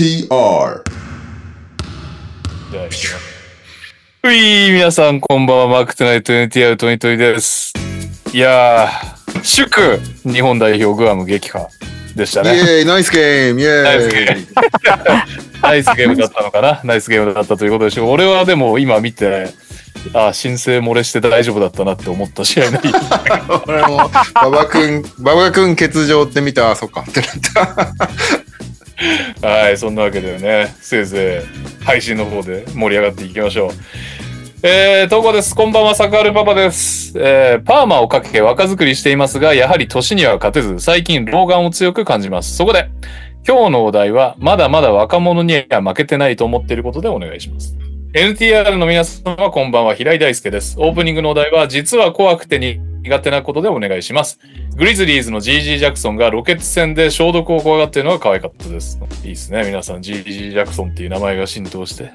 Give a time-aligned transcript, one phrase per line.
[0.00, 0.04] す
[4.22, 5.20] うい皆さん。
[5.20, 7.74] こんばんは、マークトゥナイト NTR トニトニです。
[8.32, 11.68] いやー、祝日本代表グアム撃破
[12.16, 12.78] でしたイね。
[12.78, 13.84] エーイナイスゲームイエーイ。
[13.84, 14.46] ナイスゲーム。
[15.60, 16.80] ナイスゲームだったのかな？
[16.82, 18.10] ナイスゲームだったということでしょう。
[18.10, 19.52] 俺はでも今見て、
[20.14, 22.68] あ申請漏れして大丈夫だったなって思った試合。
[23.68, 26.70] 俺も馬場君馬場君欠場って見た。
[26.70, 27.02] あそっか。
[27.02, 27.30] ってなっ
[27.84, 28.49] た
[29.40, 31.42] はい、そんなわけでね、せいぜ
[31.80, 33.70] い配信の方で盛り上がっていきましょう。
[34.62, 35.54] えー、投稿です。
[35.54, 37.18] こんばんは、サクアルパパです。
[37.18, 42.56] えー、パーマをかけ若作りしていますが、やはり年には勝てず、最近老眼を強く感じます。
[42.56, 42.90] そこで、
[43.48, 47.74] 今日のお題は、まだまだ若者には負けてないと思っていることでお願いします。
[48.12, 50.76] NTR の皆様、こんばんは、平井大輔です。
[50.78, 52.58] オープニングのお題は、実は怖くて
[53.02, 54.38] 苦手なことでお願いします。
[54.76, 58.98] グリズリーズの GG ジャクソンがロケッツ戦で消毒を怖がっているのが可愛かったです。
[59.22, 59.64] いいですね。
[59.64, 62.10] 皆さん GG ジャクソンっていう名前が浸透して。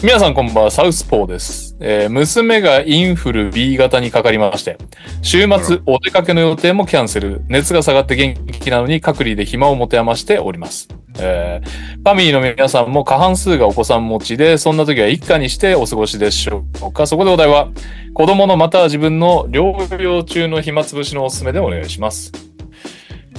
[0.00, 1.76] 皆さんこんばんは、サウスポーです。
[1.80, 4.78] えー娘がインフル B 型にかかりまして、
[5.22, 10.86] 週末お出かけの予定もキャンセル、熱が下がって元気なのに隔離で暇を持て余しております。
[11.18, 17.08] えーファミリーの皆さんも過半数がお子さん持ちで、そんな時は一家にしてお過ごしでしょうか。
[17.08, 17.68] そこでお題は、
[18.14, 22.32] 子供のまたは自分の療養中の暇つぶしのおすすめでお願いします。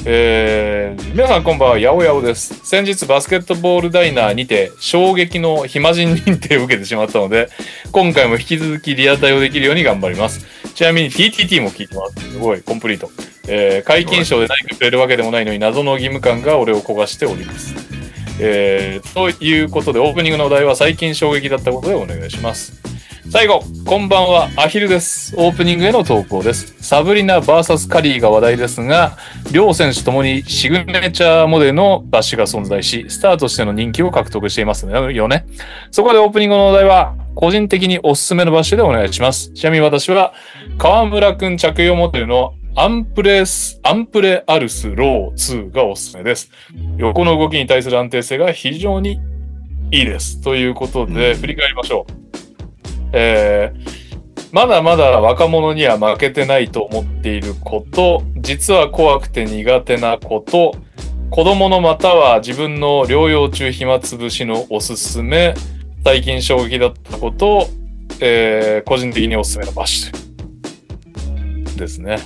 [0.05, 2.53] えー皆さんこんばんは、やおやおです。
[2.63, 7.49] 先日バスケットボールダイナーにて衝撃の暇人認定を受けてしまったので、
[7.91, 10.45] 今回も引き続きリアタイをできるように頑張ります。
[10.75, 12.31] ちなみに TTT も聞いてます。
[12.31, 13.09] すごい、コンプリート。
[13.47, 17.75] えー解禁賞で何かくれるわけでもないのに謎の義務感が俺を焦がしております。
[18.39, 22.88] えーということで、オープニングのお題は最近衝撃だったことでお願いします。
[23.31, 25.35] 最後、こんばんは、アヒルです。
[25.37, 26.73] オープニングへの投稿です。
[26.81, 29.17] サブリナ VS カリーが話題ですが、
[29.51, 35.45] 両選手ともにシグネチャーモデルのバッシュが存在し、スターとしての人気を獲得していますよね。
[35.91, 39.51] そこでオープニングのお題は、個人的におすすめのバッシュでお願いします。
[39.53, 40.33] ちなみに私は、
[40.79, 46.49] 河村くん着用モデルのアンプレ、アンプレアルスロー2がおすすめです。
[46.97, 49.19] 横の動きに対する安定性が非常に
[49.91, 50.41] いいです。
[50.41, 52.13] ということで、振り返りましょう。
[53.13, 54.09] えー
[54.51, 60.75] まだまだ若者には負けてないと思っていること、実は怖くて苦手なこと、
[61.29, 65.53] 子供のまたは自分の療養中暇つぶしのおすすめ、
[66.03, 67.67] 最近衝撃だったこと、
[68.21, 72.17] えー個人的におすすめのバッシュですね。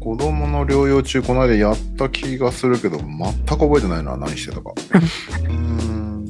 [0.00, 3.06] 子供の療養中この間やった気がするけど全
[3.44, 4.70] く覚えてないな何してたか
[5.44, 6.26] うーん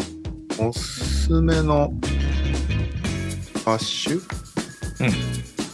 [0.58, 1.92] おすすめの
[3.68, 4.14] バッシュ？
[4.14, 5.12] うん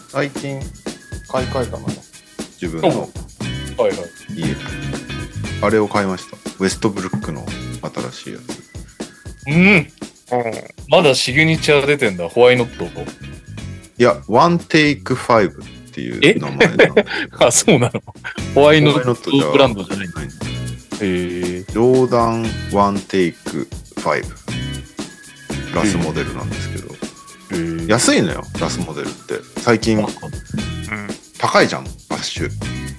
[0.09, 0.59] 最近
[1.29, 1.87] 買い替えたのよ
[2.61, 2.99] 自分のはい
[3.79, 3.97] はい。
[4.37, 4.57] 家
[5.63, 7.47] あれを買いましたウェストブルックの
[8.13, 9.89] 新しいやつうん。
[10.89, 12.85] まだシグニチャー出てんだ、ホワイノット。
[12.85, 15.51] いやワンテイク5
[15.91, 16.95] っていう名前なの
[17.47, 18.03] あ、そうなの。
[18.57, 20.21] ホワイノホワイノットブランドじゃないんだ。
[20.21, 20.31] はいへ
[21.01, 21.65] え。
[21.65, 24.25] ジョーダンワンテイク5
[25.77, 26.94] ラスモデルなんですけど。
[27.89, 29.41] 安いのよラスモデルって。
[29.61, 30.05] 最近
[31.39, 32.51] 高いじゃんバッシュ。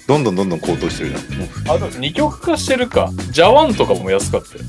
[0.08, 1.76] どんどんどんどん高騰してるじゃん。
[1.76, 3.12] あ、でも二極化してるか。
[3.32, 4.64] ジャワンとかも安かったよ。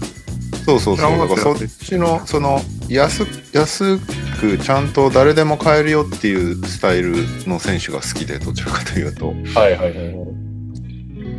[0.64, 1.18] そうそうそう。
[1.18, 3.98] だからそっちのその安安
[4.40, 7.14] くちゃんと誰でも買えるよっていうスタイル
[7.46, 9.28] の選手が好きでどちらかというと。
[9.28, 10.26] はいはいはいはい。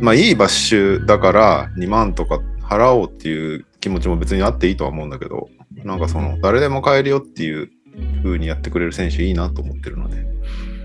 [0.00, 5.48] まあいいバッシュだから2万とか払おうっていう気持ちも別にあっていいとは思うんだけど
[5.84, 7.70] なんかその誰でも買えるよっていう
[8.22, 10.24] 風にやってくれる選手いいなと思ってるので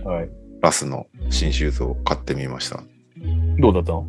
[0.04, 0.30] はい。
[0.62, 2.82] ラスの新シューズを買ってみました。
[3.60, 4.08] どうだったの？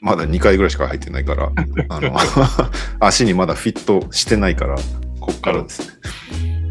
[0.00, 1.50] まだ2回ぐらいしか入ってないから
[1.90, 2.16] あの
[3.00, 4.76] 足にまだフィットしてないから
[5.18, 5.86] こっからですね。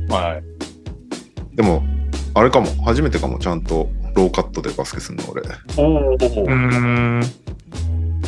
[0.10, 1.56] はい。
[1.56, 1.84] でも
[2.34, 2.68] あれかも。
[2.84, 3.40] 初めてかも。
[3.40, 5.42] ちゃんとローカットでバスケするの俺。
[5.76, 6.18] おお。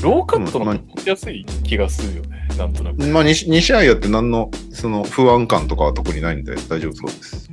[0.01, 2.47] ローカットのまあ方がやすい気がするよね。
[2.57, 2.97] なんとなく。
[3.07, 7.49] まあ 2, 2試合やって何のその不安感とかは特にないんで大丈夫そうです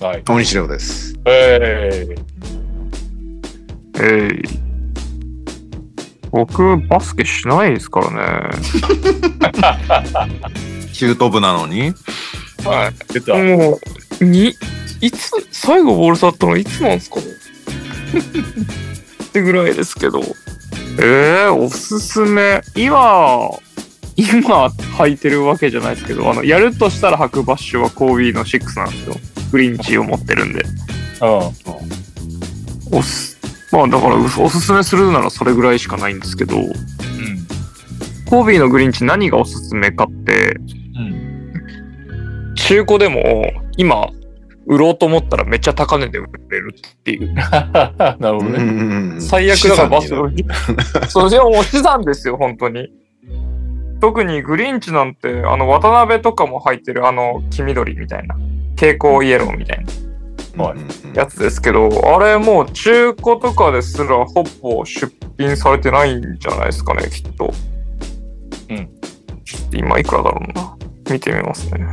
[0.00, 0.22] はい。
[0.24, 2.06] 大西レオですえ
[3.98, 4.42] えい。
[6.30, 8.50] 僕、バスケしないですからね。
[10.92, 11.94] 中途部なのに？
[12.64, 13.34] はー、出た。
[13.34, 13.78] も
[14.20, 14.54] う、に、
[15.00, 17.22] いつ、最後ボール触ったのいつなんですかね
[19.24, 20.20] ってぐらいですけど。
[20.98, 22.62] えー、おすすめ。
[22.74, 23.50] 今、
[24.16, 24.66] 今
[24.98, 29.14] 履いてるわけじゃないですけど、あの、やるとしたら履くバッシュはコービーの6なんですよ。
[29.52, 30.62] グリンチを持ってるんで。
[31.20, 31.26] う
[32.94, 32.98] ん。
[32.98, 33.36] おす、
[33.72, 36.72] まあだからおすすめするならそれぐらいしかないんですけど、うん。
[38.28, 42.54] コービーのグリンチ何がおすすめかって、うん。
[42.56, 43.22] 中古でも
[43.76, 44.08] 今、
[44.66, 47.32] 売ろうと思ったらめっちゃ高値で売れるっていう。
[47.34, 48.58] なるほどね。
[48.58, 48.60] う
[49.16, 50.44] ん最悪だからバス資産に
[51.08, 52.90] それはもう資産ですよ、本当に。
[54.00, 58.36] 特にグリーンチなんて、あの、渡辺とかも入ってるあの、黄緑みたいな、
[58.76, 59.84] 蛍光イエローみたい
[60.54, 60.78] なはい
[61.14, 67.52] やつですけど、あれもう中古とかですらほぼ出品されてないんじゃないですかね、きっと。
[68.70, 68.88] うん。
[69.72, 70.76] 今いくらだろうな。
[71.10, 71.86] 見てみますね。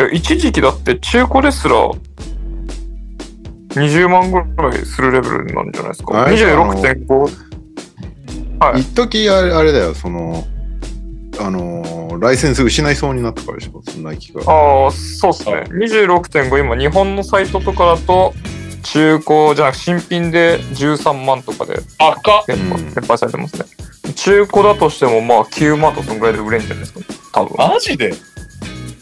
[0.00, 1.74] はいや、一時期だって中古ですら、
[3.70, 6.22] 20万ぐらいするレベルなんじゃないですか。
[6.22, 7.14] あれ26.5。
[8.58, 8.80] はい。
[8.80, 10.44] 一時あれあれだよ、その、
[11.38, 14.42] あのーライセンス失いそうになったからでしょ、ナイキが。
[14.42, 15.64] ああ、そうっすね。
[15.70, 18.34] 26.5、今、日本のサイトとかだと、
[18.82, 22.40] 中古じゃなく新品で13万とかで赤？
[22.40, 23.64] っ転売,、されてますね。
[24.16, 27.00] 中古だとしても、まあ、9万とそのぐらいで売れるんじゃないですか。
[27.32, 27.56] 多分。
[27.56, 28.12] マジで？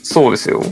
[0.04, 0.62] そうですよ。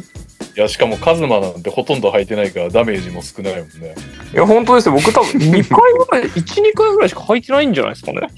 [0.56, 3.94] いや、しかもカズマなんてほとんど履いてないからダメージも少ないもんね。
[4.32, 4.94] いや、本当ですよ。
[4.94, 8.28] 僕多分2回ぐらい、1、2回ぐらいしか履いてないんじゃないですかね。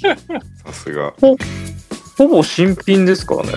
[0.66, 1.14] さすが。
[2.16, 3.52] ほぼ新品ですからね。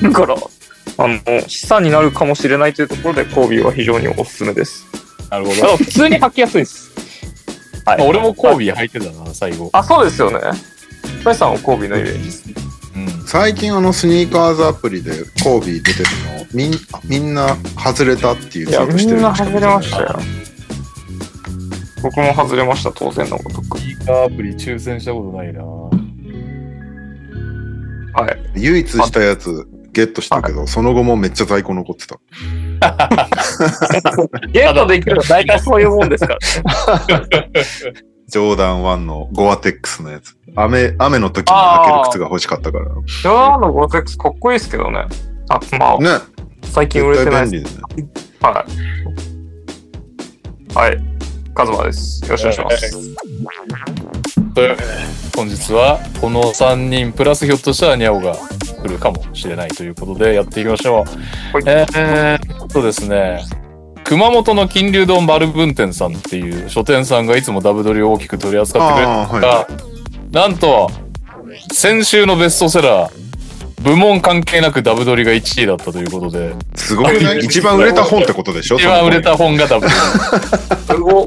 [0.02, 4.86] だから、あの、資産になるかもしれないというところで、コービーは非常におすすめです。
[5.30, 6.90] なるほだから普通に履きやすいです。
[7.84, 8.06] はど。
[8.06, 9.68] 俺もコービー履いてたな、最後。
[9.74, 10.40] あ、そうですよね。
[11.22, 12.65] サイさんはコービーのイメージです。
[13.26, 13.28] うん。
[13.28, 16.04] 最近あのスニーカーズアプリでコービー出てる
[16.38, 16.74] のみん
[17.04, 20.08] みんな外れたっていういや、みんな外れましたよ。
[20.08, 20.18] よ。
[22.02, 23.78] 僕も外れました、当然のごとく。
[23.78, 25.64] スニーカーアプリ抽選したことないな。
[25.64, 25.90] は
[28.30, 28.38] い。
[28.60, 32.18] 唯一したやつゲットしたけど、その後もめっちゃ在庫残ってた。
[34.52, 36.38] ゲットできるの大体そういうもんですか
[37.08, 37.50] らね。
[38.28, 40.36] ジョーダン1のゴアテックスのやつ。
[40.56, 42.86] 雨、雨の時に履ける靴が欲しかったから。
[42.86, 45.06] ジョーダンのゴーテックスかっこいいですけどね。
[45.48, 46.08] あ、まあ、ね。
[46.64, 47.76] 最近売れてないです。
[47.76, 47.82] ね。
[48.42, 48.66] は
[50.74, 50.74] い。
[50.74, 51.00] はい。
[51.54, 52.24] カズマです。
[52.24, 54.54] よろしくお願いします。
[54.54, 54.88] というわけで、
[55.36, 58.34] 本日はこの3人プラスひょっとしたらニャオが
[58.82, 61.04] 来るかもしれないということでやっていきましょ
[61.54, 61.56] う。
[61.56, 63.44] はいえーっとですね、
[64.08, 69.40] 熊本の金龍丼丸文店さんっていう書店さんがいつもダブドリを大きく取り扱ってくれるああ、はい。
[70.32, 70.90] が、なんと、
[71.72, 78.76] 先週のベストセラー、部門関係なくダブドリが1位だったということで、すごい 一番売れた本ってことでしょ？
[78.76, 81.26] 一番売れた本がダブド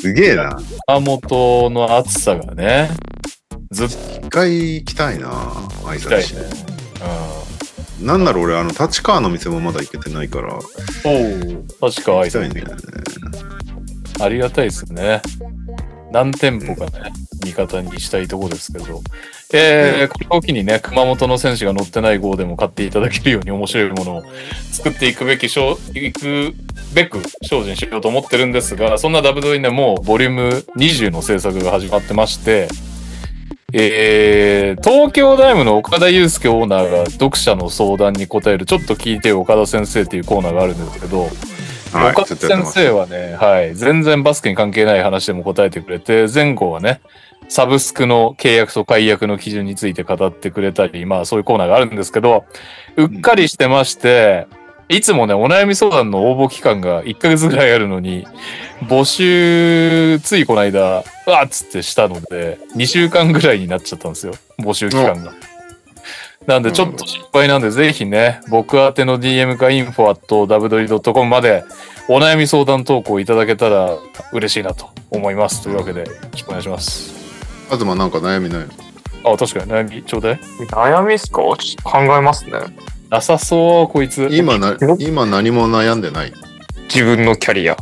[0.00, 0.56] すげえな。
[0.86, 2.90] 熊本の暑さがね、
[3.72, 3.94] ずっと
[4.26, 5.28] 一回行きたいな
[5.84, 6.72] 挨来たい拶ね。
[8.02, 10.60] なんだろう俺、あの、立川の店もまだ行けてないから、うん。
[11.80, 12.74] おお、確か行きたいんだよね。
[14.20, 15.22] ありがたいですね。
[16.12, 17.12] 何店舗かね、
[17.42, 19.00] 味方にしたいところですけど。
[19.54, 24.24] えー、これを機にね、熊本の選手が乗ってない号でも買っていただけるように面白いものを
[24.70, 26.54] 作っていくべき、しょういく
[26.94, 32.68] べく精進しようと思ってるんですが、そんなダブドリね、もうボリューム20の制作が始まってまして、
[33.74, 41.22] えー、東京ダイムの岡田祐介オーナーが読者の相談に答える、ちょっと聞いてよ岡田先生っていうコーナーがあるんですけど、
[41.92, 42.66] はい、岡田先。
[42.66, 47.00] 生はね、はい、全然バスケに関係ない話でも答えてくれて、前後はね、
[47.48, 52.44] サブスクの契約と解約の基準について語ってくれたり、まあそういうコーナーがあるんですけど、
[52.96, 54.46] うっかりしてまして、
[54.92, 58.26] いつもね、お悩み相談の応募期間が1ヶ月ぐらいあるのに、
[58.82, 65.32] 募集、ついこの間、うわっつってしたので、2週間ぐらいになっちゃったんですよ、募集期間が。
[66.46, 71.64] なんでちょっと心配なんで、ぜひね、僕宛ての DM か info.wdory.com まで
[72.08, 73.96] お悩み相談投稿いただけたら
[74.32, 75.62] 嬉しいなと思います。
[75.62, 77.14] というわけで、よろしくお願いします。
[77.70, 78.66] 東なんか悩みないの？
[79.32, 81.40] あ、確かに悩みちょうだい悩みっすか？
[81.40, 82.52] ちょっと考えますね。
[83.12, 84.26] なさそう、こいつ。
[84.32, 86.32] 今な、今何も悩んでない？
[86.84, 87.76] 自分のキャリア。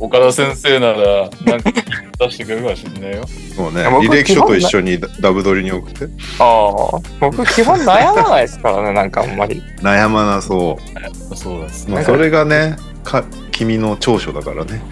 [0.00, 1.70] 岡田先生なら、なんか
[2.18, 3.22] 出してくれるかもしれないよ。
[3.56, 6.08] もうね、履歴書と一緒にダダブドリに送って。
[6.40, 9.62] ああ、僕基本悩まないですからね、 なんかあんまり。
[9.80, 10.80] 悩まなそ
[11.36, 11.92] そうですう。
[11.92, 12.04] まあ、ね。
[12.06, 14.82] それがね、か君の長所だからね。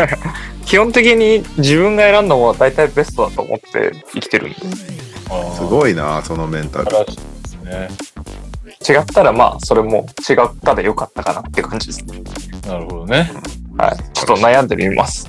[0.66, 4.56] 基本的に自分が選んだものは大体ベストだと思って生きてるんで。
[5.30, 6.90] あすごいな、そのメンタル。
[8.88, 12.22] 違ったらまあ、それも違ったでよかったかなっていう感じですね。
[12.66, 13.30] なるほどね。
[13.76, 13.96] はい。
[14.14, 15.28] ちょっと悩んでみます。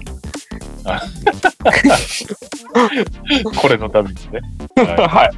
[3.61, 4.39] これのためにね。
[4.75, 5.31] はい はい。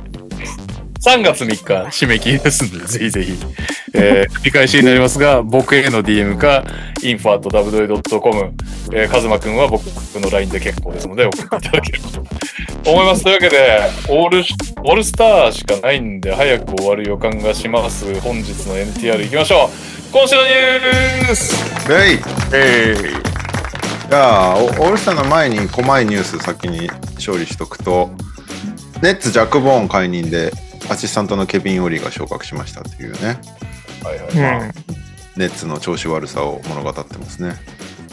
[1.03, 1.63] 3月3日
[2.05, 3.38] 締め切りですんで、ぜひぜひ
[3.94, 6.66] えー繰り返しになりますが、僕への DM か、
[7.02, 8.54] info.ww.com、
[8.92, 9.84] えー、カズマくんは僕
[10.20, 13.24] の LINE で結構ですので、送っていただければと思います。
[13.24, 18.20] というわけで、オールし、オールスターしかないんで、早く終わる予感がします。
[18.20, 20.12] 本日の NTR 行きましょう。
[20.12, 21.88] 今週のニュース
[22.54, 22.96] え
[24.10, 28.12] じゃあ、オオールスターの前に、細いニュース先に勝利しとくと、
[29.02, 30.52] ネッツ・ジャック・ボーン解任で、
[30.90, 33.40] アシスタントのケビン・オリーが昇格しましたっていうね、
[34.03, 34.27] はいはい。
[34.27, 35.03] ーまあ
[35.36, 37.55] ネッツの調子悪さを物語ってますね。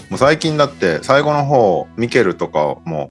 [0.09, 3.11] もう最近だって、最後の方、ミケルとかも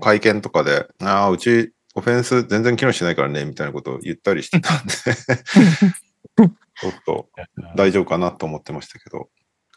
[0.00, 4.92] 会見とかで、ああ、うち、オフェンス全然機能してないからね、みたいなことを言ったりしてたんで、
[6.80, 7.28] ちょっと
[7.74, 9.28] 大丈夫かなと思ってましたけど、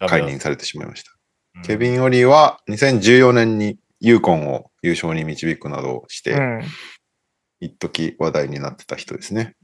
[0.08, 1.12] 解任されてしまいました。
[1.12, 1.22] うん
[1.63, 6.62] ケビン・オリーは2014年にユーコンを優勝に導くなどして、うん。
[7.60, 9.58] 一時話題になってた人ですね。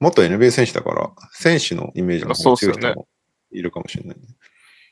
[0.00, 3.08] 元 NBA 選手だから、選手のイメージが強いそうっすよね人も
[3.50, 4.22] いるかもしれない、ね。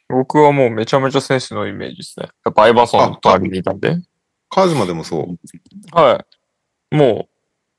[0.08, 2.28] 僕はもうめちゃめちゃ選手のイメージですね。
[2.44, 3.96] やっぱアイバーソンとアリにいたんで。
[4.48, 5.96] カズマでもそう。
[5.96, 6.24] は
[6.92, 6.94] い。
[6.94, 7.28] も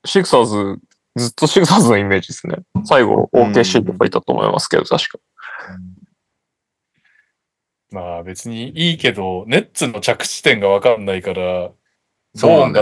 [0.04, 0.78] う、シクサーズ、
[1.16, 2.56] ずっとシクサーズのイメージですね。
[2.84, 5.18] 最後、OKC とかいたと思いますけど、確か。
[7.90, 11.70] まあ別にいいけど、ネッツの着地点がわかんないから、
[12.36, 12.80] そうね。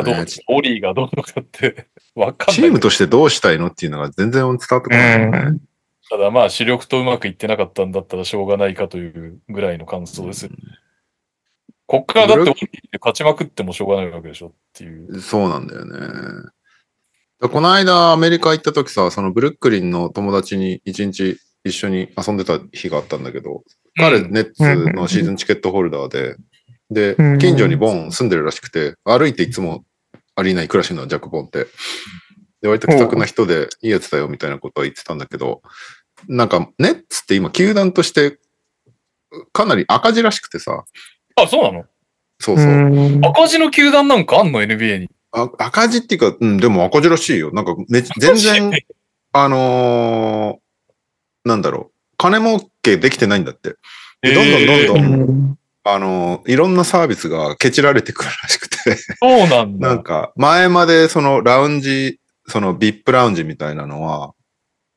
[0.48, 2.56] オリーがどうのかって わかんない。
[2.56, 5.60] チームとしてどうしたいのっていうのが全然伝わってこないよね。
[6.10, 10.56] ただまあ主力とうまくいってなかったんだったらしょうがないかというぐらいの感想ですよね。
[11.86, 12.54] こっからだってオリー
[12.92, 15.20] で勝ちまくってもしょうがないわけでしょっていう。
[15.20, 16.50] そうなんだよね。
[17.40, 23.62] この間アメリカ行った時さ、そのブルックリンの友達に一日一緒に遊んでた日があったんだけど、
[23.96, 26.36] 彼、うんネッツのシーズンチケットホルダーで、
[26.90, 29.84] でうん、近所にボン住んでるらしくて、歩いていつも
[30.36, 31.66] アリーナに暮らしてるのはジャック・ボンって。
[32.60, 35.62] で、割と気さくな人でいいやつだよみたいなことは言ってたんだけど、
[36.28, 38.38] なんか、ネッツって今、球団として
[39.52, 40.84] かなり赤字らしくてさ、
[41.36, 41.84] あ、そうなの？
[42.40, 42.66] そうそう。
[42.66, 45.10] ん赤字の球団なんかあんの ?NBA に。
[45.32, 47.52] あ赤字っていうか、うん、でも赤字らしいよ。
[47.52, 48.72] なんかめ、全然、
[49.32, 53.76] あのーなんだろう、金儲けできてないんだって。
[54.22, 59.88] でどんどんどんどんあのーいろんなサービスがケチられてくるらしくて、そうなんだ。
[59.88, 64.32] なんか、前までそのラウンジ、そのビップラウンジみたいなのは、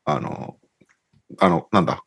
[0.06, 0.56] あの、
[1.40, 2.04] あの、なんだ、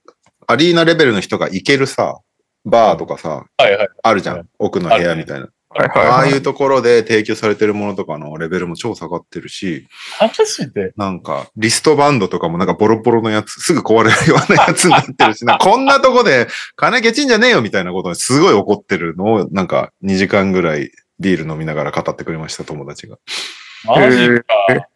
[0.46, 2.18] アリーナレベルの人が行けるさ、
[2.64, 3.88] バーとかさ、はいはい。
[4.02, 4.48] あるじゃはいん。
[4.58, 5.48] 奥の部屋みたいな。
[5.72, 9.86] はいはいああはいいうところで提供されてるものとかのレベルも超下がってるし、
[10.20, 10.92] マジで？
[10.96, 23.18] なんか、リストバンドとかもなんかボロボロのやつ、すぐ壊れるようなやつになってるし、 なこんなとこで金ケチんじゃねえよみたいなことにすごい怒ってるのを、なんか2時間ぐらいビール飲みながら語ってくれました、友達が。
[23.84, 24.44] マジか。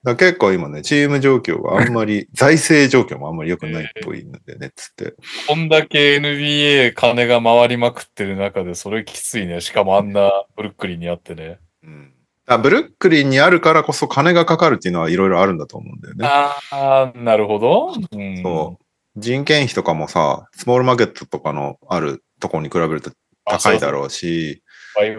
[0.03, 5.15] だ結構今ね、チーム状況があんまり、 財政状況もあんまり良くないっぽいんでね、つって。
[5.49, 9.61] こんだけ NBA 金が回りまくってる中で、それきついね。
[9.61, 11.59] しかもあんなブルックリンにあってね。
[11.83, 12.11] うん
[12.47, 16.27] あブルックリンにあるからこそ金がかかるっていうのはいろいろあるんだと思うんだよね。
[16.27, 17.95] ああ、なるほど。
[18.13, 18.85] うん、そう。
[19.17, 23.13] 人件費とかもさ、スモールマーケットとかのあるところに比べると
[23.47, 24.63] 高いだろうし、
[25.01, 25.17] ね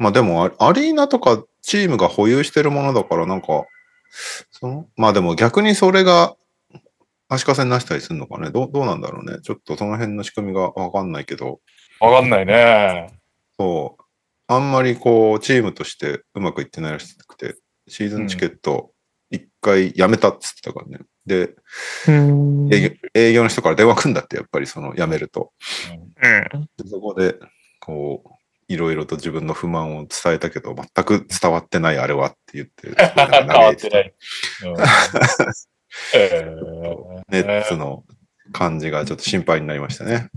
[0.00, 3.66] まあでもアアリーナとかチームが保有してるものだからなんか、
[4.50, 6.34] そのまあでも逆にそれが
[7.28, 8.50] 足かせになしたりするのかね？
[8.50, 9.40] どうどうなんだろうね？
[9.42, 11.60] ちょっとその辺の仕組みがわかんないけど、
[12.00, 13.12] わかんないね。
[13.58, 14.02] そう。
[14.48, 18.90] あんまりこうチームとしてうまくいってないらしくて、シーズンチケット
[19.30, 21.04] 一回やめたっつってたからね。
[21.26, 21.54] で、
[22.08, 25.52] うん営業営業の人から電話来んだって、やっぱりその辞めると。
[26.22, 27.36] うんうんでそこで、
[27.78, 28.28] こう、
[28.70, 34.14] いろいろと自分の不満を伝えたけど、全く伝わってないあれはって言って、すごいなんか変わってない。
[37.28, 38.04] ネッツの
[38.52, 40.30] 感じがちょっと心配になりましたね。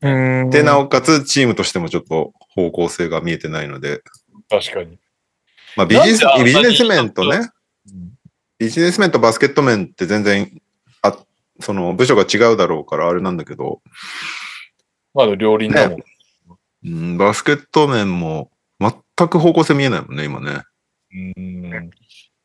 [0.00, 4.00] うんで、なおかつ、チームとしてもちょっと方向性が見えてないので、
[4.48, 4.98] 確かに。
[5.76, 8.12] まあビジビジネス面とね、うん
[8.58, 10.50] ビジネス面とバスケット面って全然、
[11.02, 11.14] あ
[11.60, 13.82] その部署が違うだろうからあれなんだけど、
[15.12, 15.98] まだ両輪だもん。
[16.86, 18.50] うん、バスケット面も
[18.80, 20.62] 全く方向性見えないもんね、今ね。
[21.36, 21.90] うん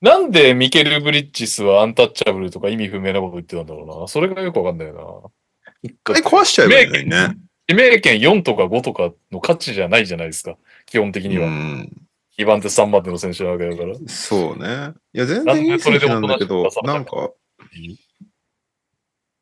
[0.02, 4.08] なんでミケル・ブリッジスはアンタッチャブルとか意味不明なこと言ってたんだろうな。
[4.08, 5.32] それがよくわかんないよ
[5.84, 7.10] 一回壊しちゃえばいいのにね。
[7.10, 7.36] な。
[7.68, 10.58] 指名権4とか5とかの価値じゃないじゃないですか。
[10.88, 11.48] 基本的には。
[11.48, 12.08] うん
[12.40, 13.96] 2番手3番手の選手なわけだから。
[14.08, 14.94] そうね。
[15.14, 17.32] いや、全然いい選手なんだけど、なんか、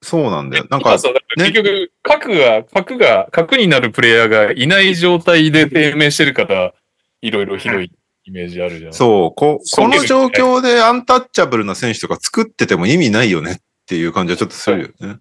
[0.02, 0.68] そうなんだよ。
[0.70, 6.74] なんか、今さ、だから結局、核が、核が、核になるプレイヤーがいない状態で低迷してるから、
[7.22, 7.92] いろいろひどい
[8.24, 8.94] イメージあるじゃん。
[8.94, 15.18] そう、こ、そうこの状況でアンタッチャブルな選手とか作ってても意味ないよねっていう感じはちょっとするよね。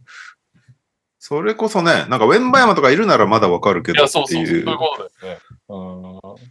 [1.18, 6.48] それこそね、なんかウェンバヤマとかいるならまだわかるけどっそうそう、そうていいううことだよね。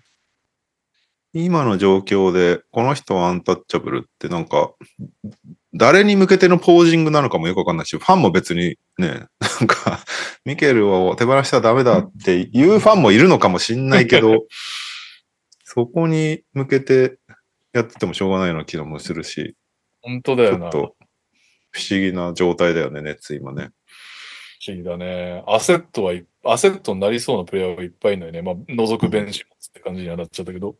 [1.34, 4.74] 今の状況で、この人はアンタッチャブルってなんか、
[5.74, 10.00] 誰に向けてのポージングなのかもよくわかんないし、ファンも別にね、なんか、
[10.46, 14.46] ミケルを手放したらダメだっていうファンもいるのかもしんないけど、
[15.64, 17.18] そこに向けて
[17.74, 19.56] やっててもしょうがないような気もするし、
[20.02, 20.58] 本当だよな。
[20.58, 20.96] ちょっと
[21.72, 23.72] 不思議な状態だよね、ネッツ今ね。
[24.60, 25.44] 不思議だね。
[25.48, 28.42] アセットはい、アセットになりそうなプレイヤーがいっぱいいるのよね。
[28.42, 30.76] まあ、除くベンチって感じにはなっちゃったけど。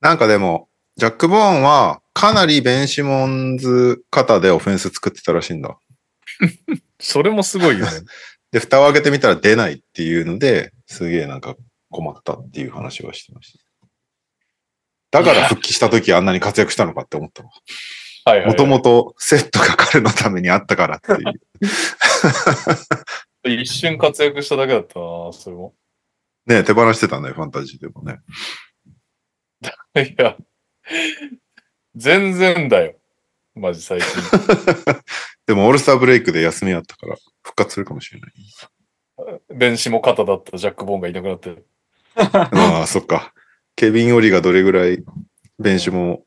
[0.00, 0.67] なんかでも、
[0.98, 5.78] ジャック・ボーンはかなりベンシモンズ型でオフェンス作ってたらしいんだ。
[6.98, 7.92] それもすごいよね。
[8.50, 11.54] で、蓋を開けてみたら出ないっていうので、すげえなんか
[11.90, 13.56] 困ったっていう話はしてまし
[15.12, 15.20] た。
[15.20, 17.50] だから復帰した時あんなに活躍したのかって思ったわ。
[18.24, 18.46] はい。
[18.46, 21.40] もともとセットが彼のためにあったからっていう。
[23.62, 25.76] 一瞬活躍しただけだったな、それも。
[26.46, 28.18] ね手放してたね、ファンタジーでもね。
[29.94, 30.36] いや、
[31.96, 32.94] 全然だよ。
[33.54, 34.08] マジ最近。
[35.46, 38.32] でもオールスターブレイクで休みあったから復活するかもしれない。
[39.54, 41.62] ベンシも肩だったジャック・ボーンがいなくなって。
[42.14, 43.32] ああ、そっか。
[43.74, 45.02] ケビン・オリがどれぐらい
[45.58, 46.24] ベンシも、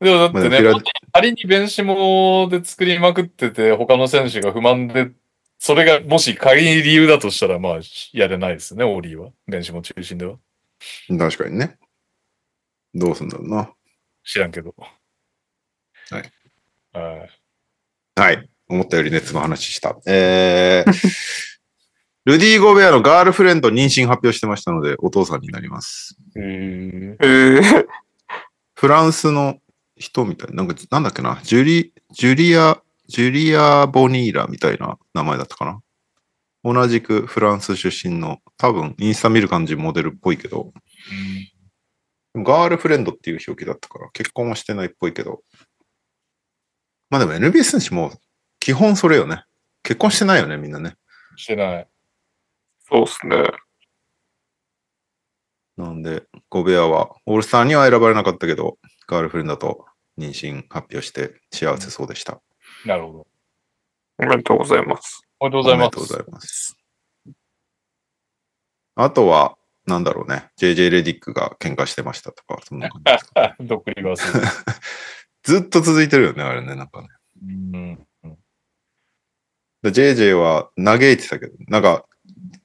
[0.00, 0.82] でもだってね、まあ
[1.12, 5.10] 仮にベンシモで作りまくってて、他の選手が不満で、
[5.58, 7.80] それがもし仮に理由だとしたら、まあ、
[8.12, 9.30] やれないですね、オーリーは。
[9.46, 10.36] ベンシモ中心では。
[11.18, 11.76] 確かにね。
[12.94, 13.70] どうすんだろうな。
[14.24, 14.74] 知らんけど。
[14.76, 16.32] はい。
[16.92, 17.30] はい。
[18.20, 18.50] はい。
[18.68, 19.96] 思ったより熱の話した。
[20.06, 20.92] えー、
[22.24, 26.16] ルディ・ゴベアのガールフレンド妊娠発表してましたので、お父さんになります。
[26.36, 27.86] えー、ええ
[28.74, 29.58] フランスの
[29.96, 35.80] 人みたいな、なんか、なんだっけな、ジュリ、ジュリア、ジュリア・ボニーラみたいな名前だったかな。
[36.62, 40.72] 同じくフランス出身の、多分、インスタ見る感じモデルっぽいけど、
[42.34, 45.42] ガールフレンドっていう表記だったから、結婚はしてないっぽいけど。
[47.08, 48.12] まあでも NBA 選手も
[48.60, 49.44] 基本それよね。
[49.82, 50.94] 結婚してないよね、みんなね。
[51.36, 51.88] してない。
[52.88, 53.50] そうっすね。
[55.76, 59.86] なんで、ゴベアは、オールスターには選ばれなかったけど、ガールフレンドと
[60.18, 62.42] 妊娠発表して幸せそうでした。
[62.84, 63.26] なるほど。
[64.18, 65.22] おめでとうございます。
[65.38, 65.96] おめでとうございます。
[65.96, 66.76] おめでとうございます。
[68.96, 69.56] あとは、
[69.90, 70.48] なんだろうね。
[70.58, 73.02] JJ レディックが喧嘩してましたとか、そんな感
[73.60, 73.66] じ。
[73.66, 74.32] どっくりバース。
[75.42, 77.08] ずっと続いてるよね、あれね、なんかね。
[77.42, 77.46] う
[77.78, 78.06] ん。
[79.82, 82.04] で JJ は嘆いてたけど、なんか、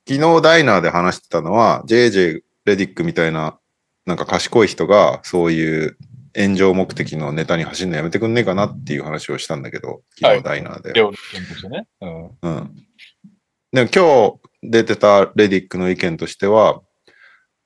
[0.08, 3.60] 昨日ダイナーで話してたのは、JJ レディックみたいな、
[4.06, 5.98] なんか賢い人が、そういう
[6.36, 10.94] 炎上目的のネタに走るのやめてくんねえかなっていう話をしたんだけど、昨日ダイナーで。
[10.94, 11.88] 両チームとしてね。
[12.02, 12.26] うん。
[12.42, 12.76] うん。
[13.72, 16.82] でも今日出てたレディックの意見としては、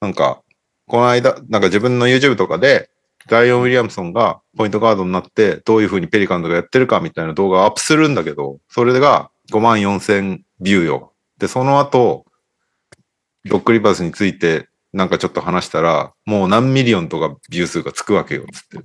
[0.02, 0.42] なんか、
[0.88, 2.90] この間、なんか自分の YouTube とかで、
[3.28, 11.14] ザイオン・ウィリアムソンがポイントガードになって、どういう風にペリカンとかやってるかみたいな動画をアップするんだけど、それが5万4千ビューよ。
[11.38, 12.26] で、その後、
[13.46, 18.80] ドックリバースについてなんかちょっと話したら、もう何ミリオンとかビュー数がつくわけよ、つって。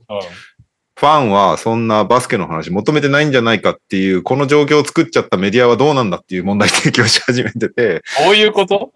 [1.05, 1.11] うん。
[1.11, 8.91] ファンはそんなバスケの話求めてないんじゃないかっていう、この状況を作っちゃったメディアはどうなんだっていう問題提起をし始めてて、どういうこと？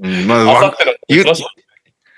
[0.00, 0.74] うんまあ、
[1.08, 1.24] 言う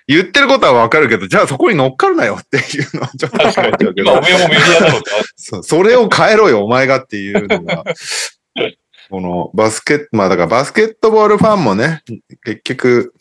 [0.06, 3.92] 言ってることはわかるけど、じゃあそこに乗っかるなよっていうのはちょっと確かに。
[3.96, 5.02] 今、お、めえもメディアだろう。
[5.34, 7.82] そうそれを変えろよ、お前がっていうのが、
[9.10, 12.02] このバスケット、まあだからバスケットボールファンもね、
[12.44, 13.12] 結局、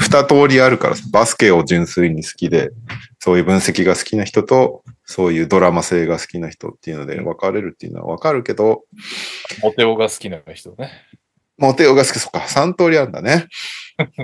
[0.00, 2.70] 二通りあるから、バスケを純粋に好きで、
[3.20, 8.84] そういう分析が好きな人と、そういうドラマ性が好きな人っていうので分かれるっていうのは分かるけど、
[9.62, 10.90] モテオが好きな人ね。
[11.56, 13.46] モテオが好き、そっか、三通りあるんだね。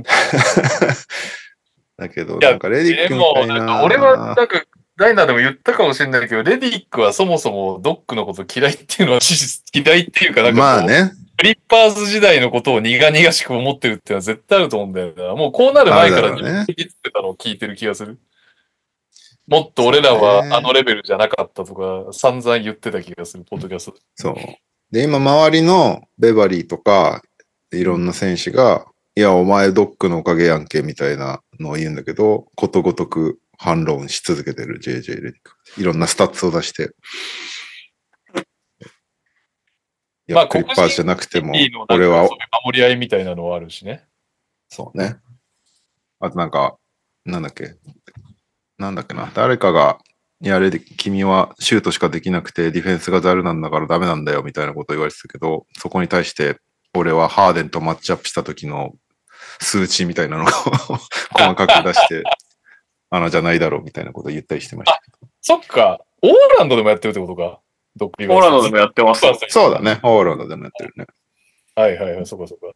[1.96, 3.59] だけど、なんかレディッでも、クみたいな。
[3.59, 4.64] なんか俺は、なんか、
[4.96, 9.20] ダイナーでも言ったかもしれないけど、レディックはそもそもドックのこと嫌いっていうのは
[9.72, 11.12] 嫌いっていうか、なんかまあね。
[11.40, 15.35] クリッパーズ時代のことを苦々しく思ってるっていうのは絶対あると思うんだよな。
[15.35, 18.18] もうこうなる前からあるだろうね言ってたのを聞いてる気がする。
[19.46, 24.00] もっと俺らはあのレベルじゃなかったとか、散々言ってた気がする、ポッドキャストで。
[24.16, 24.35] そう。
[24.90, 27.22] で、今、周りのベバリーとか、
[27.72, 28.85] いろんな選手が、
[29.16, 35.53] いや、お前ドックのおかげやんけ、みたいなのを言うんだけど、ことごとく反論し続けてる JJ レディック。
[35.79, 36.90] いろんなスタッツを出して。
[40.35, 41.53] まあクリッパーズじゃなくても
[41.88, 42.29] 俺は
[42.64, 44.05] 守り合いみたいなのはあるしね。
[44.69, 45.16] そうね。
[46.21, 46.77] あとなんか、
[47.25, 47.75] なんだっけ？
[48.79, 49.31] なんだっけな？
[49.35, 49.99] 誰かが、
[50.43, 56.59] いや、レディ君はシュートしかできなくてディフェンスがザルなんだからダメなんだよみたいなことを言われてたけど、そこに対して
[56.95, 58.95] 俺はハーデンとマッチアップした時の
[59.61, 60.47] 数値みたいなのを
[61.33, 62.23] 細かく出して、
[63.11, 65.03] あのじゃないだろうみたいなことを言ったりしてました。
[65.43, 66.01] そっか。
[66.23, 67.61] オーランドでもやってるってことか。
[67.96, 69.22] ドッグリバーランドでもやってます。
[69.48, 70.00] そうだね。
[70.03, 71.07] オーランドでもやってるね。
[71.74, 72.72] はいはいはい、そこそこ。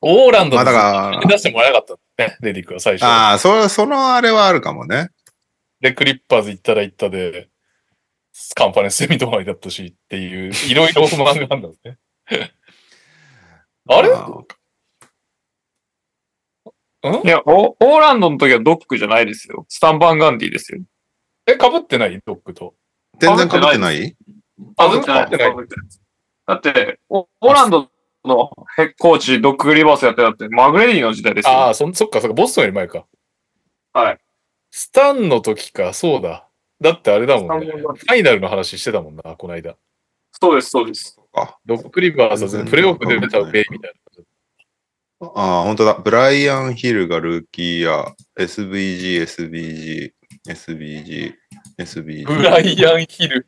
[0.00, 3.04] オーランドまあでだから出してもらえなかったね、レディックは最初。
[3.04, 5.10] ああ、そ、そのあれはあるかもね。
[5.80, 7.48] で、クリッパーズ行ったら行ったで、
[8.54, 11.98] カンファレンスセミ泊まりだったしっていう、いろいろ不満があるんですね。
[13.88, 14.10] あれ？
[14.10, 14.26] ま
[17.04, 17.26] うん？
[17.26, 19.64] いや、オオーランドの時はドックじゃないですよ。
[19.68, 20.80] スタンバンガンディですよ。
[21.48, 22.20] え、被ってない？
[22.24, 22.74] ドッグと。
[23.18, 24.16] 全然被ってない？
[24.76, 25.54] あ全然被ってない
[26.46, 27.90] だって、オオーランド
[28.24, 31.52] のヘッコーチ、ドックリバースやってたって、マグレディの時代ですよ。
[31.52, 33.06] ああ、そ、そっかそっか、ボストンより前か。
[33.94, 34.18] はい。
[34.70, 36.46] スタンの時か、そうだ。
[36.80, 37.66] だってあれだもんね。
[37.66, 39.76] ファイナルの話してたもんな、この間。
[40.40, 41.18] そうです、そうです。
[41.64, 43.92] ドッグリバースはプレイオフで出たウェイみたい
[45.20, 45.28] な。
[45.34, 45.94] ああ、本当だ。
[45.94, 50.12] ブライアン・ヒルがルーキーや SVG、SBG、
[50.46, 51.34] SBG、
[51.78, 52.26] SBG。
[52.26, 53.46] ブライアン・ヒル。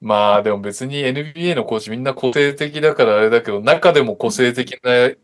[0.00, 5.14] まあでも別に NBA のコーチみんな個性的だからあれだけど、中でも個性的な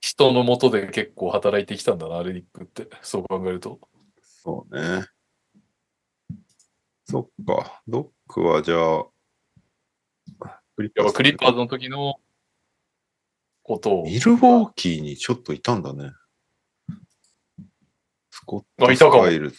[0.00, 2.88] 人のもとで結構働いてきたんだな、レディックって。
[3.02, 3.80] そう考えると。
[4.22, 5.06] そうね。
[7.04, 7.82] そっか。
[7.88, 9.04] ドックはじゃあ、
[10.76, 12.20] クリッパーズズの時の
[13.62, 14.04] ことを。
[14.04, 16.12] ミルウォーキーにちょっといたんだね。
[18.50, 19.58] スコット・スイルズ。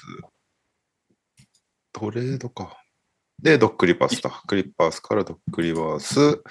[1.93, 2.77] トレードか。
[3.41, 4.29] で、ドックリバースだ。
[4.47, 6.43] クリッパースからドックリバース、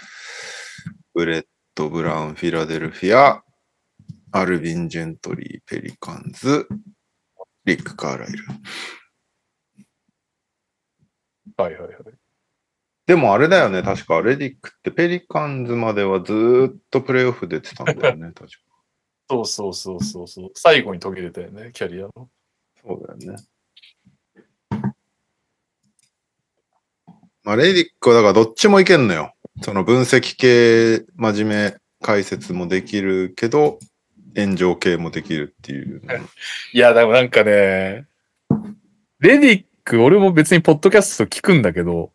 [1.14, 3.44] ブレッド・ブラウン、フィラデルフィア、
[4.32, 6.66] アルビン・ジェントリー、ペリカンズ、
[7.64, 8.44] リック・カーライル。
[11.56, 11.94] はいはいはい。
[13.06, 18.69] でもあれだよね、確かレディックってペリカンズまではずーっとプレイオフ出てたんだよね、確か。
[19.30, 20.50] そうそうそうそうそう。
[20.56, 22.28] 最後に途切れたよね、キャリアの。
[22.84, 23.36] そうだよね。
[27.44, 29.32] まあ、レディックはだからどっちもいけんのよ。
[29.62, 33.78] その分析系、真面目解説もできるけど、
[34.34, 36.02] 炎上系もできるっていう。
[36.74, 38.06] いや、でもなんかね、
[39.20, 42.10] レディック、俺も別にポッドキャスト聞くんだけど、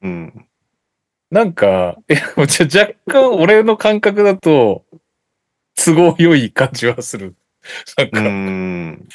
[0.00, 0.46] うん。
[1.30, 4.86] なんか、いや、じゃ若干俺の感覚だと、
[5.76, 7.34] 都合良い感じはする。
[7.96, 9.08] なんうか、ん。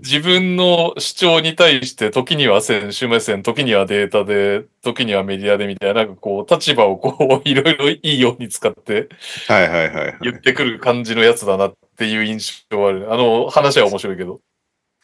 [0.00, 9.08] 自分の主張に対して、時には選手目線、時にはデータで、時にはメディアでみたいな、なんかこう、立場をこう、いろいろいいように使って
[9.46, 10.18] はいはいはい、はい。
[10.22, 13.12] 言ってくる感じのやつだなっていう印象はある。
[13.12, 14.40] あの、話は面白いけど。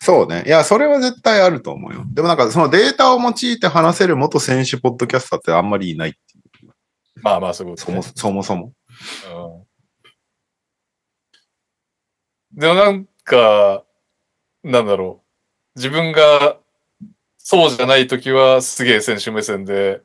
[0.00, 0.42] そうね。
[0.46, 2.04] いや、それは絶対あると思うよ。
[2.12, 6.18] でもなんかそのデータを用いて話せる元選手ポッドキャスターってあんまりいないって
[6.64, 6.70] いう。
[7.22, 8.02] まあまあ、そういうこと、ね。
[8.02, 8.72] そもそもそも。
[9.54, 9.59] うん
[12.60, 13.84] でもなんか、
[14.62, 15.22] なんだろ
[15.74, 15.78] う。
[15.78, 16.58] 自分が
[17.38, 20.02] そうじゃないときはすげえ選手目線で、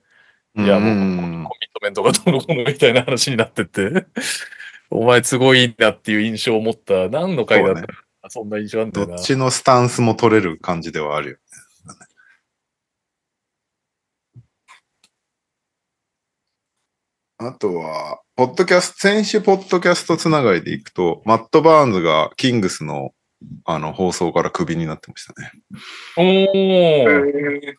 [0.56, 4.06] いやもううんコミットメントがどうのこうのみたいな話になってて、
[4.90, 9.16] お前都合いいなっていう印象を持った何の回だったそうかな、そんな印象あんだよな。
[9.18, 11.38] どっちのスタンスも取れる感じではあるよ。
[17.38, 23.12] あとは、ポッドキャスト、選手ポッドキャストつながりでいくと、マット・バーンズがキングスの
[23.66, 25.52] あの放送からクビになってましたね。
[26.18, 27.76] おー。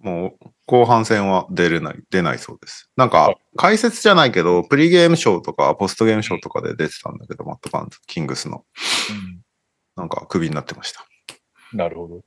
[0.00, 2.90] もう後半戦は出れない、出ないそうです。
[2.96, 8.64] なんはいか、解説じゃないけど、プリゲームショーとか、ポストゲームショーとかで出てたんだけど、マット・バーンズ、キングスの。
[9.96, 11.02] なんか、クビになってました。
[11.02, 11.10] うん
[11.72, 12.20] なるほど。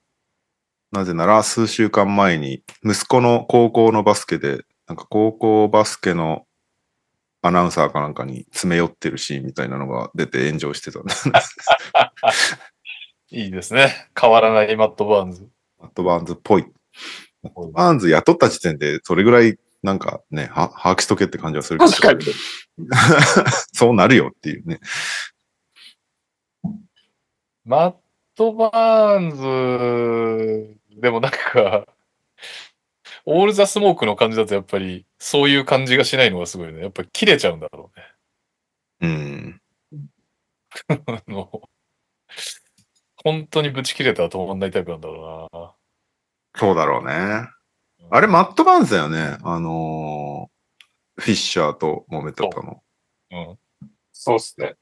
[0.91, 6.45] なぜなら、数週間前に、息子の高校のバスケで、なんか高校バスケの
[7.41, 11.29] アナウンサーかなんかに詰め寄ってるシーンみたいなのが出て炎上してたんです。
[13.31, 14.07] いいですね。
[14.19, 15.49] 変わらないマット・バーンズ。
[15.79, 16.65] マット・バーンズっぽい。
[17.41, 21.91] マット・バーンズ雇った時点で、それぐらい、なんかね、は把握しとけって感じはするけど。
[21.91, 22.23] 確かに。
[23.73, 24.79] そうなるよっていうね。
[27.65, 27.95] マッ
[28.35, 31.87] ト・バーンズ、でもなんか、
[33.25, 36.81] オール・ザ・スモークの感じだとやっぱり、そういう感じがしないのがすごいね。
[36.81, 38.05] やっぱり切れちゃうんだろうね。
[39.01, 39.61] うん。
[41.07, 41.69] あの
[43.23, 45.73] 本当にブチ切れたら止まんないタイプなんだろうな。
[46.55, 47.47] そうだろうね。
[48.09, 49.37] あれ、マット・バーンズだよね。
[49.43, 50.53] あのー
[51.15, 52.81] フィッシャーと揉めてたの。
[53.31, 53.59] うん。
[54.11, 54.75] そうっすね。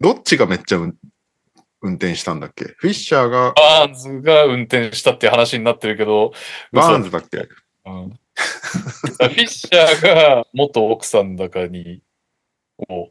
[0.00, 0.78] どっちがめっちゃ
[1.84, 2.64] 運運転したんだっけ？
[2.78, 6.32] フィッシャーがバーンズが運転したっていう話になってるけど、
[6.72, 7.46] バーンズだっけ？
[7.86, 12.02] うん フィッシャーが元奥さんだかに、
[12.88, 13.10] を、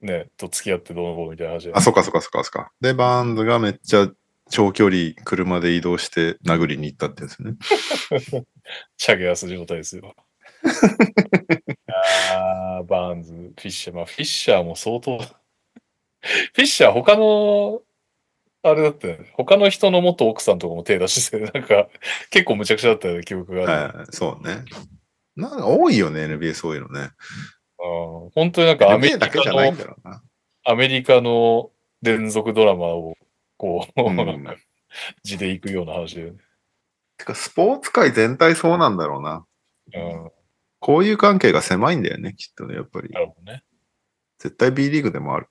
[0.00, 2.72] ね、と付き合ってどうのこうのみたいな話あ、そっかそっかそっかそっか。
[2.80, 4.08] で、バーンズがめっちゃ
[4.48, 7.54] 長距離車で移動して殴りに行ったってやつね。
[8.96, 10.14] チャゲアス状態ですよ。
[11.88, 13.96] あーバーンズ、フィッシャー。
[13.96, 15.18] まあ、フィッシャーも相当。
[15.18, 17.82] フィッシャー、他の、
[18.64, 19.30] あれだったよね。
[19.34, 21.88] 他の人の元奥さんとかも手出してて、なんか、
[22.30, 23.98] 結構むちゃくちゃだったよね、記憶がある。
[23.98, 24.64] はい、そうね。
[25.36, 27.10] なんか多いよね、NBA そういうのね。
[27.78, 29.74] うん本当になんかアメリカの。
[30.64, 33.18] アメリカの連続ドラマを、
[33.58, 34.46] こう、うん
[35.22, 36.38] 字で行くような話だよね。
[37.18, 39.44] てか、スポーツ界全体そうなんだろうな。
[39.92, 40.30] うん、
[40.80, 43.10] こういう関係が狭いんだよね、きっとね、やっぱり。
[43.10, 43.62] なるほどね。
[44.38, 45.48] 絶対 B リーグでもある。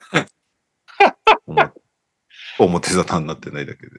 [1.46, 1.83] 表
[2.58, 3.92] 表沙汰になってないだけで。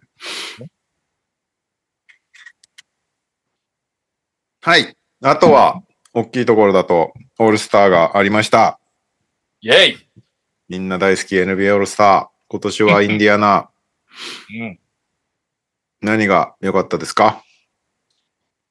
[4.61, 4.95] はい。
[5.23, 5.81] あとは、
[6.13, 8.79] 大きいところだと、オールスターがありました。
[9.61, 10.07] イェイ
[10.69, 12.27] みんな大好き NBA オールスター。
[12.47, 13.69] 今年はインディアナ。
[14.59, 14.79] うん。
[16.01, 17.43] 何が良かったですか？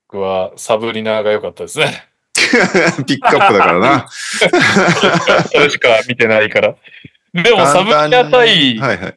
[0.08, 2.08] 僕はサブリナが良かったですね。
[3.06, 4.08] ピックアップだからな。
[5.50, 6.76] それしか見てないから。
[7.32, 9.16] でもサブリナ対、はいはい。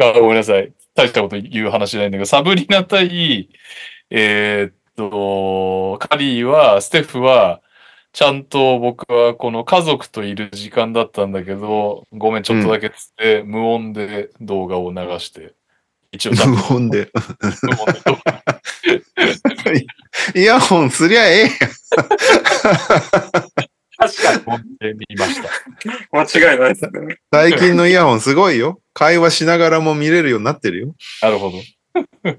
[0.00, 0.72] あごめんなさい。
[0.94, 3.48] 大したこと言う話じゃないんだけど、サブリナ対、
[4.10, 7.60] えーっと、カリーは、ステフは、
[8.12, 15.54] ちゃんと僕はこの家族といる時間だったんだけど、ごめん、ちょっとだけつって、無音で動画を流して、
[16.12, 17.10] 一応ちゃんと無音で。
[17.62, 17.92] 無音
[19.64, 19.86] で
[20.34, 21.50] イヤホンすりゃええやん。
[23.98, 25.16] 確かに。
[25.16, 25.50] ました。
[26.40, 27.18] 間違いないですね。
[27.32, 28.80] 最近のイヤホンすごいよ。
[28.98, 30.94] 会話しながらも見れるようになってるよ。
[31.20, 31.58] なるほど。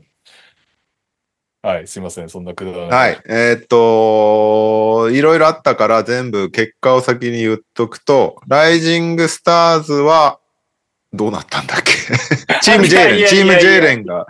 [1.61, 2.89] はい、すいません、そんなくだらない。
[2.89, 3.21] はい。
[3.27, 10.39] えーっと、いろいろあったから全部結果を先に言っとくと、ライジングスターズは
[11.13, 11.91] どうなったんだっけ？
[12.63, 14.25] チーム J レン、チーム J レンが、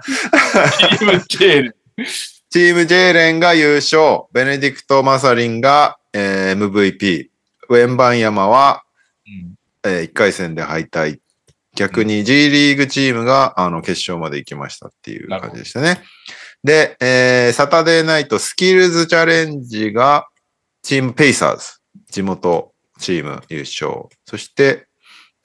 [0.77, 1.77] チームジェール。
[2.49, 7.27] チーム J レンが優勝、ベネディクト・マサリンが、えー MVP、
[7.69, 8.83] ウェンバンヤマは、
[9.85, 11.19] え1回戦で敗退。
[11.77, 16.01] 逆に G リーグチームがあの決勝まで行きましたっていう感じでしたね。
[16.63, 20.27] で、えーサタデーナイトスキルズチャレンジが
[20.81, 21.63] チームペイサーズ、
[22.09, 24.09] 地元チーム優勝。
[24.25, 24.87] そして、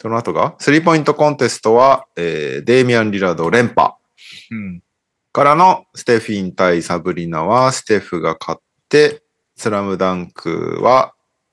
[0.01, 3.93] その後がスリーポイントコンテストは、えーデイミアン・リラード連覇。
[4.51, 4.83] うん。
[5.35, 9.23] からのステフィン対サブリナはステフが勝って、
[9.57, 11.13] スラムダンクは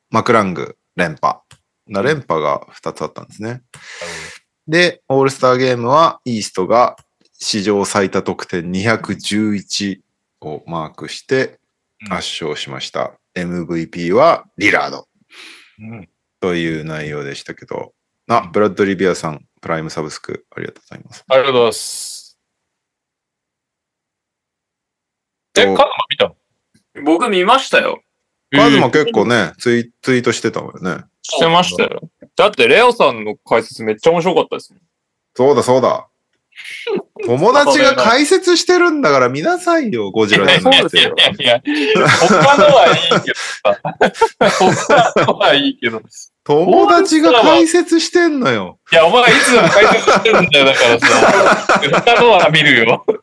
[0.10, 1.39] マクラング連覇。
[1.86, 3.62] な連覇が2つあったんですね。
[4.69, 6.95] で、オールスターゲームはイーストが
[7.34, 9.99] 史上最多得点211
[10.41, 11.60] をマークして
[12.08, 13.13] うん圧勝しました。
[13.36, 15.08] MVP はリラード
[15.79, 16.10] うん。
[16.39, 17.93] という内容でしたけど、
[18.29, 21.25] あ、ブラッドリビアさん、プライムサブスクありがとうございます。
[21.27, 22.39] ありがとうございます。
[25.58, 26.36] え、カズマ見たの？
[27.03, 28.03] 僕見ましたよ。
[28.51, 31.05] カズマ結構ね、ツイツイートしてたもんね。
[31.21, 32.01] してましたよ。
[32.36, 34.82] だって、レオさんの解説めっちゃ面白かったですもん。
[35.36, 36.08] そうだそうだ。
[37.25, 41.13] 友達が解説してるんだから見なさいよ、ゴジラじゃなくていやい。
[41.17, 43.32] やいや、他のはいいけ
[44.63, 45.13] どさ。
[45.15, 46.01] 他のはいいけど。
[46.43, 48.79] 友達が解説してんのよ。
[48.91, 51.08] いや、お前いつでも解説してるんだよ、だからさ。
[52.05, 53.05] 他のは見るよ。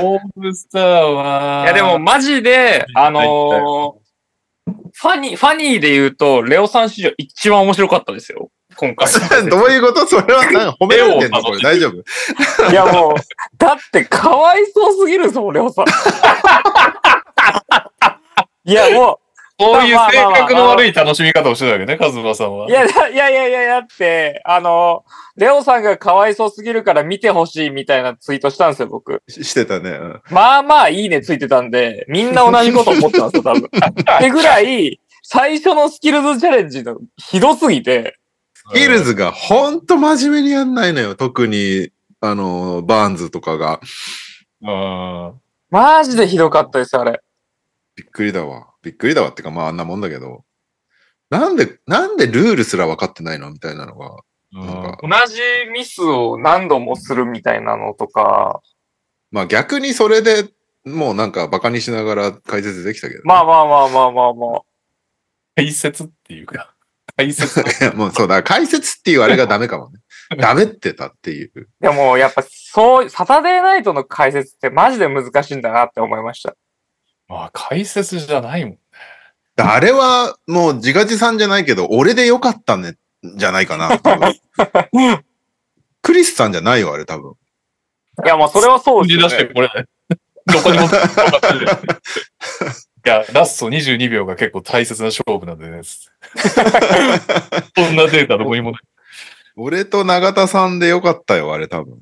[0.00, 1.62] オールスターは。
[1.64, 4.01] いや、でも、マジで、あのー
[4.66, 8.50] ファニー、ファニーで言うと、レオさん史上一番面白かったですよ。
[8.76, 9.08] 今回。
[9.50, 10.06] どういうこと？
[10.06, 11.42] それはなんか褒められてんの？
[11.42, 12.70] これ大丈夫？
[12.70, 13.14] いやもう、
[13.58, 15.86] だってかわいそうすぎるぞ、レオさん。
[18.64, 19.18] いやも
[19.62, 22.66] そういう性格の悪い楽しみ方をしてたわけね、カズマさんは。
[22.66, 25.04] う、いや、だいやいやいや、だって、あの、
[25.36, 29.22] レオさんがかわいそうすぎるから見てほしいみたいなツイートしたんですよ、僕。
[29.28, 29.90] ししてたね。
[29.90, 33.62] うんまあまあいいねついてたんで、みんな同じこと思ってますよ、多分。
[33.68, 38.18] ってぐらい、最初のスキルズチャレンジのひどすぎて、
[38.74, 41.14] ヒルズがほんと真面目にやんないのよ。
[41.14, 43.80] 特に、あの、バーンズとかが。
[44.62, 45.40] うん。
[45.70, 47.20] マジでひどかったです、あれ。
[47.96, 48.71] びっくりだわ。
[48.82, 50.44] びっくりだわってか、まああんなもんだけど。
[51.30, 54.16] なんで、なんでルールすら分かってないのみたいなのが。
[54.52, 55.40] なんか同じ
[55.72, 58.60] ミスを何度もするみたいなのとか、
[59.30, 60.50] まあ逆にそれで
[60.84, 63.22] もうなんかバカにしながら解説できたけど。
[63.24, 64.62] まあまあまあまあまあまあ。
[65.56, 66.74] 解説っていうか、
[67.16, 67.60] 解説。
[67.84, 70.00] いやもうそうだ、解説っていうあれがダメかもね。
[70.38, 71.50] ダメってたっていう。
[71.60, 76.56] いやもうやっぱそう、サタデーナイトの解説ってマジで難しいんだなって思いました。
[77.32, 78.78] まあ、解説じゃないもん。
[79.56, 83.98] あれはもう自画自賛じゃないけど、俺でよかったね、じゃないかな。
[83.98, 84.16] 多
[84.92, 85.24] 分
[86.02, 87.32] クリスさんじゃないよ、あれ多分。
[88.22, 89.48] いやもうそれはそう出ですよ、ね。
[89.48, 89.68] してこれ、
[90.46, 90.84] どこにも。
[93.04, 95.80] いや、ラスト22秒が結構大切な勝負なんでね。
[95.82, 96.00] そ
[97.90, 98.80] んなデータどこにもない。
[99.56, 101.98] 俺と永田さんでよかったよ、あれ多分。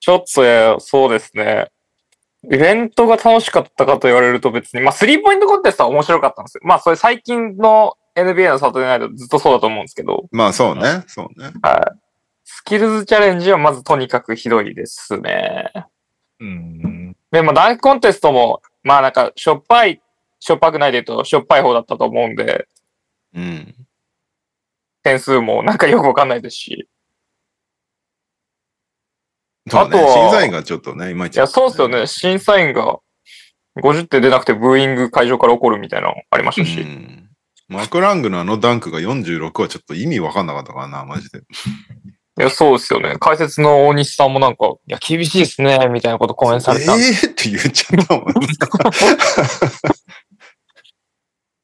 [0.00, 1.70] ちょっとや、そうですね。
[2.44, 6.60] イベントが楽しかったかと言われると別に、まあ、スリーポイントコンテストは面白かったんですよ。
[6.64, 11.52] まあ、それ最近の NBA のサタデーナイトずっとそうだと思うんですけど、まあそうね、そうね。
[11.62, 12.00] はい。
[12.44, 15.70] スキルズチャレンジはまずとにかくひどいですね。
[16.40, 17.16] うん。
[17.30, 20.00] でもダンクコンテストも、まあなんか、しょっぱい、
[20.40, 22.66] しょっぱくないで言うと、しょっぱい方だったと思うんで、
[23.34, 23.74] うん。
[25.02, 26.88] 点数もなんかよくわかんないですし。
[29.78, 32.06] あとは審査員がちょっとね、いまいち、いや、そうっすよね。
[32.06, 32.98] 審査員が
[33.82, 36.80] 50点出なくてブーイング会場から起こるみたいなのありましたし。
[36.80, 37.26] うん
[37.70, 41.38] マクラングのあのダンクが46はちょっと意味わかんなかったからな、マジで。
[41.38, 41.42] い
[42.42, 43.14] や、そうですよね。
[43.20, 47.06] 解説の大西さんもなんか、いや、厳しいですね、みたいなことコメントされたんで。
[47.06, 48.24] えーって言っちゃったもん。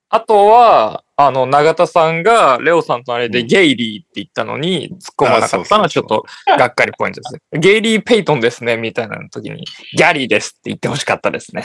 [0.09, 7.41] あとは、あの、永田さんが、レオさんとあれでゲイリーって言ったのに、突っ込まなかったのはちょっと、がっかりポイントですね。
[7.59, 9.65] ゲイリー・ペイトンですね、みたいな時に、
[9.97, 11.65] ギャリーですって言ってほしかったですね。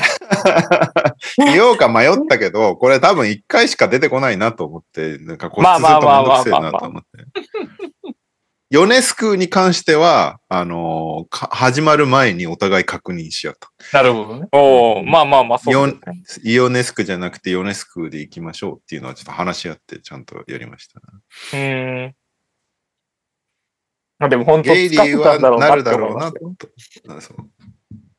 [1.38, 7.10] 言おうか迷ったけど、これ多分一回しか出てこないなと思って、なんかこっちまあするとめんどくせえなと思って。
[8.72, 13.70] ヨネスクに関しては、あのーか始まる前にお互い確認し合った。
[13.92, 14.48] なるほどね。
[14.54, 16.00] おおまあまあまあ、そうね。
[16.46, 22.16] イオネスクじゃなくてヨネスクで行きましょうっていうのはちょっと話し合ってちゃんとやりました、うーん。
[24.20, 26.56] まあでも本当ゲイリーはなるだろうなって思い
[27.08, 27.48] ますよそう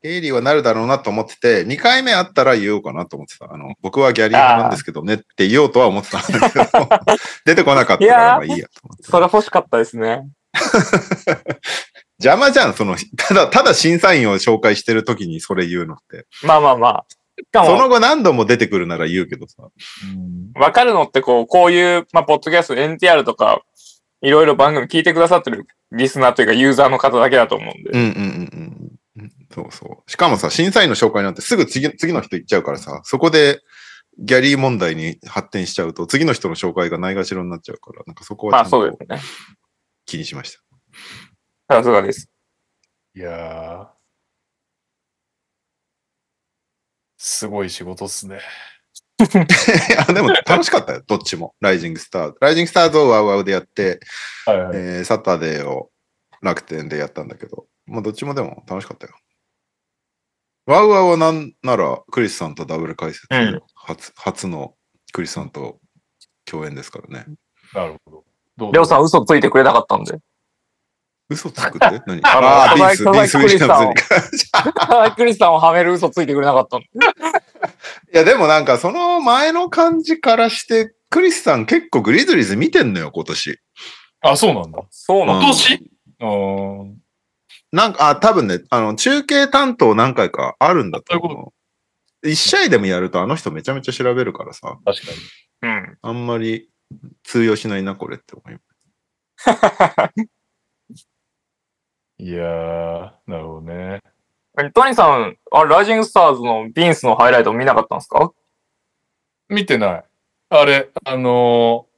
[0.03, 3.53] ゲイリーはなるだろうなと思ってて、2回目あったら言おうかなと思ってた。
[3.53, 6.89] あの、僕はギャリー派なんですけどねって言おうとは思ってたんだけど、
[7.47, 9.05] 出てこなかったからまあいいやと思って。
[9.05, 10.29] それ欲しかったですね。
[12.23, 16.27] 邪魔じゃん、その、ただ、ただ審査員を紹介してる時にそれ言うのって。
[16.45, 17.07] まあまあまあ。
[17.65, 19.57] その後何度も出てくるなら言うけどさ。
[19.63, 23.63] うんわかるのってこう、こういう、まあ、ポッドキャスト、NTR とか、
[24.21, 27.91] いろいろ番組聞いてくださってるリスナーというかユーザーの方だけだと思うんで。
[27.91, 29.33] うんうんうんうんうん。
[29.53, 30.11] そうそう。
[30.11, 33.61] しかもさ、審査員の紹介なんてすぐ次次の人行っちゃうからさ、そこで
[34.19, 39.21] ギャリー問題に発展しちゃうと、次の人の紹介がないがしろになっちゃうから、なんかそこまあはちゃんとそうですね。
[40.05, 40.53] 気にしまし
[41.69, 41.77] た。
[41.77, 42.29] さすがです。
[43.15, 43.89] いやー。
[47.19, 48.41] すごい仕事っすね。
[49.23, 51.55] いや、でも楽しかったよ、 どっちも。
[51.61, 52.35] ライジングスター。
[52.41, 54.01] ライジングスターズをワウワウでやって、
[54.47, 54.77] はいはい。
[54.77, 55.93] えーサタデーを
[56.41, 59.15] 楽天でやったんだけど、まあどっちもでも楽しかったよ。
[60.67, 64.77] ワウワウはなんならクリスさんとダブル解説、うん初初の
[65.13, 65.81] クリスさんと
[66.45, 67.27] 共演ですからね。
[67.75, 68.32] なるほど。
[68.67, 70.19] どうレオさん嘘ついてくれなかったんで。
[71.31, 72.03] 嘘つくって？
[72.07, 72.21] 何？
[72.25, 76.87] あのああ、ビース、ビース・ウィリスさんをリアムズに関クリスさんをはめる嘘ついてくれなかったんで。
[78.13, 83.59] いや、でもなんかその前の感じからして、クリスさん結構グリズリーズ見てんのよ、今年。
[84.23, 84.83] あ、そうなんだ。
[84.91, 85.41] そうなんだ。
[85.41, 85.91] うん今年？
[86.21, 86.27] う
[86.85, 86.99] ん。
[87.73, 91.53] なんか、あ、多分ね、あの、中継担当何回かあるんだとそういう思
[92.23, 92.29] う。
[92.29, 95.13] 一試合でもやるとあの人めちゃめちゃ調べるからさ、確か
[95.63, 95.69] に。
[95.71, 95.99] うん。
[96.03, 96.69] あんまり
[97.25, 100.13] 通用しないな、これって思います。
[102.19, 104.01] いやー、なるほどね。
[104.75, 108.33] トニーさん、あライジングスターズのビンスのハイライト見なかったんですか？
[109.49, 110.05] 見てない。
[110.51, 111.93] あれ、あのー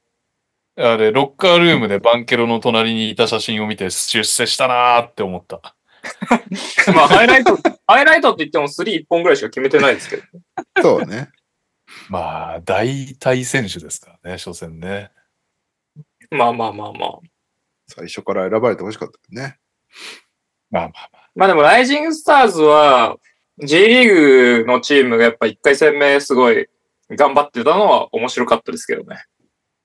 [0.76, 5.61] あれ、ロッカールームでバンケロの隣にいた写真を見て出世したなーって思った。
[6.92, 10.22] まあ、ハイライト、ハイライトって言ってもスリー1本ぐらいしか決めてないですけど。
[10.82, 11.30] そうね。
[12.09, 15.11] まあ、大体選手ですからね、初戦ね。
[16.30, 17.18] まあまあまあまあ。
[17.86, 19.59] 最初から選ばれてほしかったよね。
[20.70, 21.30] まあまあまあ。
[21.34, 23.16] まあでも、ライジングスターズは、
[23.59, 26.66] J リーグのチームがやっぱ1回戦目すごい
[27.11, 29.24] 頑張ってたのは面白かったですけどね。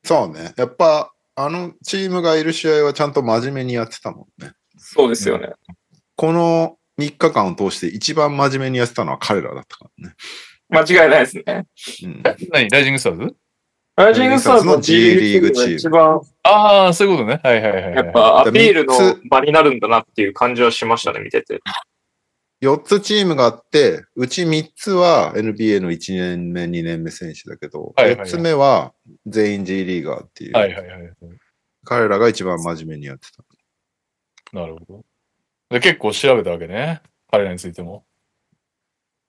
[0.03, 0.53] そうね。
[0.57, 4.53] やっぱ、あのチームがいる試合はちゃんと真面目にやってたもんね。
[4.77, 5.53] そうですよね。
[6.15, 10.15] この3日間を通して一番真面目にやってたのは彼らだったからね。
[10.69, 11.43] 間違いないですね。
[11.47, 13.35] うん、え何ライジングスターズ
[13.95, 17.41] ライジングスターズの G リーグチームが一番ああ、そういうことね。
[17.43, 17.95] はいはいはい、はい。
[17.95, 18.93] やっぱアピールの
[19.29, 21.59] 場になるんだなっていう感じはしましたね、見てて。
[22.61, 28.93] 4つチームがあって、うち3つは NBA の1年目、2年目選手だけど、はいはいはい4つ目は
[29.25, 30.99] 全員 G リーガーっていう、はいはいはい。
[31.85, 33.43] 彼らが一番真面目にやってた。
[34.53, 35.05] なるほど。
[35.69, 37.01] で、結構調べたわけね。
[37.31, 38.05] 彼らについても。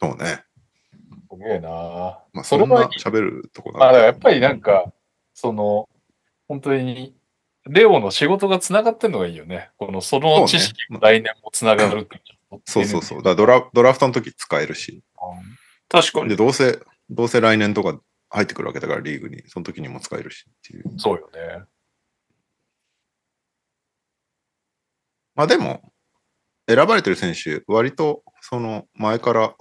[0.01, 0.45] そうね。
[1.31, 1.69] すげえな
[2.33, 4.93] まあ、それは喋るとこまあ、だからやっぱりななんか、
[5.33, 5.89] その、
[6.49, 7.15] 本当に、
[7.69, 9.71] レオの仕事が繋がってんのがいいよね。
[9.79, 12.21] この、その知識そうねが来年も繋がるって。
[12.65, 13.23] そうそうそう。
[13.23, 15.03] だドラドラフトの時使えるし。
[15.89, 16.31] 確かに。
[16.31, 19.45] で、どうせ、どうせ来年とか入ってくるわけだから、リーグに。
[19.47, 20.99] その時にも使えるしっていう。
[20.99, 21.65] そうよね。
[25.37, 25.93] まあでも、
[26.69, 29.55] 選ばれてる選手、割と、その前から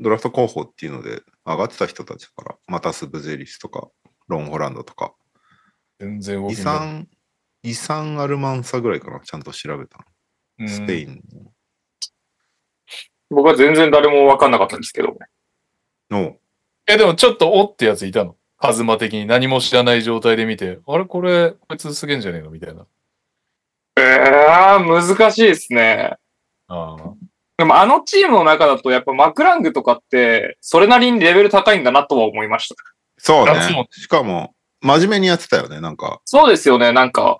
[0.00, 3.88] ドラフト候補っていうので上がってた人たちだから、マタス・ブゼリスとか、
[4.28, 5.12] ロン・ホランドとか、
[6.00, 6.62] イ全然動きない。
[6.62, 7.08] サン、
[7.62, 9.98] イサン・アルマンサぐらいかな、ちゃんと調べた
[10.58, 10.72] うんの。
[10.72, 11.22] スペイン
[13.28, 15.16] 僕は全然誰も分かんなかったんですけど。
[16.10, 16.36] の、
[16.86, 18.36] え、でもちょっとおってやついたの？
[18.56, 22.50] カズマ的に何も知らない状態で見て、あれこれ、こいつすげえんじゃねえの？
[22.50, 22.86] みたいな。
[23.96, 26.16] ええー、難しいですね。
[26.66, 27.14] ああ。
[27.60, 32.76] でもあのチームの中だとやっぱマクラングとかって、それなりにレベル高いんだなとは思いました。
[33.18, 33.86] そうね。
[33.90, 35.78] しかも、真面目にやってたよね。
[35.82, 37.38] なんか、そうですよね、なんか、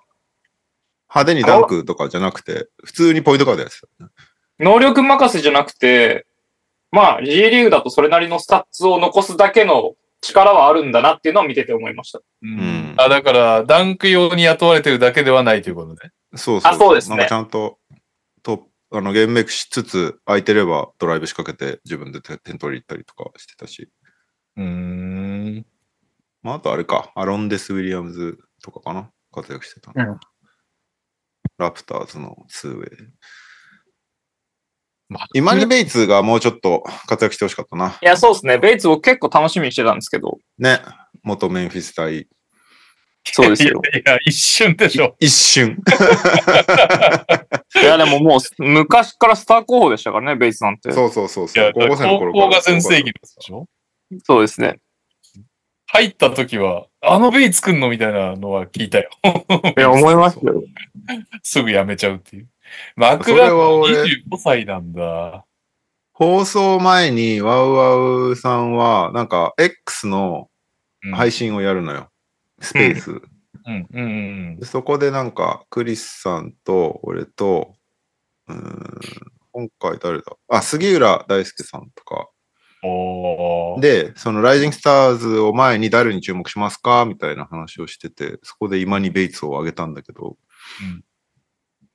[1.09, 4.13] 派手にダンクとかじゃなくて、普通にポイントガードやってたよね。
[4.59, 6.27] 能力任せじゃなくて、
[6.91, 12.19] まあ G リーグだとそれなりのスタッツを残すだけの力はあるんだなっていうのを見てて思いました。
[12.43, 16.11] うんんあ、だから、ダンク用に雇われてるだけではないということね。
[16.35, 17.77] そうそうあそうですねなんかちゃんと、と、
[18.93, 23.89] あの、ゲームメイクしつつ、空いてればドライブ仕掛けて自分で点点取り行ったりとかしてたし。
[24.57, 25.65] うーん。
[26.43, 30.19] まあ、あとあれか、アロンデス・ウィリアムズとかかな活躍してたの、うん
[31.57, 32.89] ラプターズのツーウェイ。
[35.09, 37.99] まあイマニ・ベイツがもうちょっと活躍してほしかったな。
[38.01, 38.57] いや、そうですね。
[38.57, 40.39] ベイツを結構楽しみにしてたんですけど。
[40.57, 40.81] ね。
[41.21, 42.27] 元メンフィス対
[43.23, 43.81] そうですよ。
[43.93, 45.15] いや、一瞬でしょ。
[45.19, 45.77] 一瞬。
[47.81, 50.91] いや、でももう昔からスター候補でしたからね、ベイツなんて。
[50.91, 51.71] そうそうそうそう。
[51.73, 53.67] 高校生の高頃から校が全盛期でしょ
[54.23, 54.79] そうですね。
[55.87, 59.09] 入った時は、あのベイ作んのみたいなのは聞いたよ。
[59.77, 60.63] いや、思いますよ。
[61.43, 62.47] すぐ辞めちゃうっていう。
[62.95, 65.45] マクそラは俺25歳なんだ。
[66.13, 70.47] 放送前にワウワウさんは、なんか X の
[71.03, 72.10] うん配信をやるのよ。
[72.61, 73.11] スペース。
[73.11, 73.21] うん、
[73.65, 74.01] うん、う
[74.53, 74.59] ん。
[74.59, 75.31] でそこでなん。
[75.31, 76.53] か、クリスさん。
[76.63, 77.75] と俺と、
[78.47, 78.99] うん、
[79.51, 81.89] 今回誰だあ、杉浦大輔さん。
[81.95, 82.29] とか。
[83.79, 89.93] で、そのライジングスターズを前に誰に注目しますかみたいな話をしてて、そこで今にベイツを挙げたん。
[89.93, 90.37] だけど、
[90.81, 91.03] うん。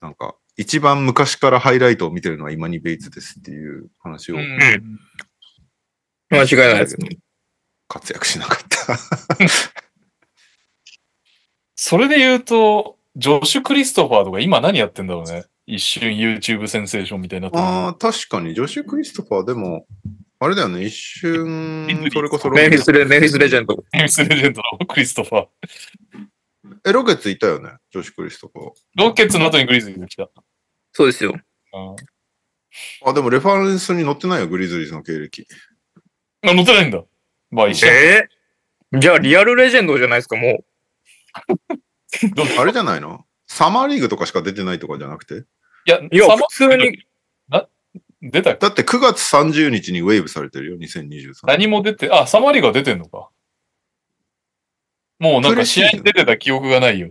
[0.01, 0.14] なん。
[0.14, 4.59] か、一番昔からハイライトを見てるのは今にベイツですっていう話をうん。
[6.31, 7.19] 間違いないですね。
[7.89, 8.97] 活躍しなかった。
[11.77, 15.45] それで言うと、ジョシュ・クリストファーとか今何やってんだろうね。
[15.66, 19.87] 一瞬 YouTube センセーションみたいになってるああ、確かに、ジョシュ・クリストファーでも、
[20.39, 23.85] あれだよね、一瞬、それこそロケメンフィスレ、メンフィスレジェンド。
[23.93, 25.47] メンフィスレジェンドのクリストファー。
[26.85, 28.72] え、ロケツいたよね、ジョシュ・クリストファー。
[28.97, 30.29] ロケッツの後にグリズリーズ来た。
[30.93, 31.33] そうですよ。
[31.33, 31.97] うん
[33.05, 35.47] あ、でもレファレンスに載ってないよ、グリズリーズの経歴。
[36.43, 37.03] あ、載ってないんだ。
[37.51, 37.89] まあ一緒。
[37.89, 40.64] えー、じゃあリアルレジェンドじゃないですか、もう。
[42.59, 43.24] あれじゃないの？
[43.47, 45.34] サマーリーグとかしか出てないとかじゃなくて？
[45.39, 47.07] いや、いや、普通に、
[48.22, 51.47] 出ただって9月30日にウェーブされてるよ、2023。
[51.47, 53.28] 何も出て、あ、サマーリーグは出てんのか。
[55.18, 57.11] もうなんか試合に出てた記憶がないよ。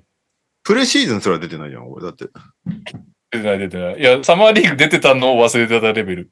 [0.64, 2.04] プレシーズンすら出てないじゃん、俺。
[2.04, 2.26] だって。
[3.32, 4.00] 出てない出てない。
[4.00, 6.32] いや、サマーリーグ出てたのを忘れてたレベル。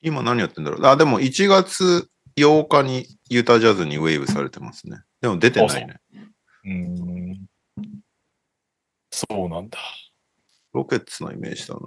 [0.00, 0.86] 今何やってんだろう。
[0.86, 5.02] あ、でも1月8日にユタジャズにウェーブされてますね。
[5.22, 6.00] でも出てないね。
[6.64, 7.46] うーん。
[9.10, 9.78] そうなんだ。
[10.72, 11.80] ロケッツのイメージだな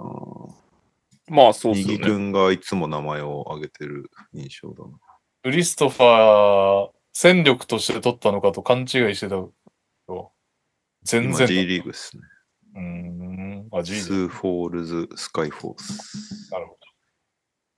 [1.28, 1.98] まあそうですよね。
[1.98, 4.98] 右軍がいつも名前を挙げてる印象だな。
[5.42, 9.36] クリストファー、戦力として取ったのかと勘違いしてた。
[11.02, 11.46] 全今然だ。
[11.46, 12.22] G リーグですね。
[12.74, 13.68] うーん。
[13.72, 14.14] あ、G スで。
[14.16, 16.50] ーフォールズ・スカイフォース。
[16.50, 16.78] なるほ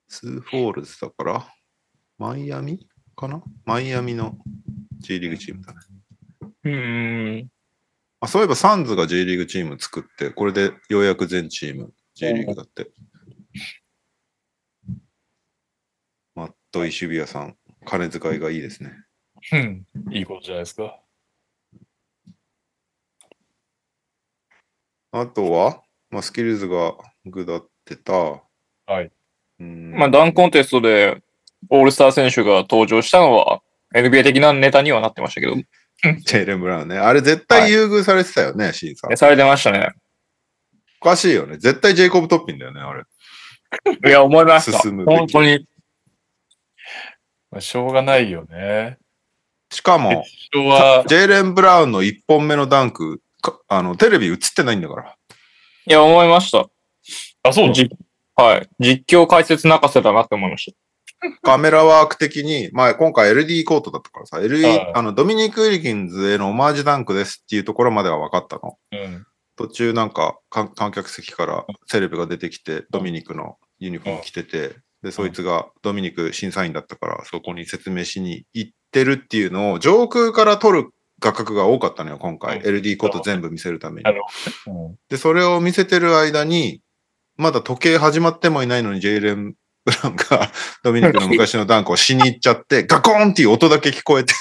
[0.08, 1.46] スーフォールズだから、
[2.16, 2.86] マイアミ？
[3.18, 3.42] かな？
[3.64, 4.38] マイアミの
[5.00, 5.80] G リーグチームだね。
[6.64, 7.48] うーん。
[8.20, 12.90] あそういえばサンズが J リーグチーム作って、これでようやく全チーム G リーグだって。
[16.36, 18.92] マット・イシュビアさん、金遣いがいいですね。
[19.50, 19.58] ど。
[19.58, 19.86] うん。
[20.12, 21.00] いいことじゃないですか。
[25.10, 26.94] あとは、まあ、スキルズが
[27.24, 28.42] 下ってた、は
[29.02, 29.10] い。
[29.58, 31.20] うんまあ、ダンコンテストで
[31.70, 33.60] オールスター選手が登場したのは
[33.94, 36.98] NBA 的なネタにはなってましたけど、ジェイレン・ブラウンね。
[36.98, 39.08] あれ絶対優遇されてたよね、審査。
[39.16, 39.90] されてましたね。
[41.00, 41.58] おかしいよね。
[41.58, 43.02] 絶対ジェイコブ・トッピンだよね、あれ。
[44.06, 44.80] いや、思いました。
[44.80, 45.66] 進む本当に。
[47.50, 48.98] まあ、しょうがないよね。
[49.70, 55.16] しかも、ジェイレン・ブラウンの1本目のダンク、かあの、テレビ映ってないんだから。
[55.86, 56.68] いや、思いました。
[57.42, 57.88] あ、そうじ
[58.36, 58.68] はい。
[58.78, 60.74] 実況解説泣かせだなって思いまし
[61.42, 68.78] カメラワーク的に、まあ今回 LD コートだったからさ、LD、はいあの、ドミニク・ウィリキンズへのオマージュダンクですっていうところまでは分かったの。
[68.92, 69.26] うん。
[69.56, 80.90] 途中なんかか観客席からセレブが出てきて、ドミニクのユニフォーム着てて、で、そいつがドミニク審査員だったから、そこに説明しに行ってるっていうのを上空から撮る
[81.20, 82.60] 画角が多かったのよ、今回。
[82.60, 84.12] うん LD コート全部見せるために。
[85.08, 86.80] で、それを見せてる間に、
[87.36, 89.54] まだ時計始まってもいないのに、ジェイレン・
[89.88, 90.50] ブラウンが
[90.82, 94.34] ドミニクの昔のダンクをしに行っちゃって、 ガコーンっていう音だけ聞こえて、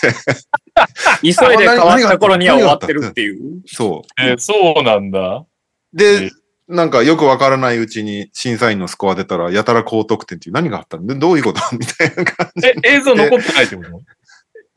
[0.74, 0.88] た。
[1.22, 3.62] 急いで変わった頃には終わってるっていう。
[3.66, 5.20] そえーそうなんだ。
[5.20, 5.48] う。
[5.94, 6.32] で、
[6.68, 11.62] なんかよくわからないうちに審査員のスコア出たら、やたら高得点っていう何があったんで、どういうこと？
[11.78, 12.68] みたいな感じ。
[12.68, 14.02] え、映像残ってないってこと？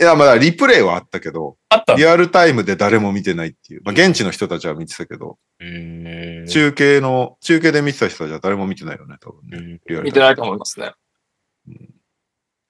[0.01, 1.94] いや、まだリプレイはあったけど、あった。
[1.94, 3.82] リアルタイムで誰も見てないっていう。
[3.84, 6.48] まあ、現地の人たちは見てたけど、えー。
[6.48, 9.78] 中継の、中継で見てた人たちは誰も見てないよね、多分ね。
[10.03, 10.92] 見てないと思いますね。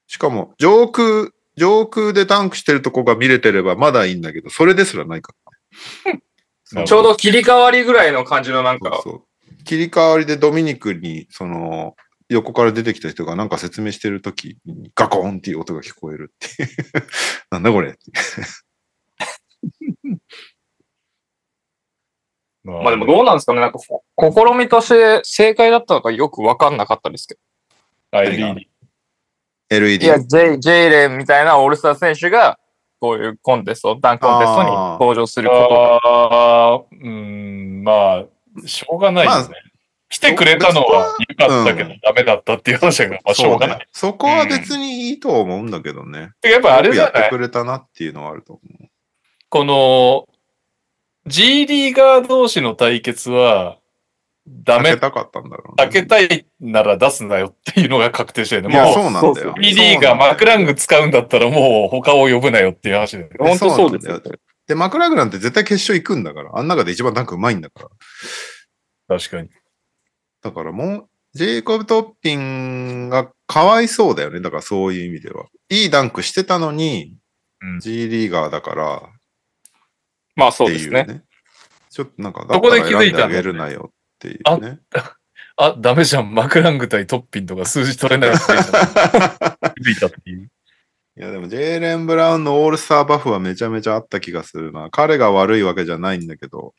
[0.08, 5.32] しかも、上空、上空でダンクしてるとこが見れてればまだいいんだけど、それですらないか
[6.74, 9.64] らちょうど切り替わりぐらいの感じのなんか、そうそう。
[9.64, 11.94] 切り替わりでドミニクに、その、
[12.30, 16.68] 横から出てきた人がなんか説明してるときにガコーンっていう音が聞こえるっていう。
[17.50, 17.98] なんだこれ
[22.62, 23.90] ままあでもどうなんですかねなんか、試
[24.56, 27.36] みとして正解だったのかよくわかんなかったですけ
[28.12, 28.66] あ何が？LED。
[29.70, 29.76] ど。
[29.76, 30.06] ?LED。
[30.06, 32.60] いや、ジェイ、ジェイレンみたいなオールスター選手が、
[33.00, 36.00] こういうコンテスト、ダンクコンテストに登場することが。
[36.04, 39.56] ああ、うん、まあ、しょうがないですね。
[40.10, 43.78] 来てくれたのは良かったけど、うんダメだったっていう話だから、まあ、しょうがない。
[43.78, 43.86] ね。
[43.92, 46.32] そこは別にいいと思うんだけどね。
[46.42, 48.88] やっぱあれじよくやってくれたなっていうのはあると思う。
[49.48, 50.28] この、
[51.26, 53.78] G リーガー同士の対決は、
[54.48, 55.84] ダメ避け、たかったんだろうね。
[55.84, 58.74] 避けたいなら出すなよっていうのが確定してるね。
[58.74, 59.54] いや、もう、そうなんだよ。
[59.60, 63.36] G リーガーマクラング使うんだったらもう他を呼ぶなよっていう話だよね。
[63.38, 66.50] 本当そうですよそうなんだで、マクラグランって絶対決勝行くんだから。
[66.54, 67.82] あん中で一番ダンクうまいんだか
[69.08, 69.18] ら。
[69.18, 69.50] 確かに。
[70.42, 74.40] だからもう、ジェイコブ・トッピンがかわいそうだよね。
[74.40, 75.46] だからそういう意味では。
[75.68, 77.16] いいダンクしてたのに、
[77.62, 79.02] うん G リーガーだから
[80.34, 81.04] まあそうですね。
[81.04, 81.22] ね。
[81.90, 84.78] ちょっとなんか、そこで気づいたんだだから選んであげるなよっていうね。
[85.56, 86.34] あ、ダメじゃん。
[86.34, 88.52] マクラング対トッピンとか数字取れなくて
[89.82, 90.50] 気づいたっていう。
[91.18, 94.88] いやでも、ジェイレン・ブラウンのオールスターバフはめちゃめちゃあった気がするな。
[94.90, 96.72] 彼が悪いわけじゃないんだけど、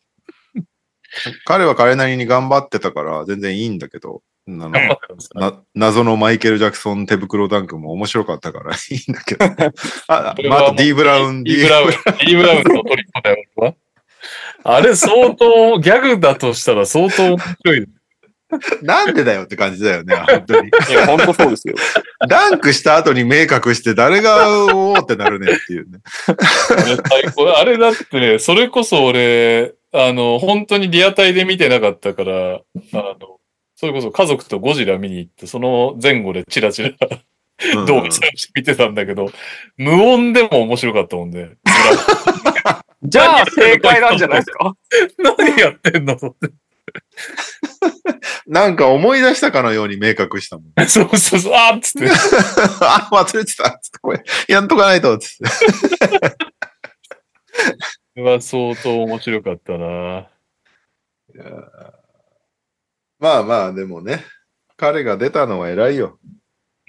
[1.46, 9.46] 彼は彼なりに頑張ってたから全然いいんだけど、あのな謎のマイケル・ジャクソン手袋ダンクも面白かったから いいんだけど。
[10.08, 11.92] あ、まあ、あと D・ ブラウン、D ブラウン、
[12.26, 13.76] D ブラウンのトリッコだよ、俺は
[14.64, 17.88] あれ相当、ギャグだとしたら相当面白い。
[18.82, 20.68] なんでだよって感じだよね、本当に。
[20.68, 21.76] いや、本当そうですよ。
[22.28, 26.00] ダンクした後に目隠して誰がおーってなるねっていうね。
[26.28, 32.62] あれ最高あれだって、それこそ俺、あの、本当にリアタイで見てなかったから、あ
[32.94, 33.40] の、
[33.76, 36.90] それこそ家族とゴジラ見に行って、その前後でチラチラ
[37.76, 39.30] うん動画探して見てたんだけど、
[39.78, 41.52] 無音でも面白かったもんね。
[43.04, 44.76] じゃあ正解なんじゃないですか？
[45.18, 46.16] 何やってんの？
[46.16, 46.56] と思って
[48.48, 50.66] なんか思い出したかのように目隠したもん。
[50.88, 52.10] そうそうそう、あーっつって。
[52.82, 55.46] あ、忘れてたっつって、これ、やんとかないと、つって。
[58.22, 60.28] は相当面白かったな。
[63.20, 64.24] まあまあ、でもね、
[64.78, 66.20] 彼が出たのは偉いよ。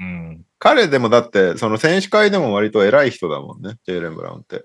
[0.00, 0.44] うん。
[0.58, 4.64] 彼でもだって、その選手会でも割と偉い人だもんね、ジェイレン・ブラウンって。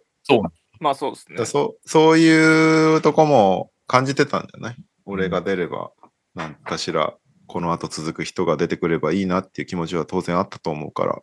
[0.80, 1.46] まあそうですねだ。
[1.46, 4.76] そうそういうとこも感じてたんじゃない？
[5.06, 5.92] 俺が出れば、
[6.36, 7.16] なんかしら、
[7.48, 11.22] この後続く人が出てくればいいなっていう気持ちは当然あったと思うから、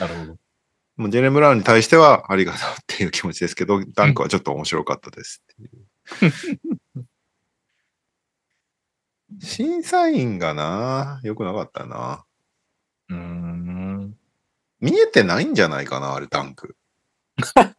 [0.00, 0.36] なるほど。
[0.96, 5.70] もうジェレン・ブラウンに対してはありがとうっていう気持ちですけど、ダンクはちょっと面白かったですっていう。
[9.40, 12.24] 審査員がな、良くなかったな。
[13.10, 14.18] うーん。
[14.80, 16.76] 見えてないんじゃないかな、あれ、ダンク。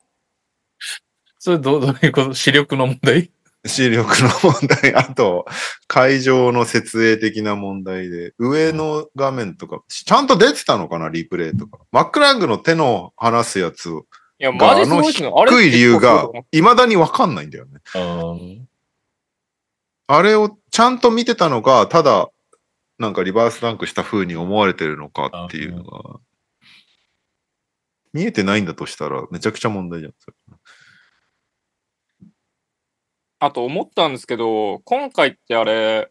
[1.40, 2.34] それどうどういうこと？
[2.34, 3.32] 視力の問題？
[3.66, 5.46] 視力の問題、 あと、
[5.88, 11.80] 会場の設営的な問題で、上の画面とか、ちゃんと出てたのかな、リプレイとか。
[11.92, 13.90] マックラングの手の離すやつ
[14.40, 15.32] いや、が、マジあのすごいっすね。
[15.36, 17.80] あれ低い理由が未だにわかんないんだよね。
[17.96, 18.00] う
[18.62, 18.68] ん
[20.08, 22.30] あれをちゃんと見てたのか、ただ、
[23.00, 26.20] なんかリバースダンクした風に思われてるのかっていうのが、
[28.14, 30.14] 見えてないんだとしたら、めちゃくちゃ問題じゃん。
[30.20, 30.38] それ
[33.40, 36.10] あと思ったんですけど、今回ってあれ、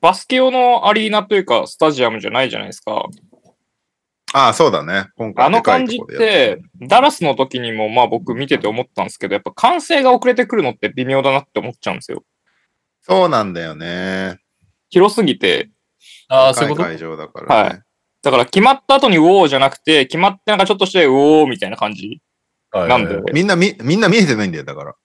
[0.00, 3.04] バスケ用のアリーナというか、スタジアムじゃないじゃないですか。
[4.34, 5.06] ああ、そうだね。
[5.16, 12.24] 今回あの感じって、ダラスの時にもまあ僕見てて思ったんですけど、やっぱ完成が遅れてくるのって微妙だなって思っちゃうんですよ。
[13.02, 14.38] そうなんだよね。
[14.90, 15.70] 広すぎて、
[16.28, 16.82] ああ、そういうこと？
[16.82, 17.68] 会場だからね。
[17.70, 17.82] はい
[18.22, 22.20] だから決まった後にウォーじゃなくて、決まってなんかちょっとしてウォーみたいな感じ
[22.72, 24.96] はいなんで、みんなみ、みんな見えてないんだよ、だから。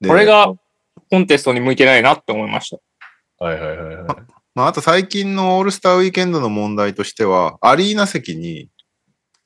[0.00, 0.54] でこれが
[1.10, 3.44] コンテストに向いてないなって思いました。
[3.44, 4.06] はいはいはいはい。
[4.54, 8.68] まあ、あと最近のオールスターウィーケンドの問題としては、アリーナ席に、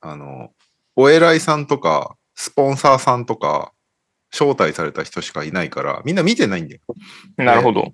[0.01, 0.49] あの、
[0.95, 3.71] お偉いさんとか、スポンサーさんとか、
[4.31, 6.81] 招待された人しかいないから、みんな見てないんだよ。
[7.37, 7.93] なるほど。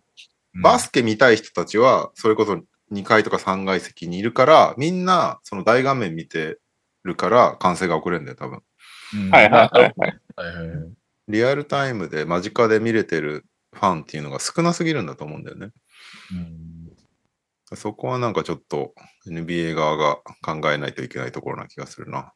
[0.63, 2.61] バスケ見たい人たちは、それこそ
[2.93, 6.57] 2階とか3階席にいるから、みんなその大画面見て
[7.03, 8.61] るから、完成が遅れるんだよ、多分。
[9.13, 10.19] うんはいはいはいはい。
[10.37, 10.98] はいはいはい
[11.29, 15.69] リアルタイムで間近で見れてるファンっていうのが少なすぎるんだと思うんだよね。
[16.33, 16.79] うん
[17.75, 18.95] そこはなんかちょっと
[19.27, 22.33] NBA 側が考えないといけないところな気がするな。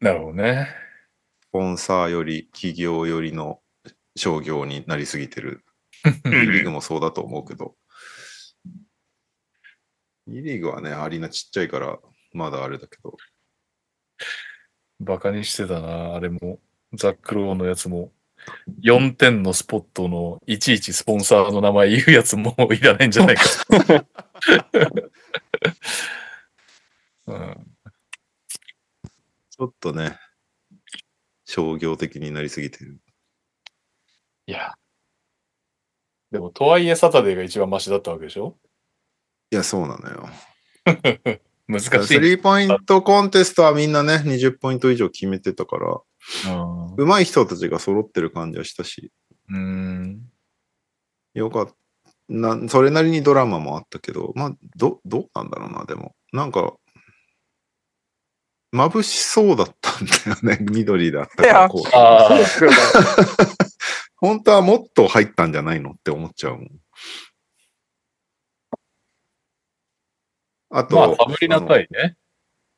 [0.00, 0.66] なるほどね。
[1.42, 3.60] スポンサーより企業よりの
[4.16, 5.64] 商業になりすぎてる。
[6.24, 7.76] リーんグもそうだと思うけど。
[10.26, 12.00] B リーグはね、アリーナちっちゃいから
[12.32, 13.16] まだあれだけど。
[14.98, 16.58] バカにしてたな、あれも。
[16.92, 18.12] ザックローのやつも。
[18.82, 23.42] 4点のスポットのいちいちスポンサーの名前言うやつもういらないんじゃないか。
[27.26, 27.66] うん、
[29.50, 30.18] ちょっとね、
[31.44, 33.00] 商業的になりすぎてる。
[34.46, 34.74] いや。
[36.30, 38.56] でも、とはいえサタデーが一番マシだったわけでしょ？
[39.50, 40.28] いや、そうなのよ。
[41.68, 42.20] 難しスい。
[42.20, 46.00] リーポイントコンテストはみんなね、20ポイント以上決めてたから、
[46.48, 49.12] うん上手い人たちが揃ってる感じはしたし、
[49.50, 50.22] うん。
[51.34, 51.74] よかった。
[52.28, 56.16] な、それなりにドラマもあったけど、まあ、ど、どうなんだろうな、でも。
[56.32, 56.74] なんか、
[58.72, 61.48] 眩しそうだったんだよね、 緑だったから。
[61.48, 62.38] いやこうああ、
[64.16, 66.68] 本当はもっと入ったんじゃないのって思っちゃうもん。
[70.70, 72.16] あと、まあ、かぶりなさいね。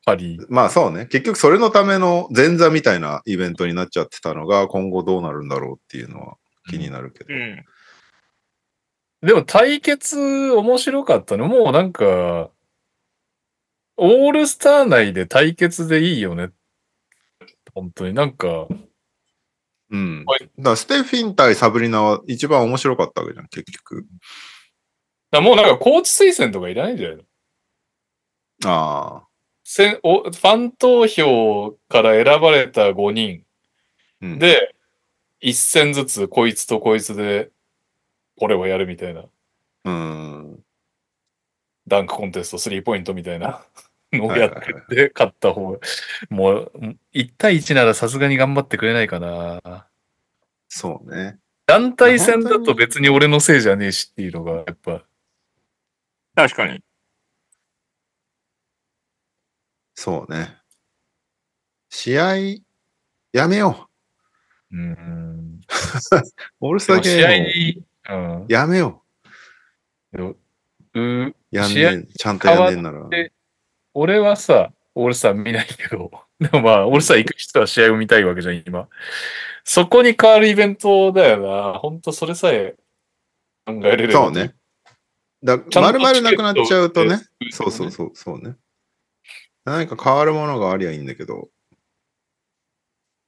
[0.09, 0.41] パリ。
[0.49, 1.07] まあそうね。
[1.07, 6.37] 結局それのための前座みたいなイベントになっちゃってたのが今後どうなるんだろうっていうのは
[6.71, 7.35] 気になるけど。
[7.35, 7.65] うん。
[9.21, 10.17] でも対決
[10.53, 11.47] 面白かったね。
[11.47, 12.51] もうなんか、
[13.97, 16.51] オールスター内で対決でいいよね。
[17.75, 18.69] 本当になんか、
[19.91, 20.25] うん。
[20.25, 24.07] はいだステフィン対サブリナは一番面白かったわけじゃん、結局。
[25.31, 27.25] だもうなんかコーチ推薦とかいらないんじゃないの？
[28.65, 29.28] ああ。
[29.71, 33.45] せんおファン投票から選ばれた5人
[34.21, 34.75] うん、で、
[35.41, 37.51] 一戦ずつこいつとこいつで、
[38.39, 39.25] これをやるみたいな。
[39.85, 40.61] うん。
[41.87, 43.62] ダンクコンテスト、スリーポイントみたいな
[44.12, 45.79] のをやってて、勝った方が。
[46.31, 46.73] もう、
[47.14, 49.87] 1対1ならさすがに頑張ってくれないかな。
[50.69, 51.39] そうね。
[51.66, 55.05] 団体戦だと別に俺のせいじゃねえしっていうのが、やっぱ、
[56.35, 56.83] 確かに。
[60.01, 60.57] そうね。
[61.91, 62.37] 試合、
[63.33, 63.89] やめよ
[64.71, 64.93] うん。
[64.93, 65.59] う。
[66.61, 68.47] オールスターゲーム。
[68.49, 69.03] やめよ
[70.13, 70.37] う
[70.95, 71.35] う。
[71.51, 73.05] やんねん、ちゃんとやんねんなら。
[73.07, 73.33] て
[73.93, 78.89] 俺はさ、オールスター見ないけど、 でもまあ、オールスター行く人は試合を見たいわけじゃん、今。
[79.65, 81.39] そこに変わるイベントだよ
[81.73, 81.77] な。
[81.77, 82.77] ほんとそれさえ
[83.67, 84.55] 考えれるそうね。
[85.43, 87.19] だちゃんと丸々なくなっちゃうとね。
[87.51, 88.55] そうそうそう、そうね。
[89.69, 91.49] 何か変わるものがありゃいいんだけど、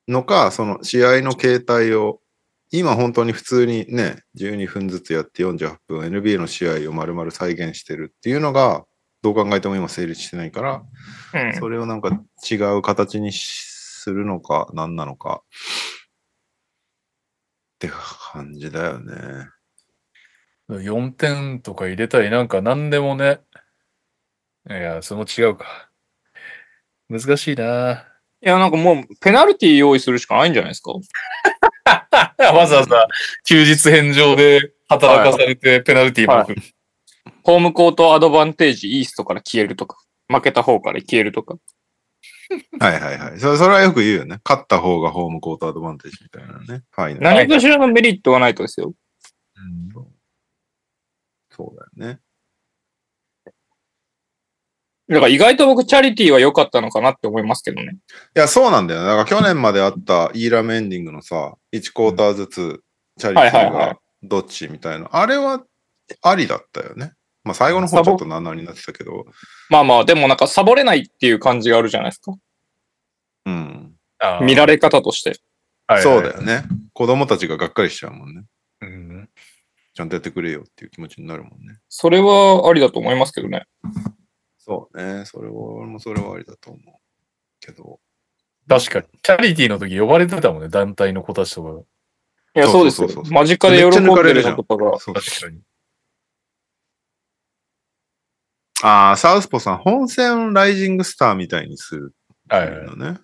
[0.08, 2.20] のか、その試合の形態を、
[2.72, 8.84] 今本当に普通にね、12分ずつやって48分、NBA の試合を丸々再現してるっていうのが、
[9.22, 10.82] どう考えても今成立してないから、
[11.34, 11.54] うん。
[11.54, 12.10] それをなんか
[12.48, 15.42] 違う形にするのか、何なのか、
[17.74, 17.90] って
[18.32, 19.14] 感じだよね。
[20.68, 23.40] 4点とか入れたり、なんか何でもね。
[24.68, 25.89] いや、その違うか。
[27.10, 28.04] 難しいな。
[28.42, 30.92] いや、なんかもう、ペナルティ用意するしかないんじゃないですか？
[32.54, 33.06] わざわざ
[33.44, 36.62] 休日返上で働かされてペナルティーも食う。
[37.42, 39.98] ホームコートアドバンテージイーストから消えるとか、
[40.28, 41.56] 負けた方から消えるとか。
[42.80, 43.38] はいはいはい。
[43.40, 44.40] それそれはよく言うよね。
[44.44, 46.82] 勝った方がホームコートアドバンテージみたいなね。
[46.90, 47.36] ファイナル。
[47.36, 48.92] 何かしらのメリットがないとですよ。
[49.56, 49.90] うん
[51.52, 52.20] そうだよね。
[55.10, 57.96] だから意外と僕チャリティーは良かったのかなって思いますけどね。
[58.36, 59.06] いや、そうなんだよね。
[59.06, 62.80] だから去年まであったイーラムエンディングのさ、1クォーターずつ
[63.18, 65.08] チャリティーがどっちみたいな。
[65.10, 65.64] あれは
[66.22, 67.12] ありだったよね。
[67.42, 69.26] まあ最後の方ちょっとなんなになってたけど。
[69.68, 72.34] まあまあ、でもなんかサボれないっていう感じがあるじゃないですか。
[73.46, 73.94] うん。
[74.42, 75.34] 見られ方として。
[76.02, 76.62] そうだよね。
[76.92, 78.44] 子供たちががっかりしちゃうもんね。
[78.82, 79.28] うん
[79.92, 81.78] ちゃんとやってくれよっていう気持ちになるもんね。
[81.88, 83.66] それはありだと思いますけどね。
[84.62, 85.24] そうね。
[85.24, 86.94] それは、俺もそれはありだと思う。
[87.60, 87.98] けど。
[88.68, 89.06] 確かに。
[89.22, 91.80] チャリティーの時呼ばれてたもんね、団体の子たちとかが。
[91.80, 91.84] い
[92.54, 93.24] や、そそううですよ。
[93.30, 94.98] 間近で喜んでるのとかが。
[94.98, 95.60] そう確かに。
[98.82, 102.86] ああ、サウスポさん、本戦ライジングスターみたいにするってはいはい。
[102.86, 103.20] のね。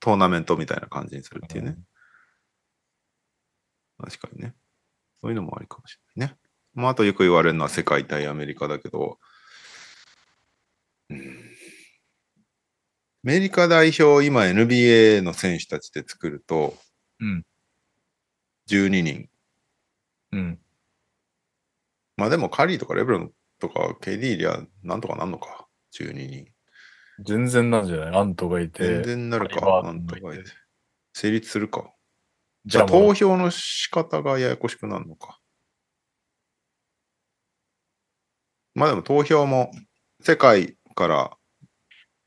[0.00, 1.78] トーナメントみたいな感じにするっていうね。
[3.98, 4.54] 確かにね。
[5.22, 6.36] そういうのもありかもしれないね。
[6.74, 9.18] まあ、あとよく言われるのは世界対アメリカだけど、
[11.10, 11.20] うんア
[13.24, 16.74] メリカ代表、今 NBA の選手たちで作ると、
[17.20, 17.42] うん。
[18.68, 19.28] 12人。
[20.32, 20.58] うん。
[22.18, 25.66] まあでもカリーとかレブロンとか KD いりゃなんとかなんのか。
[25.98, 26.48] 12人。
[27.24, 28.14] 全然なんじゃない？
[28.14, 29.02] アントがい全て。
[29.04, 29.54] 然なるか？
[29.54, 30.44] カリバーなんとかとかいて
[31.14, 31.94] 成立するか？
[32.66, 35.40] じゃあ投票の仕方がややこしくなるのか。
[38.74, 39.70] まあでも投票も
[40.20, 41.30] 世界から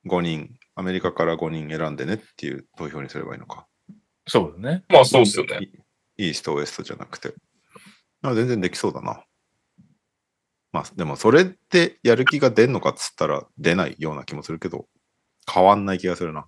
[0.07, 3.65] 5人、アメリカから5人選んでねっていう投票にすればいいのか。
[4.27, 4.83] そうだね。
[4.89, 5.71] まあそうですよね。
[6.17, 7.33] イースト、ウエストじゃなくて。
[8.21, 9.23] あ全然できそうだな。
[10.71, 14.85] まあでもそれってやる気が出んのかっつったら出ないような気もするけど、
[15.51, 16.45] 変わんない気がするな。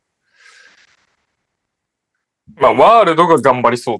[2.55, 3.99] まあ、ワールドが頑張りそう。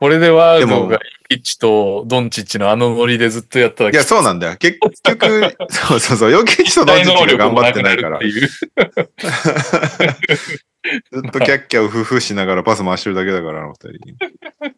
[0.00, 0.98] これでワードが
[1.28, 4.56] ピッチとドンチッチのあのノリでずっとやったらいや、そうなんだよ。
[4.56, 8.18] 結局、 そうそうそう、余計人の大能力時が頑張ってもないから。
[8.24, 8.32] ず
[11.18, 13.98] っとキャッキャウフフしながらパス回してるだけだから、あの二人。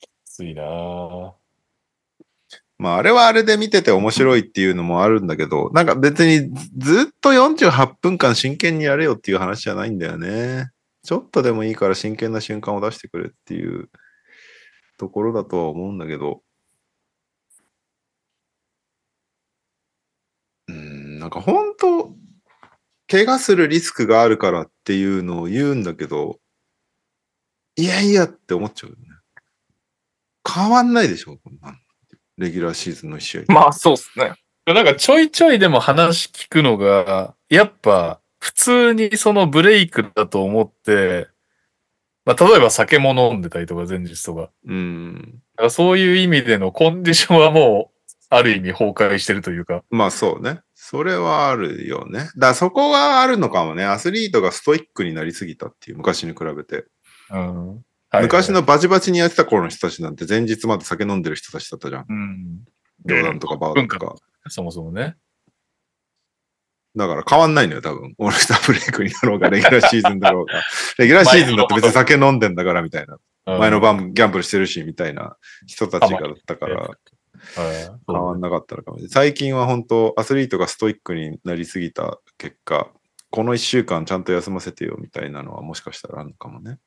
[0.00, 1.32] きついなぁ。
[2.76, 10.72] まあ、あれはあれで見てて面白いっていうのもあるんだけど、なんか別にずっと48分間真剣にやれよっていう話じゃないんだよね。
[11.02, 13.90] ちょっとでもいいから真剣な瞬間を出してくれっていう
[14.98, 16.42] ところだとは思うんだけど。
[20.68, 22.14] うん、なんか本当、
[23.10, 26.38] 怪我するリスクがあるからっていうのを言うんだけど、
[27.76, 29.02] いやいやって思っちゃうよね。
[30.48, 31.78] 変わんないでしょ、こんなの
[32.38, 33.42] レギュラーシーズンの試合。
[33.48, 34.34] まあそうっすね。
[34.66, 41.28] なんかちょいちょいでも話聞くのが、やっぱ普通にそのブレイクだと思って、
[42.24, 44.50] まあ例えば酒も飲んでたりとか前日とか。
[44.66, 45.40] うん。
[45.54, 49.84] だからそういう意味でのコンディションはもう、ある意味崩壊してるというか。
[49.90, 50.58] まあそうね。
[50.74, 52.18] それはあるよね。
[52.18, 53.84] だからそこがあるのかもね。
[53.84, 56.86] アスリートがストイックになりすぎたっていう、昔に比べて。
[57.30, 57.68] うん。
[58.10, 62.06] はい昔のバチバチにやってた頃の人たちなんて前日まで酒飲んでる人たちだったじゃん。
[62.08, 62.58] うん。
[63.06, 64.16] ジョーダンとかバードとか。
[64.48, 65.16] そもそもね。
[66.94, 68.14] だから変わんないのよ、多分。
[68.18, 70.62] オールスターブレイクになろうが、レギュラーシーズンだろうが。
[70.98, 73.14] レギュラーシーズンだって別に酒飲んでんだからみたいな。
[73.14, 75.36] うん前の晩ギャンブルしてるし、みたいな
[75.66, 76.76] 人たちがだったから。
[76.76, 76.88] はい
[78.06, 79.10] 変わんなかったのかもしれない。
[79.10, 82.88] 最近は本当、アスリートがストイックになりすぎた結果、
[83.30, 86.78] この1週間ちゃんと休ませてよみたいなのはもしかしたらあるのかもね。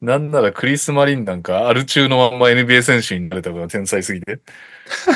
[0.00, 4.40] なんならクリス・マリンなんか、アル中のまんま NBA 選手になれたから天才すぎて。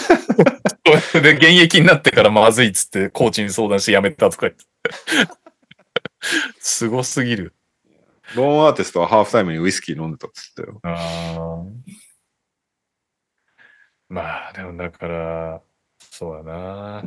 [1.21, 4.67] で、現役になってからまずいっつって、コーチに相談して辞めたとか言って。
[6.61, 7.55] すごすぎる。
[8.35, 10.81] ローンアーティストはハーフタイムにウイスキー飲んでたっつったよ。
[10.83, 11.99] あー
[14.11, 15.61] まあ、でもだから、
[15.99, 17.05] そうだな。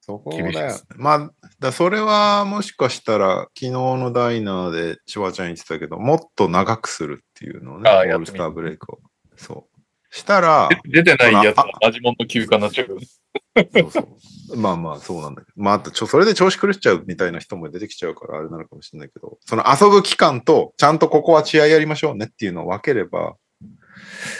[0.00, 0.86] そこだよです。
[0.96, 8.98] まあ、だそれはもしかしたら、昨日のダイナーでシュワちゃん言ってたけど、もっと長くするっていうのをね、オールスターブレイクを。
[9.36, 9.69] そう。
[10.10, 12.88] したら、で出てないやつはマジモンの休暇になっちゃう。
[12.88, 14.56] そうそう。
[14.56, 15.62] まあまあ、そうなんだけど。
[15.62, 23.36] まあ、あとちょ、それで調子狂っちゃうみたいな人も出てきちゃうから、あれなのかもしれないけど、その遊ぶ期間と、ちゃんとここは試合やりましょうねっていうのを分ければ、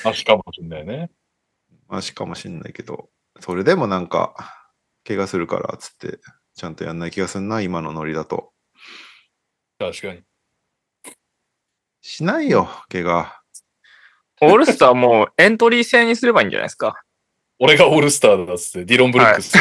[0.04, 1.10] マシかもしんないね。
[1.88, 3.08] マシかもしれないけど、
[3.38, 4.34] それでもなんか、
[5.06, 6.18] 怪我するから、つって、
[6.56, 8.52] ちゃんとやんない気がするな、今のノリだと。
[9.78, 10.22] 確かに。
[12.00, 13.39] しないよ、怪我。
[14.43, 17.03] オールスターもうエントリー制にすればいいんじゃないですか。
[17.59, 19.59] 俺がオールスターだっつって、ディロン・ブルックス。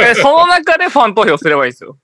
[0.00, 1.98] えその中でファン投票すればいいんですよ。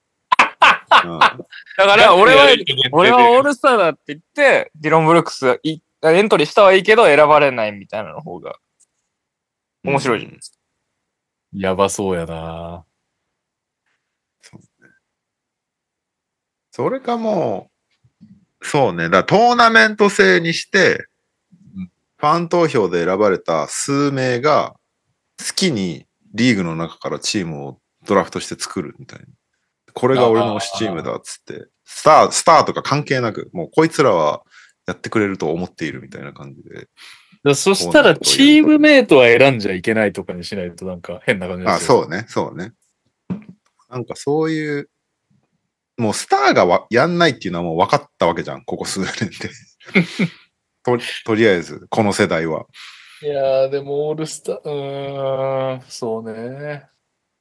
[1.05, 2.49] うんだから俺は、
[2.93, 8.57] 俺はオールスターだって言って、ディロン・ブルックスいエントリーしたはいいけど選ばれないみたいなの方が
[9.85, 10.59] 面白いじゃないですか。
[11.55, 12.85] やばそうやな
[16.71, 17.71] それかも
[18.61, 19.09] う、そうね。
[19.09, 21.07] だトーナメント制にしてうん、
[22.23, 24.77] ファン投票で選ばれた数名が
[25.41, 29.27] 好きにリーグの中からチームをドラフトして作るみたいな。
[29.93, 34.43] これが俺の推しチームだっつって、スター、スターとか関係なく、もうこいつらは
[34.87, 36.87] やってくれると思っているみたいな感じで。
[37.43, 41.81] だそしたら、チームメイトは選んじゃいけないとかにしないとなんか変な感じあ、う。
[41.81, 42.73] そうね、そうね。
[43.91, 44.89] なんかそういう、
[45.99, 49.51] もうスターがわやんないっていうのはもう分かったわけじゃん、ここ数年で。
[50.85, 52.67] ととりあえず、この世代は。
[53.23, 56.89] いやー、でもオールスター、うーん、そうね。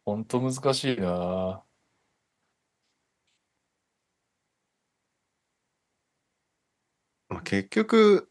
[0.05, 1.63] ほんと難しいな
[7.29, 8.29] まあ結局、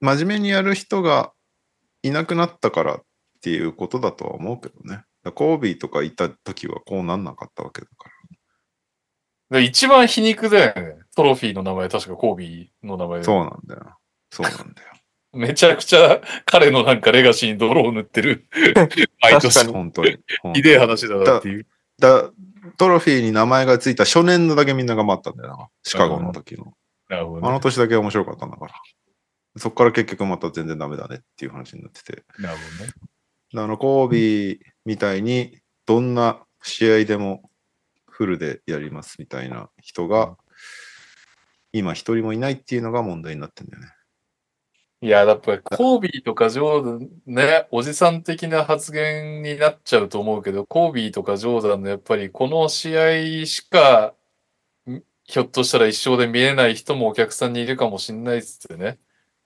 [0.00, 1.32] 真面目にやる人が
[2.02, 3.02] いなくなったからっ
[3.42, 5.04] ていうことだとは思うけどね。
[5.34, 8.08] コービーとかいた時はこうなんなかったわけだか
[9.50, 9.58] ら。
[9.60, 11.02] で一番皮肉だよね。
[11.14, 13.24] トロフィーの名前、確かコービーの名前で。
[13.24, 13.96] そうなんだよ。
[14.30, 14.92] そうなんだよ。
[15.32, 18.46] めちゃくちゃ彼のなんかレガシーに泥を塗ってる。
[19.20, 19.72] 毎年に。
[19.72, 20.18] 本当に。
[20.54, 21.66] ひでえ話だなっていう。
[21.98, 22.30] だ
[22.78, 25.68] トロフィーに名前がついた初年度だけみんな頑張ったんだよな。
[25.82, 26.74] シカゴの時の。
[27.08, 27.60] あのなるほどね。
[27.60, 28.74] 年だけ面白かったんだから。
[29.56, 32.24] そこから結局また全然ダメだねっていう話になってて。
[32.38, 32.92] なるほどね。
[33.54, 37.50] あの、コービーみたいにどんな試合でも
[38.08, 40.36] フルでやりますみたいな人が
[41.72, 43.88] 今一人もいないっていうのが問題になってんだよね。
[45.06, 54.14] いや、やっぱりコービーとかジョーダン、ね、おじさん的な発言になっちゃうと思うけど、コービーとかジョーダンのやっぱりこの試合しか、
[54.90, 58.98] んひょっとしたら一生で見えない人もお客さんにいるかもしれないっつってね、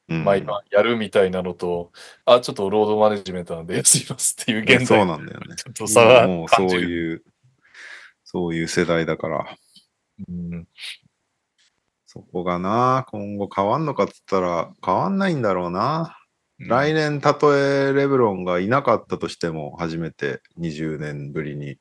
[0.08, 1.92] うん、毎晩やるみたいなのと、
[2.24, 5.56] あ、ちょっとロードマネジメントなんで休みますっていう現在そうなんだよね。
[5.56, 6.68] ちょっと差がもうそう。
[6.70, 7.22] いう、
[8.24, 9.58] そういう世代だから。
[10.26, 10.66] うん
[12.12, 16.18] そこがな、今後変わんのかっつったら変わんないんだろうな。
[16.58, 21.76] 来年、たとえレブロンがいなかったとしても、初めて20年ぶりに。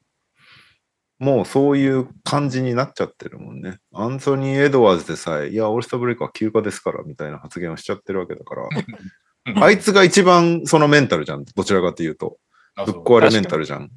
[1.17, 3.79] もうそういう感じになっちゃってるもんね。
[3.91, 11.43] アンソニー・エドワーズでさえ、いや、オールスターブレイクは休暇ですから、みたいな発言をしちゃってるわけだから、あいつが一番そのメンタルじゃん。
[11.43, 12.37] どちらかというと。
[12.85, 13.89] ぶっ壊れメンタルじゃん。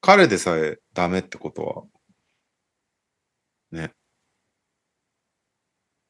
[0.00, 1.82] 彼でさえダメってことは、
[3.72, 3.94] ね。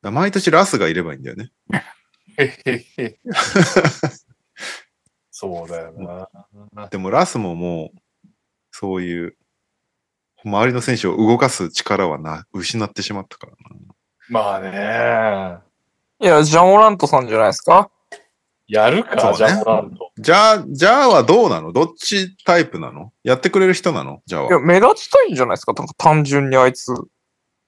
[0.03, 1.51] 毎年ラスがいればいいんだよね。
[5.31, 5.93] そうだよ
[6.75, 6.89] な。
[6.89, 7.99] でもラスももう、
[8.71, 9.37] そういう、
[10.45, 13.59] 周りの選手を動かす力はな、失ってしまったからな。
[14.29, 15.59] まあね。
[16.21, 17.91] いや、ジャン・オラントさんじゃないですか？
[18.69, 20.13] やるか、ねジャンプランド。
[20.17, 21.73] じゃあ、じゃあはどうなの？
[21.73, 23.13] どっちタイプなの？
[23.25, 24.23] やってくれる人なの？
[24.27, 24.63] じゃあいや、は。
[24.63, 26.93] 目立ちたいんじゃないですか単純にあいつ。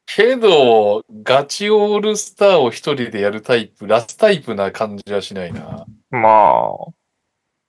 [0.07, 5.87] けど、ガチオールスターを一人でやるタイプ、ラスタイプな感じはしないな。
[6.11, 6.75] ま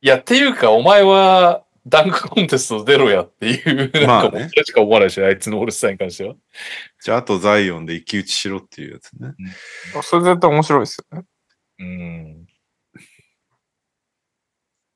[0.01, 6.35] いや、っていうか、お前はダンクコンテスト出ろやっていう、まあねなんかもうそれしか思わないし、あいつのオールスターに関しては。
[7.01, 9.33] じゃあ、あとザイオンで一騎打ちしろっていうやつね。
[9.97, 11.25] あ、それ絶対面白いですよね。
[11.79, 12.42] うん。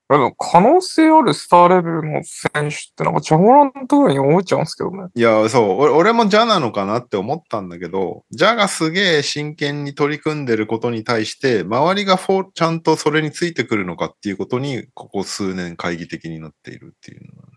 [0.10, 5.10] でも可能性あるスターレベルの選手ってなんかジャン・オラントぐらいに思っちゃうんですけどね。
[5.14, 17.47] いや、そう、俺俺もジャなのかなって思ったんだけど、ジャがすげえ真剣に取り組んでることに対して、周りがフォちゃんとそれについてくるのかっていうことに、ここ数年懐疑的になっているっていうのは。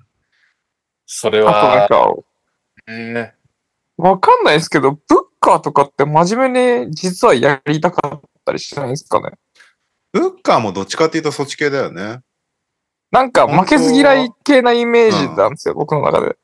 [1.07, 2.14] それあとなんは、か、
[2.88, 3.34] ね、
[3.96, 5.01] わかんないですけど、ブッ
[5.38, 9.36] カーとかって真面目に実はやりたかったりしないんですかね？
[10.12, 12.20] ブッカーもどっちかっていうとそっち系だよね。
[13.11, 16.36] なんか負けず嫌い系なイメージなんですよ、僕の中で。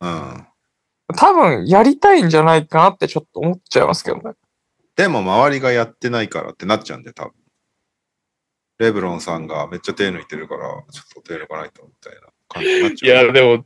[0.00, 0.46] うん。
[1.16, 4.32] 多分やりたいんじゃないかなってちょっと思っちゃいますけどね。
[4.96, 7.32] でも周りがやってないからってなっちゃうんで、多分。
[8.78, 13.26] レブロンさんがめっちゃ手抜いてるから、ちょっと手抜かないと、みたいな感じになっいちゃう。
[13.26, 13.64] や、でも、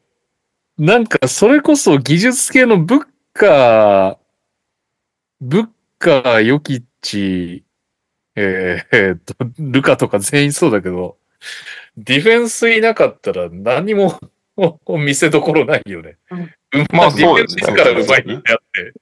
[0.79, 4.17] なんか、それこそ技術系のブッカー、
[5.41, 5.69] ブッ
[5.99, 7.65] カー、ヨキッチ、
[8.35, 11.17] えーえーっと、ルカとか全員そうだけど、
[12.01, 14.19] ディフェンスいなかったら何も
[14.87, 16.17] 見せどころないよね。
[16.93, 18.93] まあディフェンそうですねスからうまいんだって。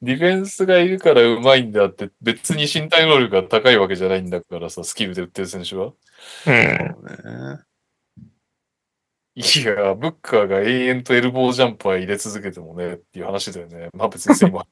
[0.00, 5.92] ディフェンスがいるからうまいんであって、別に身体能力が高いわけじゃないんだからさ、スキルで打ってる選手は。
[6.46, 7.64] うん。
[9.36, 13.88] いや、ブッカーが永遠とエルボージャンプは入れ続けてもね、っていう話だよね。
[13.94, 14.66] まあ別に今。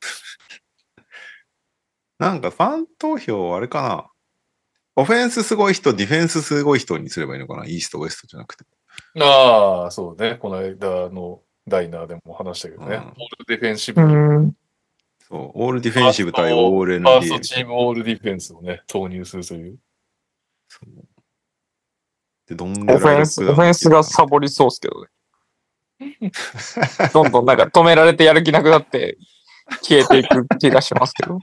[2.18, 4.11] なんかファン投票あれかな。
[4.94, 7.66] オフェンスすごい人、ディフェンスすごい人にすればいいのかな？
[7.66, 8.64] イースト、ウエストじゃなくて。
[9.20, 10.36] ああ、そうね。
[10.36, 12.96] この間のダイナーでも話したけどね。
[12.96, 14.56] うんオールディフェンシブ、うフん。
[15.28, 15.50] そう。
[15.54, 19.78] オールディフェンシブ対オールァース NBA トチームオールディフェンスをね、投入するという。
[20.68, 20.88] そう
[22.46, 25.08] で、どんオフェンス、オフェンスがサボりそうっすけどね。
[27.12, 29.16] どんどんなんか止められてやる気なくなって
[29.82, 31.38] 消えていく気がしますけど。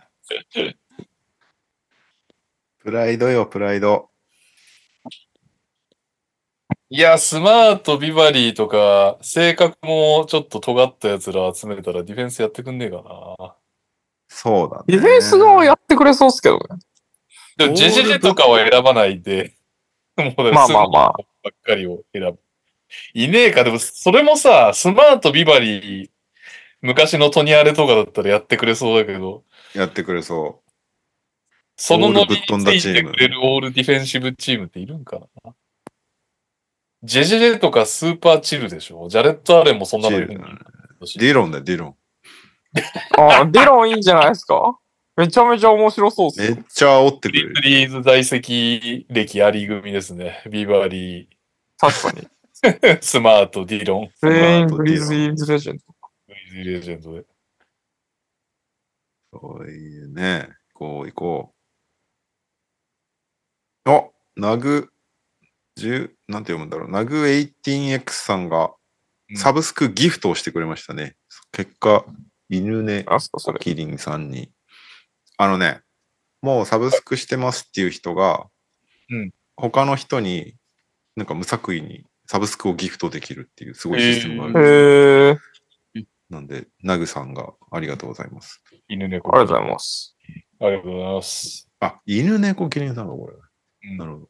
[2.79, 4.09] プライドよ、プライド。
[6.89, 13.55] いや、スマート、ビバリーとか、性格もちょっと尖ったやつら集めたらディフェンスやってくんねえかな。
[14.27, 14.83] そうだね。
[14.87, 16.63] ディフェンス側やってくれそうっすけどね。
[17.57, 19.55] でも、ジェジェジェとかは選ばないで、
[20.17, 21.11] もうねまあまあまあ
[21.43, 22.39] ばっかりを選ぶ。
[23.13, 26.09] いねえか、でも、それもさ、スマート、ビバリー、
[26.81, 29.43] 昔のトニアレとかだったらやってくれそうだけど、
[29.75, 30.61] やってくれそ
[31.81, 35.53] そのノリオールぶっ飛んだについてくれるオールディフェンシブチームっているんかな
[37.03, 39.07] ジェジェジェとかスーパーチルでしょ？
[39.07, 40.03] ジャレット・アレンもそんう。
[40.03, 41.95] なのいるディロンだよ、ディロン。
[43.17, 44.77] あディロンいいんじゃないですか？
[45.15, 46.55] めちゃめちゃ面白そうっすよ。
[46.55, 47.53] めっちゃ煽ってくリれる。
[47.55, 50.43] プリーズ在籍歴あり組ですね。
[50.49, 51.29] ビバリ
[51.77, 52.27] 確かに。
[52.63, 55.83] ー、 スマート、ディロン、全員グリズリーズレジェンド。
[56.27, 57.25] グリズリーレジェンドで。
[59.31, 60.49] そういうね。
[60.73, 61.58] 行こう行こう。
[63.85, 64.03] あ、
[64.35, 64.89] ナグ、
[65.77, 66.91] 10、なんて読むんだろう。
[66.91, 68.71] ナグ 18X さんが
[69.31, 71.15] うんサブスクギフトをしてくれましたね。
[71.51, 72.03] 結果、
[72.49, 73.05] 犬ね。
[73.59, 74.51] キリンさんに。
[75.37, 75.81] あのね、
[76.41, 78.47] もうサブスクしてますっていう人が、
[79.09, 80.55] うん他の人に、
[81.17, 86.05] なんか無作為にサブスクをギフトできるっていうすごいシステムがあるんですへえ。
[86.29, 88.63] なんで、ナグさんがありがとうございます。
[88.87, 89.35] 犬猫。
[89.35, 90.15] ありがとうございます。
[90.61, 91.69] ありがとうございます。
[91.81, 93.35] あ、犬猫キリンさんがこれ。
[93.83, 94.29] うんなるほど。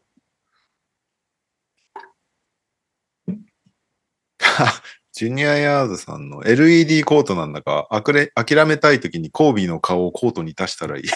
[5.11, 11.03] ジュニアヤーズさんの LED コートなんだか、あくれ諦めたい時にコービーの顔をコートに足したらいい。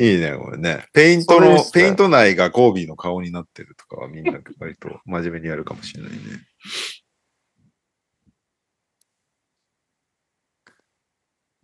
[0.00, 0.86] いいね、これね。
[0.92, 6.18] ペイントの、ペイント内がコービーの顔になってるとかはみんな割と真面目にやるかもしれないね。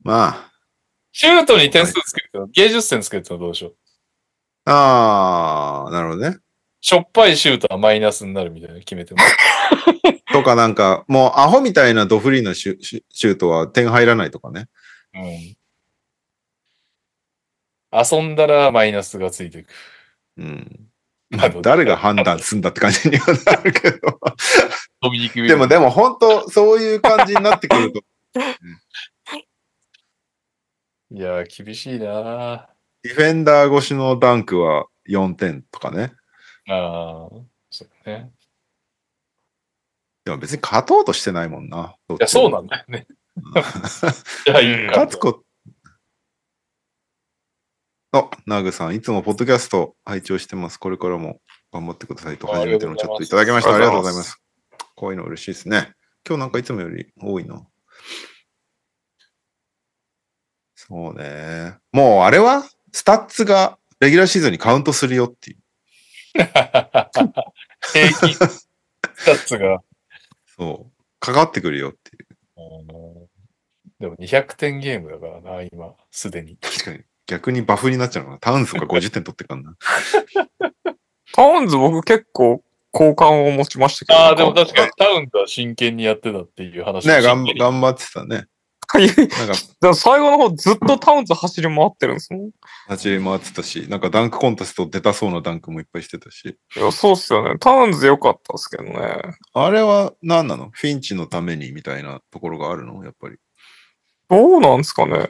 [0.02, 0.49] まあ、
[1.12, 3.74] シュートに点数つけると、芸術点つけるとどうでしょう
[4.64, 6.38] あー、なるほどね。
[6.80, 9.36] しょっぱいシュートはマイナスになるみたいな決めてます。
[10.32, 14.68] とかなんか、もうアホみたいなドフリーなシュシュシュートは点入らないとかね。
[15.14, 15.56] うん。
[17.92, 19.68] 遊んだらマイナスがついていく。
[20.38, 20.90] うん。
[21.30, 23.98] まあ誰が判断すんだって感じにはなるけど。
[25.02, 28.02] ドミニク・ウィでも、ルでも本当、そういう感じになってくると、
[31.12, 32.68] いやー、厳しいな
[33.02, 36.12] ディフェンダー越しのダンクは4点とかね。
[36.68, 37.28] ああ、
[37.70, 38.30] そうね。
[40.24, 41.96] でも別に勝とうとしてないもんな。
[42.10, 43.06] いいや、そうなんだよね。
[44.44, 45.42] じゃあ、いいか勝つこ
[48.12, 50.78] あ、ナグさん、いつもポッドキャスト拝聴してます。
[50.78, 51.40] これからも
[51.72, 53.74] 頑張ってくださいとあ初めてのチャットいただきました。
[53.74, 54.40] ありがとうございます。
[54.94, 55.94] こういうの嬉しいですね。
[56.26, 57.62] 今日なんかいつもより多いな。
[60.90, 61.76] そうね。
[61.92, 65.56] もうあれはスタッツがレギュラーシーズンにカウントするよっていう。
[67.92, 68.68] 平均ス
[69.24, 69.80] タッツが。
[70.58, 71.04] そう。
[71.20, 72.26] かかってくるよっていう。
[72.56, 73.30] うん
[74.00, 76.56] でも200点ゲームだからな、今、すでに。
[76.56, 77.00] 確かに。
[77.26, 78.38] 逆にバフになっちゃうのかな。
[78.40, 79.76] タウンズが50点取ってっからな。
[81.34, 84.18] タウンズ僕結構好感を持ちましたけど。
[84.18, 88.46] ああ、でも確かにタウンズは真剣にやってたっていう話ね頑張ってたね。
[88.98, 89.06] に。
[89.06, 89.26] なん
[89.80, 92.46] か最後の方ずっとタウンズ走り回ってるんですもん。
[92.48, 92.52] い
[92.88, 96.56] 走り回ってたし、なんかダンクコンテスト出たそうなダンクもいっぱいしてたし。
[96.76, 97.58] や、そうっすよね。
[97.58, 98.92] タウンズ良かったですけどね。
[99.54, 100.70] あれは何なの？
[100.72, 103.04] フィンチのためにみたいなところがあるの？
[103.04, 103.36] やっぱり。
[104.28, 105.28] どうなんですかね。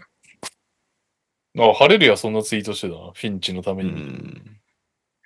[1.59, 2.95] あ、ハレルヤそんなツイートしてた？
[2.95, 3.13] な。
[3.13, 3.93] フィンチのためうに。
[3.93, 4.57] ん。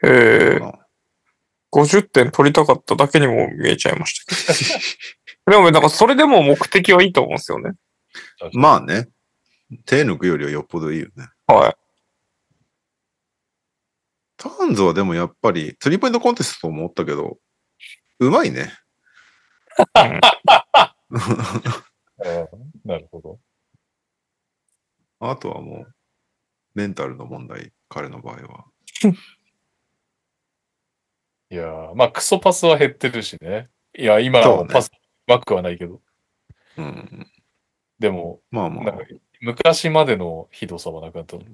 [0.05, 0.79] ええあ
[1.73, 4.63] 50点取りたかっただけにも見えちゃいましたけ
[5.51, 5.59] ど。
[5.59, 7.73] でも、なんかそれでも目的はいいと思うんですよね。
[8.53, 9.09] まあね。
[9.87, 11.29] 手抜くよりはよっぽどいいよね。
[11.47, 11.77] は
[14.37, 17.39] ターンズはでもやっぱり、スリーポイントコンテストも思ったけど、
[18.19, 18.73] うまいね。
[19.97, 20.21] うん
[22.85, 23.39] なるほど。
[25.21, 25.95] あとはもう、
[26.75, 28.65] メンタルの問題、彼の場合は。
[31.51, 33.69] いやーまあ、クソパスは減ってるしね。
[33.97, 34.91] いや、今はパス、う
[35.27, 36.03] まくはないけど。
[36.77, 37.31] うん。
[37.99, 39.05] でも、まあまあなんか、
[39.41, 41.51] 昔までのひどさはなかったので。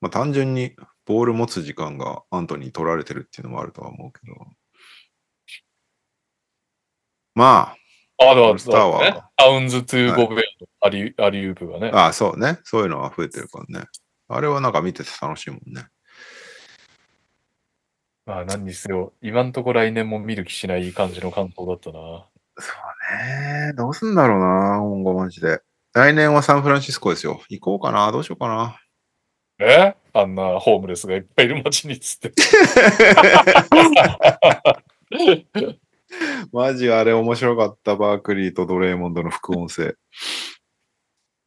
[0.00, 0.74] まあ単純に
[1.04, 4.34] ボール持つ時間がアントニーに取られてるっていうのもあるとは思うけど。
[7.34, 7.76] まあ、
[8.18, 11.90] だから、オールスターはね、タウンズ・トゥ・はいゴベアのアリ,、アリウープがね。
[11.92, 12.58] あ、ああ、そうね。
[12.62, 13.86] そういうのは増えてるからね。
[14.28, 15.86] あれはなんか見てて楽しいもんね。
[18.24, 22.28] まあ、何にせよ、今んとこ来年も見る気しない感じの感想だったな。
[22.58, 23.72] そうね。
[23.76, 25.60] どうすんだろうな、今後マジで。
[25.94, 27.40] 来年はサンフランシスコですよ。
[27.48, 28.10] 行こうかな。
[28.12, 28.78] どうしようかな。
[29.58, 29.94] え？
[30.14, 32.32] あんなホームレスがいっぱいいる街にっつって。
[36.52, 37.96] マジあれ面白かった。
[37.96, 39.94] バークリーとドレーモンドの副音声。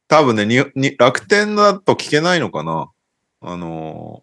[0.08, 2.90] 多分ねにに、楽天だと聞けないのかな
[3.40, 4.22] あの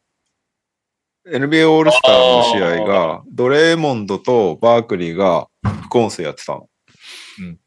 [1.28, 5.48] ー、NBA オールスターの試合が、ドレーモンドとバークリーが
[5.84, 6.70] 副音声やってたの。
[7.40, 7.60] うん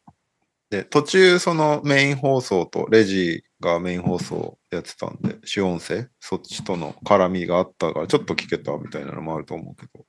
[0.71, 10.05] で、途中そのメイン放送とレジがメイン放送やってたんで、主音声、そっちとの絡みがあったから、ちょっと聞けたみたいなのもあると思うけど。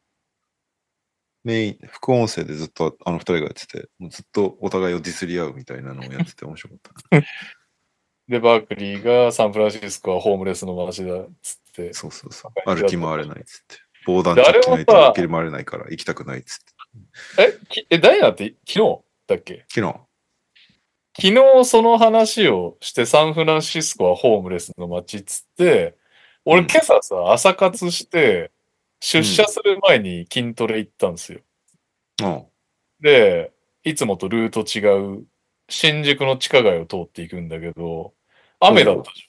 [1.43, 6.79] メイン、副音声でずっとあの二人がやってて、もうずっとお互いをディスり合うみたいなのをやってて面白かっ
[7.11, 7.21] た。
[8.27, 11.93] で、バークリーがサンフランシスコはホームレスの街だっつって。
[11.93, 12.75] そうそうそう。
[12.75, 13.75] 歩き回れないっつって。
[14.05, 16.59] 防弾チョッキないと歩き回れないから行きたくないっつっ
[17.37, 17.43] て。
[17.43, 19.06] え、きえダイナって昨日？
[19.27, 19.65] だっけ？
[19.69, 19.95] 昨日。
[21.19, 25.97] 昨日その話をしてサンフランシスコはホームレスの街っつって、
[26.45, 28.51] 俺うん今朝さ、朝活して、
[28.99, 31.39] 出社する前に筋トレ行ったんですよ。
[32.23, 32.45] うん。
[33.01, 33.51] で、
[33.83, 35.25] いつもとルート違う
[35.69, 38.13] 新宿の地下街を通っていくんだけど、
[38.59, 39.23] 雨だったじ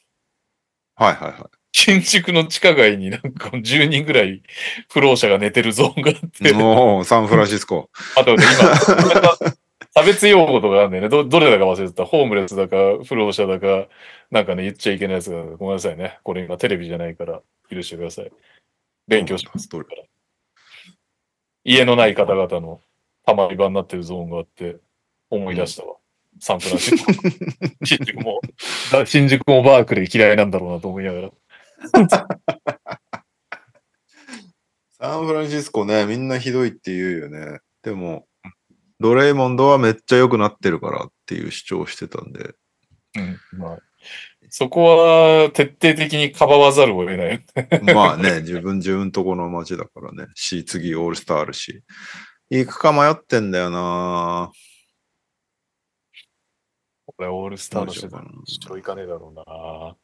[0.98, 1.06] ゃん。
[1.06, 4.42] はいはいは新宿の地下街になんか10人ぐらい
[4.90, 6.52] 不老者が寝てるゾーンがあって、い。
[6.52, 7.88] もう、サンフランシスコ。
[8.16, 9.52] あとね、今、
[9.98, 11.08] 差別用語とかあるんだよね。
[11.08, 12.04] ど、どれだか忘れてた。
[12.04, 13.88] ホームレスだか、不老者だか、
[14.30, 16.20] なんかね、言っちゃいけないやつが、ごめんなさいね。
[16.22, 18.30] これ今テレビじゃないから、許してください。
[19.08, 19.68] 勉強します。
[19.68, 19.86] どれ
[21.64, 22.80] 家のない方々の
[23.26, 24.76] たまり場になってるゾーンがあって、
[25.30, 25.96] 思い出したわ。
[26.38, 27.12] サンフランシスコ。
[27.84, 28.40] 新宿も、
[29.04, 31.30] 新宿もバークレー嫌いなんだろうなと思いながら。
[35.00, 37.58] サンフランシスコね、みんなひどいって言うよね。
[37.82, 38.28] でも、
[39.00, 42.54] ドレイモンドはめっちゃ良くなってるからっていう主張をしてたんで。
[43.16, 43.58] うん。
[43.58, 43.78] まあ、
[44.50, 47.44] そこは徹底的にかばわざるを得ない。
[47.94, 50.26] まあね、自分自分とこの街だからね。
[50.34, 51.82] し、次オールスターあるし。
[52.50, 54.50] 行くか迷ってんだよな
[57.04, 59.96] これオールスターの人だどうしようかな一生いかねえだろうな。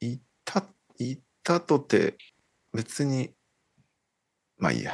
[0.00, 0.66] 行った、
[0.98, 2.18] 行ったとて、
[2.74, 3.32] 別に、
[4.58, 4.92] まあいいや。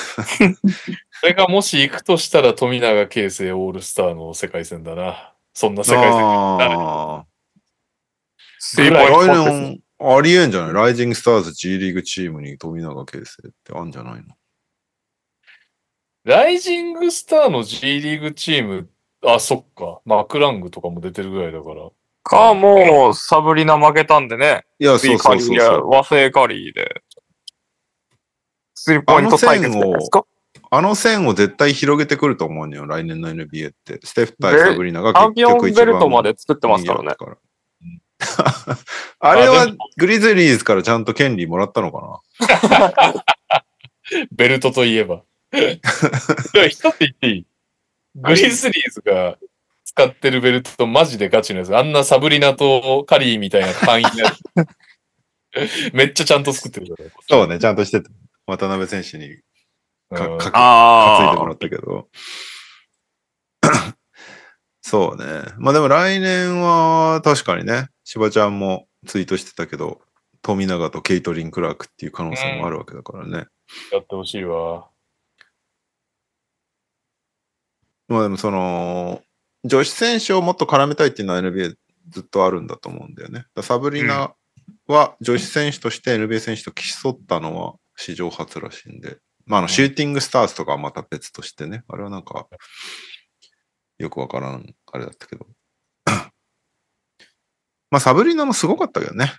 [1.20, 5.32] それがもし行くとしたら富永啓生オールスターの世界戦だな。
[5.52, 6.20] そんな世界戦。
[6.20, 7.24] あ
[8.58, 10.72] スリーポイント来年ありえんじゃない？
[10.72, 14.34] ライジングスターズ G リーグチームに富永啓生ってあんじゃないの？
[16.24, 18.88] ライジングスターの G リーグチーム、
[19.24, 20.00] あ、そっか。
[20.04, 21.88] マクラングとかも出てるぐらいだから。
[22.22, 24.64] か、もう、サブリナ負けたんでね。
[24.78, 25.88] いや、そうそうそうそう。
[25.88, 27.02] 和製カリーで。
[28.82, 30.24] スリーポイント対決ですか？
[30.70, 34.00] あの線を絶対広げてくると思うのよ、来年の NBA って。
[34.02, 37.14] ステフ対でサブリナがチャンピオン結局一番ベルトまで作ってますからね。
[39.20, 39.66] あれは
[39.98, 42.20] グリズリーズからちゃんと権利もらったのか
[44.32, 45.22] ベルトといえば。
[46.68, 47.46] 一つ言っていい
[48.14, 49.36] グリズリーズが
[49.84, 51.76] 使ってるベルトマジでガチのやつ。
[51.76, 55.92] あんなサブリナとカリーみたいな簡易なやつ。
[55.92, 57.10] めっちゃちゃんと作ってるから。
[57.28, 58.10] そうね、ちゃんとしてた。
[58.50, 59.40] 渡辺選手に
[60.16, 61.58] かうんか担いでもらっ。
[61.58, 62.08] たけど。
[64.82, 65.42] そうね。
[65.58, 70.00] まあでも来年は確かにね、芝ちゃんもツイートしてたけど、
[70.42, 73.46] 富永とケイトリン・クラークっていう可能性もあるわけだからね。
[73.92, 74.88] やってほしいわ。
[78.08, 79.22] まあでもその、
[79.64, 81.76] 女子選手をもっと絡めたいっていうのは NBA
[82.08, 83.44] ずっとあるんだと思うんだよね。
[83.62, 84.34] サブリナ
[84.86, 89.18] は女子選手として NBA 選手と競ったのは史上初らしいんで。
[89.46, 91.84] まああの、シューティングスターズとかはまた別としてね。
[91.88, 92.48] あれはなんか、
[93.98, 95.46] よくわからん、あれだったけど。
[97.90, 99.34] まあサブリナもすごかったけどね。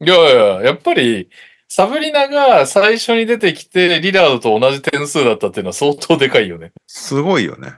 [0.00, 1.30] いやいや、やっぱり、
[1.68, 6.72] サブリナが最初に出てきて、リラードと同じ点数だったっていうのは相当でかいよね。
[6.86, 7.74] すごいよね。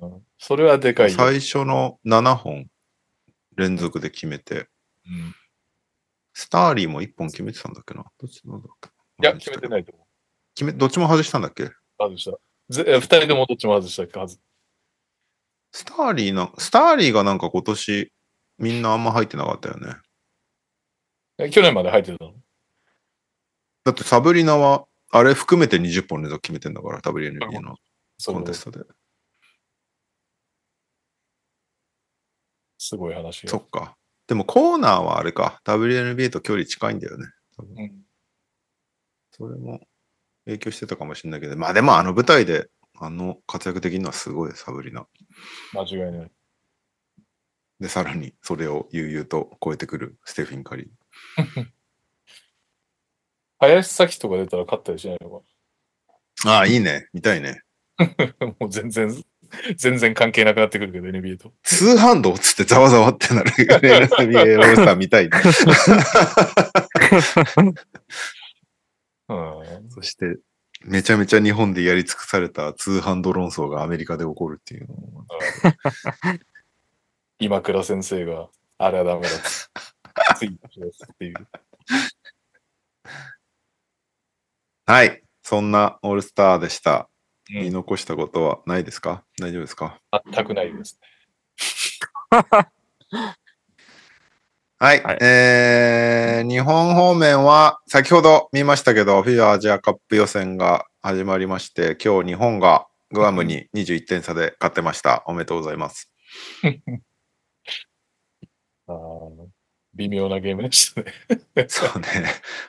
[0.00, 1.16] うん、それはでかいよ。
[1.16, 2.66] 最初の7本
[3.56, 4.68] 連続で決めて、
[5.06, 5.34] うん
[6.34, 8.04] スターリーも1本決めてたんだっけな？
[8.18, 8.88] どっちなんだっけ
[9.22, 10.06] いや、決めてないと思う。
[10.54, 11.70] 決め、どっちも外したんだっけ？
[11.98, 12.38] 外した。
[12.70, 14.18] ぜえ二人ともどっちも外したっけ？
[14.18, 14.38] はず。
[15.72, 18.12] スターリーな、スターリーがなんか今年
[18.58, 19.94] みんなあんま入ってなかったよね。
[21.38, 22.34] え去年まで入ってたの？
[23.84, 27.76] だってサブリナは、あれ含めて20本連続決めてんだから、WNBA の
[28.24, 28.84] コンテストで。
[32.78, 33.50] すごい話が。
[33.50, 33.96] そっか。
[34.26, 37.26] でもコーナーはあれか、WNBA と距離近いんだよね。
[37.56, 38.02] 多分うん
[39.34, 39.80] それも
[40.44, 42.68] 影響してたかもしれないけど、まあでもあの舞台で
[43.00, 45.06] あの活躍できるのはすごい、サブリナ。
[45.72, 46.30] 間違いない。
[47.80, 50.88] で、さらにそれを悠々と超えてくるステフィン・カリー。
[53.58, 55.42] 林咲とか出たら勝ったりしないの
[56.44, 57.08] ああ、いいね。
[57.12, 57.62] 見たいね。
[58.60, 59.08] もう全然、
[59.76, 61.52] 全然関係なくなってくるけど、NBA と。
[61.62, 65.38] ツーハンドっつってざわざわってなる NBA オールスター見たいね。
[69.28, 69.90] うん。
[69.90, 70.38] そして、
[70.84, 75.26] めちゃめちゃ日本でやり尽くされたツーハンド論争がアメリカで起こるっていうのも。
[77.38, 78.48] 今倉先生が、
[78.78, 79.28] あれはダメだ
[80.34, 80.38] っ
[81.18, 81.34] ていう。
[84.86, 85.22] はい。
[85.42, 87.08] そんなオールスターでした。
[87.52, 89.22] うん言い残したことはないですか？
[89.40, 89.98] 大丈夫ですか？
[90.32, 90.98] 全くないです。
[92.30, 92.70] は
[94.94, 95.02] い。
[95.02, 105.22] はいえー、日本方面は、先ほど見ましたけど、フィギュアアジアカップ予選が始まりまして、今日日本がグアムに21点差で勝ってました。
[105.26, 106.10] おめでとうございます。
[108.88, 109.46] あー
[109.94, 111.12] 微妙なゲームでしたね。
[111.68, 112.08] そうね。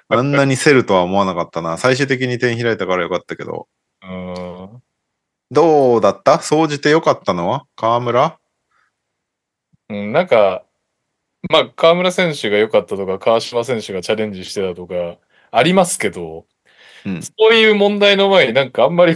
[0.10, 1.77] あんなに競るとは思わなかったな。
[1.77, 3.69] 最終的に点開いたからよかったけど。
[4.09, 4.81] うん。
[5.51, 6.39] どうだった？
[6.39, 7.65] 総じてよかったのは？
[7.75, 8.39] 河村？
[9.89, 10.63] うん、なんか、
[11.49, 15.17] まあ、河村選手が良かったとか、川島選手がチャレンジしてたとか、
[15.51, 16.45] ありますけど、
[17.05, 19.15] うんそういう問題の前になんかあんまり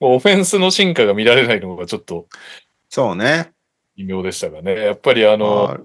[0.00, 2.26] オフェンスの進化が見られないのがちょっと
[2.88, 3.52] そうね。
[3.96, 4.74] 微妙でしたがね。
[4.74, 5.78] やっぱりあの、あ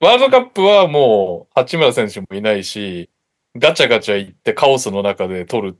[0.00, 3.10] ワールドカップはもう、八村選手もいないし、
[3.56, 5.78] ガチャガチャ行ってカオスの中で取る、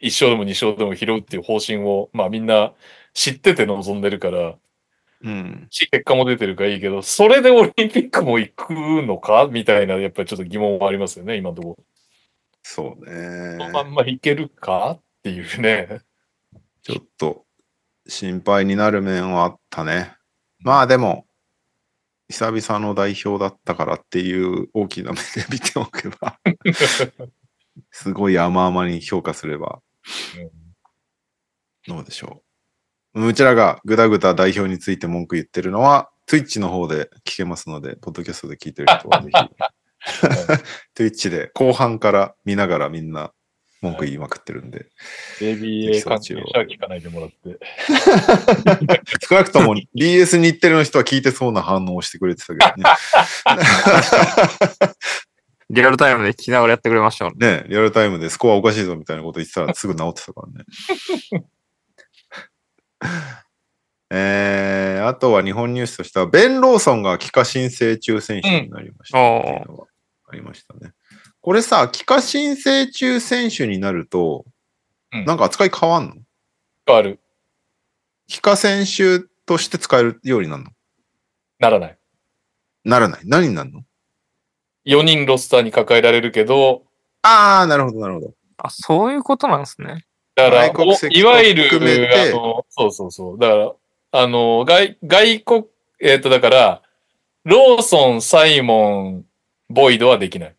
[0.00, 2.72] 一勝でも二勝でも拾うっていう方針を、まあみんな
[3.14, 4.56] 知ってて望んでるから、
[5.22, 5.66] うん。
[5.70, 9.48] し結果も出てるからいいけど、それでオリンピックも行くのか？
[9.52, 11.78] みたいな、やっぱりちょっと疑問はありますよね、今のとこ
[12.62, 13.12] そうろ。
[13.58, 13.90] このまね。
[13.90, 14.92] んまいけるか？
[14.92, 16.00] っていうね。
[16.82, 17.44] ちょっと
[18.08, 20.14] 心配になる面はあったね。
[20.60, 21.26] まあでも、
[22.30, 26.38] 久々の代表だったからっていう大きな目で見ておけば、
[27.90, 29.82] すごい甘々に評価すれば、
[31.86, 32.42] どうでしょ
[33.14, 33.26] う。
[33.28, 39.40] うちらがぐだぐだ代表について文句言ってるのは、Twitch の方で聞けますので、ポッドキャストで聞いてる人はぜひ、
[40.96, 43.32] Twitch で後半から見ながらみんな
[43.82, 44.86] 文句言いまくってるんで、
[45.40, 47.58] ABA 関係者は聞かないでもらって。
[49.28, 52.84] 少なくとも BS 日テレの人は聞いてそうな反応をしてくれてたけどね。
[55.72, 57.62] リアルタイムで聞きながらやってくれましたもんね。
[57.62, 60.64] ねリアルタイムでスコアおかしいぞみたいなこと言ってたらすぐ治ってたからね。
[64.12, 69.86] えー、あとは日本ニュースとしては、ベン・ローソンが帰化申請中選手になりました、うんっていうのが
[70.28, 70.92] ありましたね。
[71.40, 74.44] これさ、帰化申請中選手になると、
[75.12, 76.14] うんなんか扱い変わんの？
[76.86, 77.20] 変わる。
[78.26, 80.70] 帰化選手として使えるようになるの？
[81.60, 81.98] ならない。
[82.84, 83.20] ならない。
[83.24, 83.84] 何になるの？
[84.86, 86.84] 4人ロスターに抱えられるけど、
[87.22, 88.34] あー、なるほど、なるほど。
[88.58, 90.06] あ、そういうことなんですね。
[90.34, 93.38] だから、外国籍おいわゆる、あの、そうそうそう。
[93.38, 93.72] だから、
[94.12, 95.64] あの、外、外国、
[96.00, 96.82] えっ、と、だから、
[97.44, 99.24] ローソン、サイモン、
[99.68, 100.56] ボイドはできない。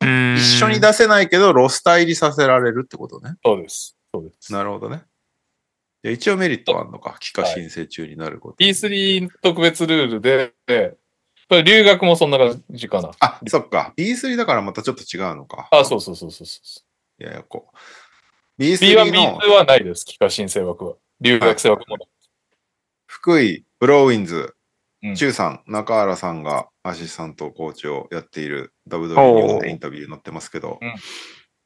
[0.00, 0.36] うーん。
[0.36, 3.36] 一緒に出せないけど、ロスター入りさせられるってことね。
[3.44, 3.96] そうです。
[4.12, 4.52] そうです。
[4.52, 5.04] なるほどね。
[6.04, 7.16] 一応メリットはあるのか。
[7.20, 8.56] 帰化申請中になること。
[8.56, 10.52] B3 特別ルールで、
[11.52, 13.10] これ留学もそんな感じかな。
[13.20, 13.92] あ、そっか。
[13.98, 15.68] B3 だからまたちょっと違うのか。
[15.70, 16.60] あ、そうそうそうそうそ
[17.20, 17.22] う。
[17.22, 17.68] いやいや、こ
[18.58, 18.62] う。
[18.62, 20.06] B1、B3 の B2 はないです。
[20.06, 20.94] 帰化申請枠は。
[21.20, 22.08] 留学生枠もない。
[23.04, 24.54] 福井ブローウィンズ、
[25.02, 30.94] うん中さん、中原さんがアシスタントコーチをやっている WW おーニュースでインタビュー載ってますけど、うん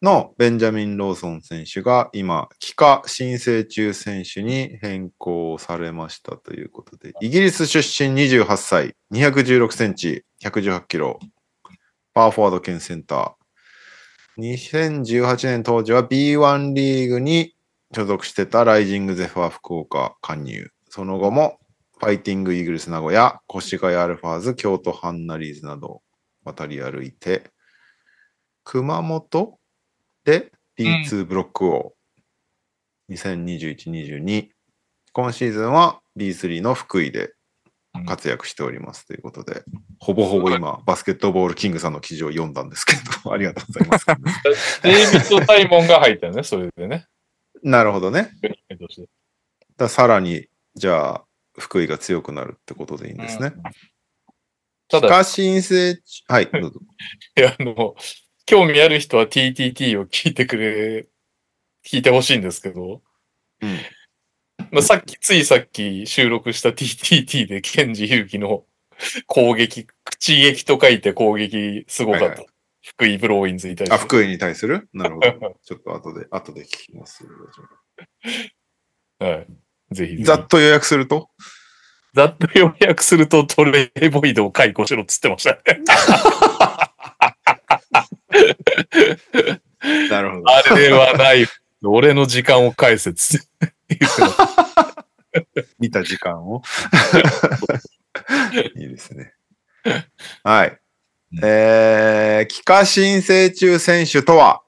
[0.02, 11.18] のベンジャミン・ローソン選手が今、帰化申請中選手に変更されましたということで、イギリス出身28歳、216センチ、118キロ、
[12.12, 13.32] パワーフォワード兼センター。
[14.38, 17.54] 2018年当時は B1 リーグに
[17.94, 20.68] 所属してたライジングゼファー福岡加入。
[20.90, 21.58] その後も
[21.98, 26.02] ファイティングイーグルス名古屋、越谷アルファーズ、京都ハンナリーズなど
[26.44, 27.50] 渡り歩いて、
[28.64, 29.58] 熊本
[30.26, 31.94] で B2 ブロック王、
[33.12, 34.48] 2021-22。
[35.12, 37.32] 今シーズンは B3 の福井で
[38.06, 39.62] 活躍しておりますということで、
[40.00, 44.82] ほぼほぼ今、バスケットボールキングさんの記事を読んだんですけど、 ありがとうございます。
[44.82, 47.06] デイビッド・サイモンが入ったよね、それでね。
[47.62, 48.32] なるほどね。
[49.76, 51.24] ださらに、じゃあ、
[51.56, 53.52] 福井が強くなるってことでいいんですね。
[54.88, 55.96] ただ、非過申請、
[56.26, 56.80] はい、どうぞ。
[57.38, 57.94] いや、あの、
[58.46, 61.06] 興味ある人は TTT を聞いてくれ、
[61.84, 63.02] 聞いてほしいんですけど、
[63.60, 63.78] うん。
[64.70, 68.64] まあ、さっき、ついさっき収録した TTT で、ケンジヒルキの
[69.26, 72.26] 攻撃、口撃と書いて攻撃すごかった。
[72.28, 72.44] はいは
[72.88, 73.96] 福井ブローインズに対して。
[73.96, 74.88] あ、福井に対する？
[74.92, 75.56] なるほど。
[75.60, 77.26] ちょっと後で、後で聞きます。
[79.18, 79.46] はい。
[79.92, 81.28] ぜひぜひざっと予約すると？
[82.14, 85.60] ざっと要約するとトレイボイドを解雇しろっつってましたね。
[90.10, 90.50] なるほど。
[90.50, 91.46] あれはない。
[91.84, 93.46] 俺の時間を返せっつって
[93.88, 95.06] 言ってました。
[95.78, 96.62] 見た時間を。
[98.76, 99.32] いいですね。
[100.42, 100.78] はい。
[101.42, 104.62] えー、帰化申請中選手とは、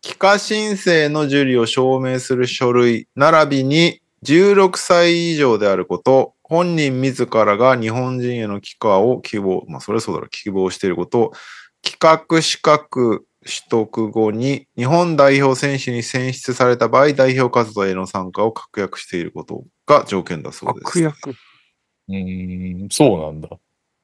[0.00, 11.32] 帰化申請の受理を証明する書類、並びに16歳以上であること、本人自らが日本人への帰化を希望、まあそれはそうだろう、希望していること、
[11.86, 20.86] 企画資格取得後に日本代表選手に選出された場合、代表活動への参加を確約していることが条件だそうです。
[20.86, 21.30] 悪役。
[21.30, 23.48] うーん、そうなんだ。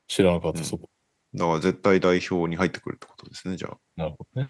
[0.07, 0.89] 知らなかった、うんそこ。
[1.35, 3.77] だから絶対代表に入ってくるってことですね、じゃあ。
[3.97, 4.49] なるほどね。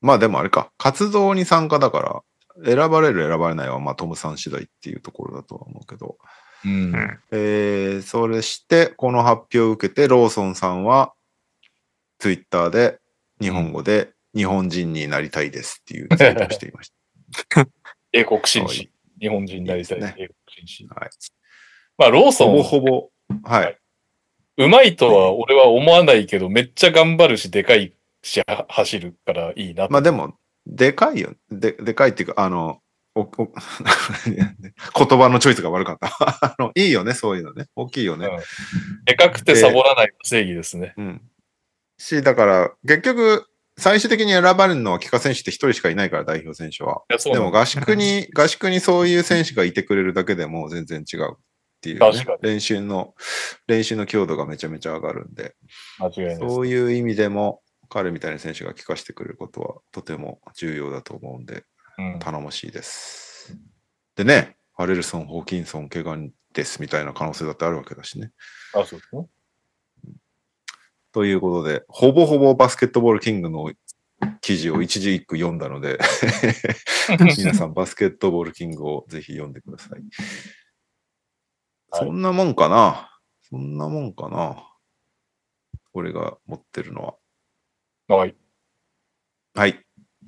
[0.00, 2.24] まあでもあれか、活動に参加だか
[2.56, 6.18] ら、選ばれる選ばれないはまあトムさん次第っていうところだとは思うけど、
[6.64, 6.94] うん。
[6.94, 11.12] うんえー、それして、この発表を受けて、ローソンさんは、
[12.22, 13.00] ツイッターで、
[13.40, 16.92] 日本語で、日本人になりたいですっていうツイートを していまし
[18.12, 18.92] 英国紳はい士。
[19.20, 20.86] 日本人になりたいいいです英国紳士。
[20.86, 21.10] はい
[21.98, 22.32] まあ、ローた。
[22.32, 23.10] ソン、ほぼほぼ、
[23.42, 23.76] はい。
[24.56, 27.92] うまいとは俺は思わないけど、めっちゃ頑張るし、でかい
[28.22, 31.34] し、は走るからいいなとまあでも、でかいよ。
[31.50, 32.80] で、でかいっていうか、あの、
[33.16, 36.06] お、お 言葉のチョイスが悪かった。
[36.54, 37.66] あの、いいよね、そういうのね。
[37.74, 38.28] 大きいよね。
[39.06, 40.94] でかくてサボらない正義ですね。
[40.96, 41.22] うん。
[42.02, 43.46] し、だから、結局、
[43.78, 47.02] 最終的に選ばれるのは帰化選手って一人しかいないから、代表選手は。
[47.08, 51.36] でも合宿に、 合宿にそういう選手がいてくれるだけでも全然違うっ
[51.80, 53.14] ていう、ね練習の、
[53.66, 55.54] 練習の強度がめちゃめちゃ上がるんで。
[56.38, 61.64] そういう意味でも、彼みたいな選手が帰化してくれることはとても重要だと思うんで、
[61.98, 63.54] うん頼もしいです。
[64.16, 68.32] でね、ハレルソン、ホーキンソン、怪我ですみたいな可能性だってあるわけだしね。
[68.74, 69.26] あ、そうですね。
[71.12, 73.70] ということで、ほぼほぼバスケットボールキングの
[74.40, 75.98] 記事を一字一句読んだので、
[77.36, 79.90] 皆さんバスケットボールキングをぜひ読んでください。
[79.92, 80.02] はい
[81.94, 83.10] そんなもんかな？
[83.42, 84.66] そんなもんかな？
[85.92, 87.02] 俺が持ってるの
[88.08, 88.16] は。
[88.16, 88.34] はい。
[89.54, 89.78] はい。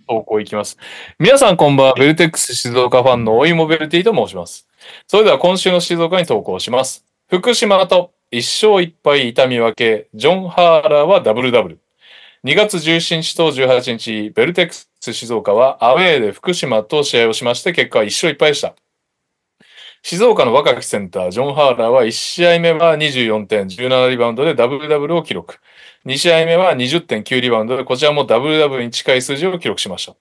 [0.07, 0.77] 投稿いきます。
[1.19, 1.95] 皆さんこんばんは。
[1.95, 4.69] ベルテックス静岡ファンのオイモベルティと申します。
[5.07, 7.07] それでは今週の静岡に投稿します。
[7.29, 11.79] 福島と一勝一敗痛み分け、ジョン・ハーラーはダブルダブル。
[12.43, 18.75] 2月17日と18日、ベルテックス静岡はアウェーで福島と試合をしまして、結果は一勝一敗でした。
[20.03, 25.61] 静岡の若きセンター、ジョン・ハーラーは1試合目は24点、17リバウンドでダブルダブルを記録。
[26.05, 30.17] 2試合目は20.9リバウンドで、こちらもダブルダブルに近い数字を記録しました。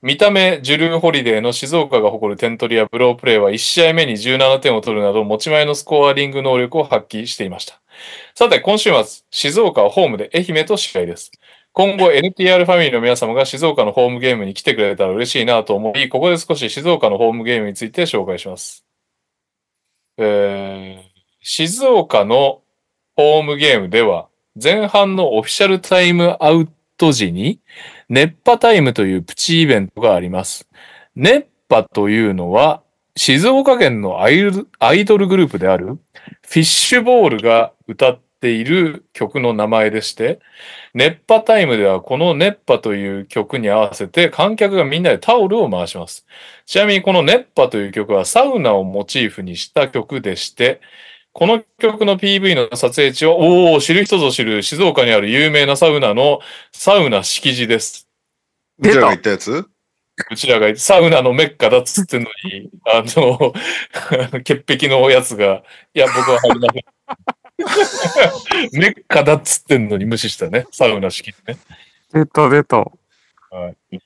[0.00, 7.80] 見た目、ジュルーン・ホリデーの静岡が誇る点取りやブロープレーは1試合目に17点を取るなど持ち前のスコアリング能力を発揮していました。
[8.36, 11.32] さて、今週末、静岡はホームで愛媛と試合です。
[11.72, 18.84] 今後 NTR ファミリーの皆様が静岡のホームゲームに来てくれたら嬉しいなと思い、ここで少し静岡のホームゲームについて紹介します。
[20.16, 22.62] えー、静岡の
[23.16, 24.28] ホームゲームでは、
[24.60, 27.60] 前半のオフィシャルタイムアウト時に、
[28.08, 30.66] 熱波タイムというプチイベントがあります。
[31.14, 32.82] 熱波というのは、
[33.16, 34.40] 静岡県のアイ
[35.04, 40.40] ドルグループである、フィッシュボールが歌っている曲の名前でして、
[40.94, 46.24] 熱波タイムではこの熱波という曲に合わせて観客がみんなでタオルを回します。
[46.64, 50.80] ちなみにこの熱波という曲はサウナをモチーフにした曲でして、
[51.38, 56.40] この曲の PV の撮影地は、おお、知る人ぞ知る静岡にある有名なサウナの
[56.72, 58.08] サウナ敷地です。
[58.80, 59.68] 出たうちらが言ったやつ？
[60.32, 63.52] うちらがサウナのメッカだっつってんのに、あの、
[64.42, 65.62] 潔癖のやつが、
[65.94, 66.80] いや、僕は入りませ
[68.76, 68.80] ん。
[68.80, 70.66] メッカだっつってんのに無視したね。
[70.72, 71.56] サウナ式ね。
[72.12, 72.78] 出た出た。
[72.78, 72.90] は
[73.92, 74.00] い。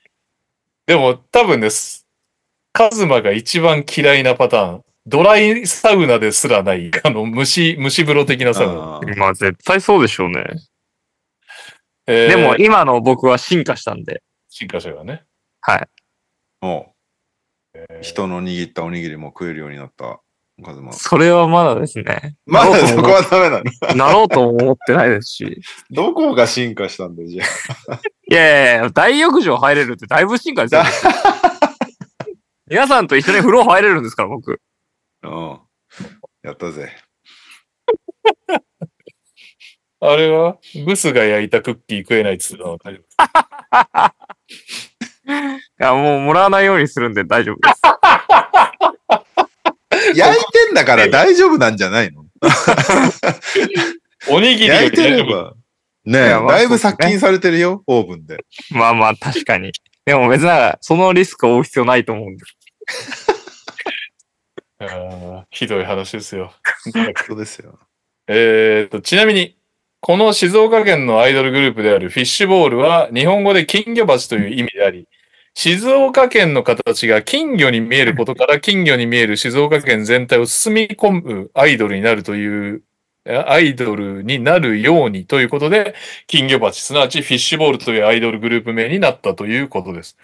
[0.85, 2.05] でも多分です。
[2.73, 4.83] カズマが一番嫌いなパターン。
[5.05, 9.15] ドライサウナですらない、あの、蒸し、蒸し風呂的なサウナ。
[9.17, 10.45] まあ絶対そうでしょうね。
[12.07, 14.23] えーでも今の僕は進化したんで。
[14.49, 15.23] 進化者がね。
[15.61, 15.87] はい。
[16.61, 16.93] も
[17.73, 20.21] えーう、人の握ったおにぎりも食えるようになった、
[20.63, 20.93] カズマ。
[20.93, 22.35] それはまだですね。
[22.45, 23.61] まだそこはダメな
[23.93, 23.95] の？
[24.07, 25.61] なろうとも思ってないですし。
[25.91, 27.43] どこが進化したんだよ、じゃ
[27.89, 27.99] あ。
[28.29, 30.83] いやいやいや、大浴場入れるってだいぶ進化ですよ。
[32.69, 34.61] 皆さんと一緒に風呂入れるんですから、僕。
[35.23, 35.59] うん。
[36.43, 36.91] やったぜ。
[39.99, 40.57] あれは？
[40.85, 43.03] ブスが焼いたクッキー食えないっつうのは大丈夫
[45.33, 45.35] い
[45.79, 47.81] や、もうもらわないようにするんで大丈夫です。
[50.19, 52.25] 焼いてんだから大丈夫なんじゃないの？
[54.29, 55.27] おにぎりよ焼いてり大丈夫。
[55.27, 55.53] れば。
[56.05, 58.43] ねえ、いやまあだいぶ殺菌されてるよ、オーブンで。
[58.71, 59.71] まあまあ、確かに。
[60.05, 63.32] でも別になんか、そのリスクを負う必要ないと思うんです。
[65.49, 66.53] ひどい話ですよ。
[67.27, 67.79] そうですよ。
[68.27, 69.57] えーと、ちなみに、
[69.99, 75.07] この静岡県のアイドルグループであるフィッシュボールは日本語で金魚鉢という意味であり、
[75.55, 82.83] 静岡県の形が金魚に見えることから 金魚に見える静岡県全体を包み込むアイドルになるという、
[83.25, 85.95] えアイドルになるようにということで、
[86.27, 90.17] 金魚鉢、すなわちフィッシュボールというアイドルグループ名になったということです。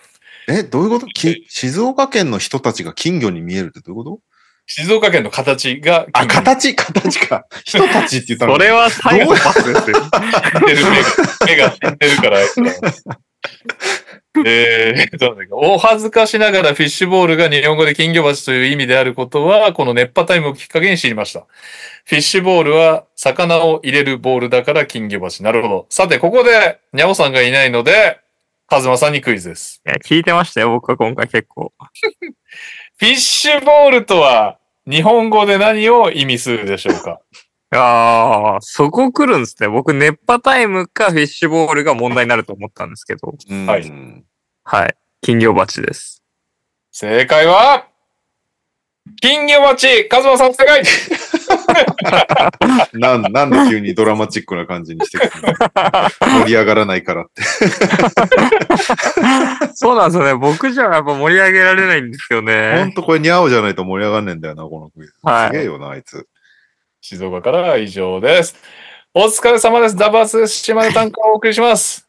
[0.49, 1.07] え、どういうこと？
[1.07, 4.19] き静岡県の人たちが金魚に見えるってどういうこと？
[4.71, 7.47] 静岡県の形があ、形、形か。
[7.65, 8.53] 人たちって言ったの？
[8.53, 9.97] それは最後パスですよ。
[10.63, 10.91] 目が、
[11.47, 12.39] 目が死んでるから。
[14.45, 21.47] えー、どうだっけお恥ずかしながらフィッシュボールが日本語で金魚鉢という意味であることは、この熱波タイムをきっかけに知りました。
[22.05, 25.41] フィッシュボールは魚を入れるボールだから金魚鉢。
[25.41, 25.87] なるほど。
[25.89, 28.19] さて、ここで、にゃおさんがいないので、
[28.67, 29.81] カズマさんにクイズです。
[29.83, 31.73] いや、聞いてましたよ、僕は今回結構。
[32.99, 34.59] フィッシュボールとは、
[34.90, 37.20] 日本語で何を意味するでしょうか？
[37.78, 39.68] ああ、そこ来るんですね。
[39.70, 43.36] 僕、熱波タイムかフィッシュボールが問題になると思ったんですけど。
[43.49, 43.84] うんはい
[44.64, 44.95] はい。
[45.22, 46.24] 金魚鉢です。
[46.91, 47.88] 正解は、
[49.22, 50.84] 金魚鉢カズマさん正解
[52.94, 55.53] なん、なんで急にドラマチックな感じにしてくるの？
[56.44, 57.41] 盛り上がらないからって。
[59.76, 60.36] そうなんですよね。
[60.36, 62.94] 僕じゃやっぱ盛り上げられないんですよほねん。
[62.94, 65.14] とこれニャオじゃないと盛り上がんねえんだよな、このクイズ。
[65.23, 65.48] はい。
[65.49, 66.27] すげえよな、あいつ。
[67.02, 68.56] 静岡からは以上です。
[69.14, 69.95] お疲れ様です。
[69.95, 72.06] ダバス島根短歌をお送りします。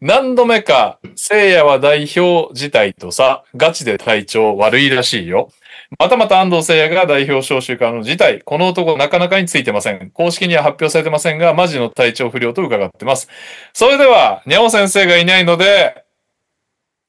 [0.00, 5.50] 何度目か、聖夜は代表自体とさ、ガチで体調悪いらしいよ。
[5.98, 8.40] またまた安藤聖夜が代表招集からの事態。
[8.42, 10.10] この男なかなかについてません。
[10.10, 13.28] 公式には発表されてませんが、マジの体調不良と伺ってます。
[13.72, 16.04] それでは、にゃお先生がいないので、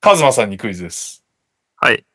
[0.02, 1.24] カズマさんにクイズです。
[1.78, 2.06] はい。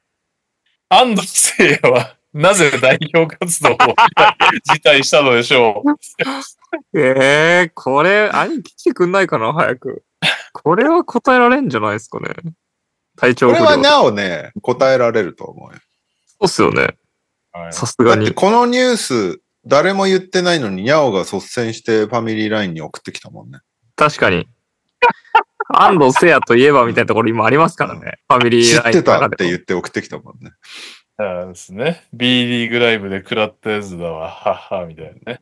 [0.89, 3.77] 安藤聖夜は、なぜ代表活動を
[4.73, 5.83] 辞退したのでしょ
[6.95, 6.99] う？
[7.01, 7.15] え
[7.63, 10.05] えー、これ、兄貴来てくんないかな、早く。
[10.53, 12.29] これは答えられんじゃないですかね。
[13.17, 13.59] 体調不良。
[13.59, 15.79] これはニャオね、答えられると思うよ。
[16.41, 16.97] そうっすよね。
[17.53, 18.25] はいさすがに。
[18.25, 23.59] だってこのニュース、誰も言ってないのに、ニャオが率先してファミリーラインに送ってきたもんね。
[23.97, 24.49] 確かに。
[25.73, 28.19] 安藤聖也といえばみたいなところ今ありますからね。
[28.29, 30.53] ファミリ知っーラインてたって言って送ってきたもんね。
[31.19, 32.05] そうですね。
[32.13, 34.31] B リーグライブで食らったやつだわ。
[34.31, 35.41] はっは、みたいなね。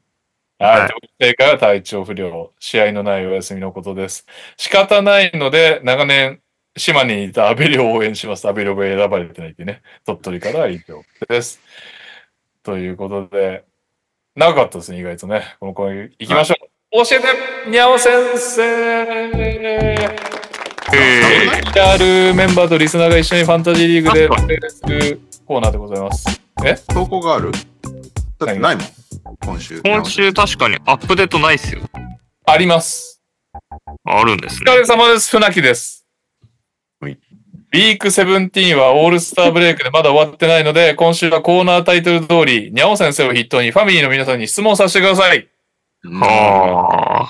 [0.58, 0.90] ははいい。
[1.20, 2.52] 正解は体調不良。
[2.58, 4.26] 試合のないお休みのことです。
[4.56, 6.40] 仕方ないので、長年、
[6.78, 8.48] 島根にいたアベリを応援します。
[8.48, 9.82] アベリオが選ばれてないってね。
[10.06, 11.60] 鳥取からは以上です。
[12.62, 13.64] ということで、
[14.36, 15.56] 長かったですね、意外とね。
[15.60, 17.04] この声行きましょう。
[17.04, 19.30] 教えて、にゃお先生え
[20.90, 26.40] レギュラーメンバーとリスナーが一緒にファンタジーリーグでプレーするコーナーでございます。
[26.88, 27.52] 投稿がある？
[28.38, 28.86] だってないもん。
[29.44, 29.82] 今週。
[29.82, 31.82] 今週確かにアップデートないっすよ。
[32.46, 33.20] あります。
[34.04, 34.70] あるんですね。
[34.70, 35.30] お疲れ様です。
[35.30, 35.97] 船木です。
[37.70, 45.46] はいウィーク17はオールスターブレイクでまだ終わってないので、今週はコーナータイトル通り、にゃお先生を筆頭にファミリーの皆さんに質問させてください。
[46.04, 47.28] うんはあ。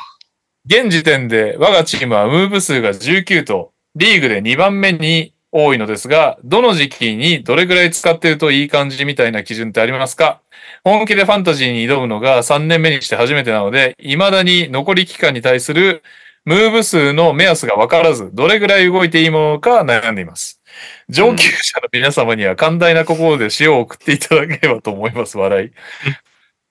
[0.64, 10.40] 現時点で我がチームはムーブ数が19と、リーグで2番目に多いのですが、どの時期にどれぐらい使ってるといい感じみたいな基準ってありますか？
[10.84, 16.04] 本気でファンタジーに挑むのが3年目にして初めてなので、未だに残り期間に対する
[16.48, 20.62] ムーブ数の目安が分からず、どれぐらい動いていいものか悩んでいます。
[21.10, 25.36] 上級者の皆様には寛大な心で塩を送っていただければと思います。
[25.36, 25.70] 笑い。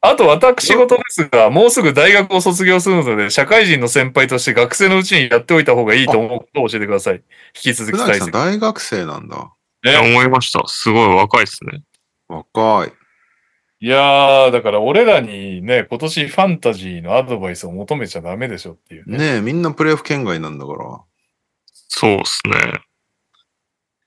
[0.02, 7.16] あと私事ですが、もうすぐ大学を卒業するので、社会人の先輩として学生のうちにやっておいた方がいいと思うことを教えてください。
[7.16, 7.22] 引
[7.62, 9.54] き続き大切大学生なんだ。
[9.86, 10.64] いや思いました。
[10.66, 11.84] すごい若いですね。
[12.28, 13.07] 若い。
[13.80, 19.18] いやー、だから俺らにね、今年ファンタジーのアドバイスを求めちゃダメでしょっていうね。
[19.18, 21.00] ねえ、みんなプレイオフ圏外なんだから。
[21.72, 22.82] そうですね。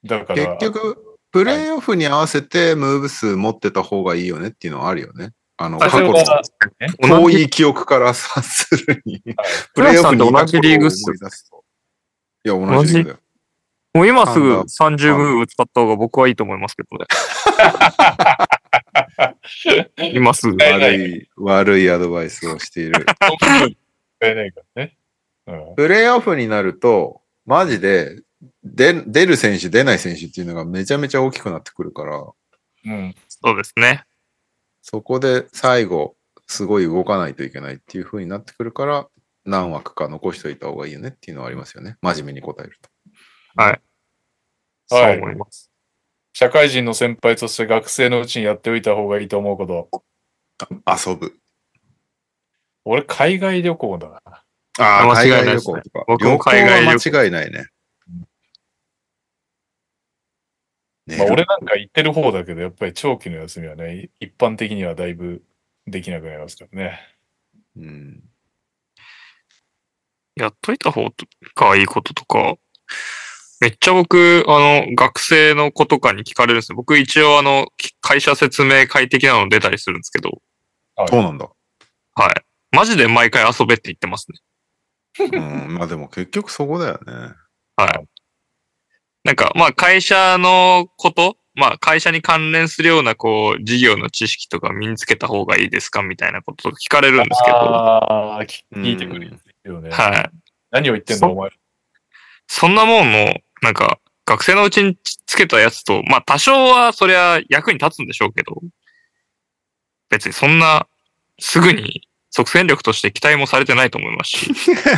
[0.05, 5.31] だから、結局、プレイオフに合わせてムーブ数持ってた方がいいよねっていうのはあるよね。
[5.57, 6.15] あの、過去の
[7.01, 11.65] 遠い記憶から察するに、はいプレイオフに同じリーグっすよいた頃を思い出すと
[12.45, 13.21] いや、同じリーグだよ。
[13.93, 17.07] もう今すぐなんだ30ムーブ使った方が僕はいいと思いますけどね。
[20.13, 20.63] 今すぐ。
[20.63, 23.05] はい悪い、悪いアドバイスをしている。
[23.05, 23.77] 使
[24.23, 24.97] えないからね。
[25.47, 28.23] うんプレイオフになると、マジで、
[28.63, 32.25] で出る選手、出ない選手っていうのがめちゃめちゃ大きくなってくるから、
[32.87, 33.15] うん。
[33.29, 34.05] そうですね。
[34.83, 36.17] そこで最後、
[36.47, 39.09] すごい動かないといけないっていう風になってくるから、
[39.45, 41.97] 何枠か残しといた方がいいよねっていうのはありますよね。
[42.03, 42.91] 真面目に答えると。
[44.89, 45.70] そうはい思います。
[46.33, 50.05] 社会人の先輩として学生のうちにやっておいた方がいいと思うこと。
[50.87, 51.37] 遊ぶ。
[52.85, 54.21] 俺、海外旅行だな。
[54.79, 56.05] ああ、間違いない海外ですね旅行とか。
[56.07, 57.67] 僕も海外旅行旅行は間違いないね。
[61.07, 65.43] ねまあ、俺なんか行ってる方だけど、やっぱり長期の休みはね、一般的にはだいぶ
[65.87, 67.01] できなくなりますからね。
[67.77, 68.23] うん。
[70.37, 71.09] やっといた方
[71.55, 72.57] がいいこととか、
[73.61, 76.77] めっちゃ僕、あの、学生の子とかに聞かれるんですよ。
[76.77, 77.67] 僕一応あの、
[78.01, 80.41] 会社説明会的なの出たりするんですけど、
[81.09, 81.49] そうなんだ。
[82.15, 82.35] はい。
[82.73, 84.39] マジで毎回遊べって言ってますね。
[85.33, 85.75] うん。
[85.75, 87.13] まあでも結局そこだよね。
[87.77, 88.07] はい。
[89.25, 99.91] なんか、まあ会社のこと、まあ会社に関連するようなこう、事業の知識とか身につけた方がいいですかみたいなこととか聞かれるんですけど、ああ、聞聞いてくるよね。
[99.91, 100.31] はい。
[100.71, 101.51] 何を言ってんだ、お前。
[102.47, 104.97] そんなもんの、なんか、学生のうちに
[105.27, 108.61] つけたやつと、まあ多少はそりゃ役に立つんでしょうけど、
[110.09, 110.87] 別にそんな、
[111.39, 114.51] すぐに即戦力として期待もされてないと思いますし。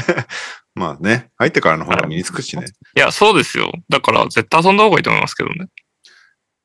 [0.74, 2.66] まあね、入ってからの方が身につくしね。
[2.96, 3.72] いや、そうですよ。
[3.88, 5.66] だから絶対遊んだ方がいいと思いますけどね。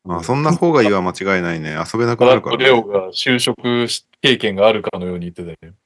[0.03, 1.71] まあそんな方がいいは間違いないね。
[1.71, 2.63] 遊べなくなるから、ね。
[2.63, 3.87] レオが就職
[4.21, 5.77] 経験があるかのように言ってたよね。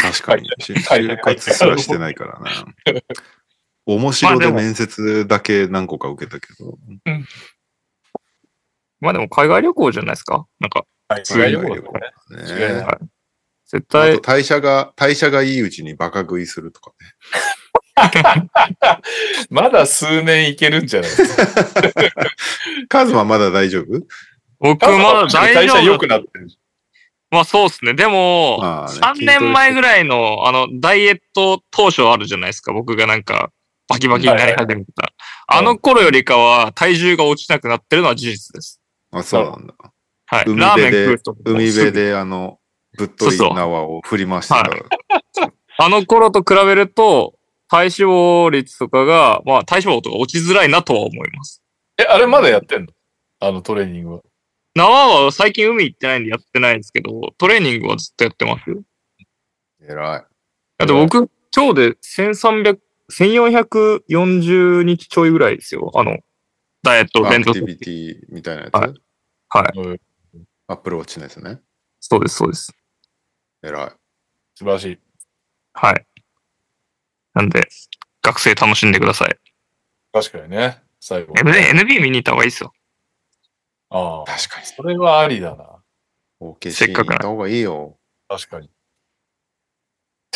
[0.00, 0.48] 確かに。
[0.62, 3.02] 就はい就活すらしてないからな。
[3.86, 6.78] 面白で面接だけ何個か受けたけど。
[9.00, 10.46] まあでも海外旅行じゃないですか？
[10.60, 12.12] なんか、はい、海外旅旅行行ね。
[12.42, 13.08] ね違い
[13.66, 17.14] 絶対あと、代謝が、代謝がいいうちにバカ食いするとかね。
[19.50, 22.24] まだ数年いけるんじゃないですか？
[22.88, 24.02] カズマまだ大丈夫？
[24.60, 26.48] 僕まだ大代謝良丈夫くなってる。
[27.30, 27.94] まあそうですね。
[27.94, 32.72] でも、まあね3年前ぐらいの、あの、ダイエット当初あるじゃないですか。
[32.72, 33.50] 僕がなんか、
[33.94, 35.02] バキバキになり始めた。
[35.02, 35.14] はい
[35.46, 38.80] あの頃よりかは、体重が落ちなくなってるのは事実です。
[39.10, 39.74] あ、そうなんだ。
[40.26, 40.44] はい。
[40.46, 42.58] 海ラーメン食う人、海辺であの、
[42.96, 44.60] ぶっとい縄を振り回してた。
[44.60, 44.82] はい
[45.76, 47.34] あの頃と比べると、
[47.68, 51.62] 体脂肪率とかが、まあ体脂肪とか落ちづらいなとは思います。
[51.98, 52.88] え、あれまだやってんの？
[53.40, 54.20] あのトレーニングは。
[54.76, 58.82] 縄は最近海行ってないんでやってないんですけど、トレーニングはずっとやってますよ。
[59.82, 60.20] 偉い。
[60.78, 62.78] だって僕、今日で1300、
[63.12, 65.90] 1440日ちょいぐらいですよ。
[65.94, 66.18] あの、
[66.82, 67.30] ダイエットア。
[67.30, 68.94] クティビティみたいなやつ、はい
[69.48, 69.78] はい。
[69.78, 70.00] うん
[70.66, 71.60] アップルウォッチのやつね。
[72.00, 72.72] そうです、そうです。
[73.62, 73.90] 偉い。
[74.54, 74.98] 素晴らしい。
[75.74, 76.06] はい。
[77.34, 77.68] なんで、
[78.22, 79.36] 学生楽しんでください。
[80.12, 80.82] 確かにね。
[81.00, 81.34] 最後。
[81.36, 82.72] N- NB 見に行った方がいいですよ。
[83.90, 84.24] ああ。
[84.24, 84.66] 確かに。
[84.66, 85.82] それはありだな。
[86.40, 87.98] OKC せっかくな行った方がいいよ。
[88.28, 88.70] 確かに。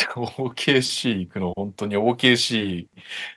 [0.07, 2.87] OKC 行くの本当に OKC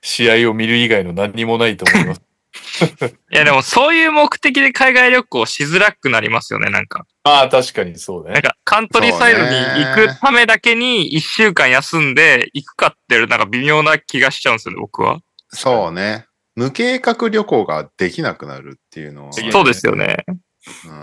[0.00, 2.22] 試合を見る以外の何にもないと思います。
[3.32, 7.06] いや、でもそういう目的で海外旅行しづらくなりますよね、なんか。
[7.24, 8.32] ああ、確かにそうね。
[8.32, 9.46] なんか、カントリーサイドに
[9.84, 15.20] 行くためだけに一週間休んで行くかっていう、なんか微妙な気がしちゃうんですよね、僕は。
[15.48, 16.26] そうね。
[16.54, 19.32] 無計画旅行ができなくなるっていうのは。
[19.32, 20.24] できないそうですよね。
[20.28, 20.42] うん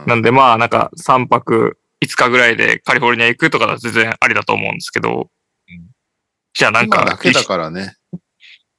[0.05, 5.27] なんでまあ、なんか3泊5日ぐらいでカリフォルニア行くとか全然ありだと思うんですけどうん、
[6.53, 7.95] じゃあなん今だかけだからね。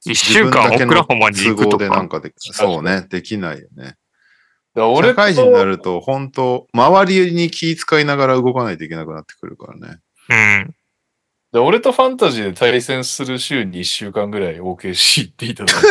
[0.03, 3.05] 一週間オクラホマに行くと都合でなんか、そうね。
[3.09, 3.83] できないよね。
[3.83, 3.95] だか
[4.73, 9.99] ら俺社会人になると、本当周りに気遣いながら動かないといけなくなってくるからね。
[10.29, 10.75] うん。
[11.51, 15.87] で俺とファンタジーで対戦する週に1週間ぐらい OKC 行っていただいて。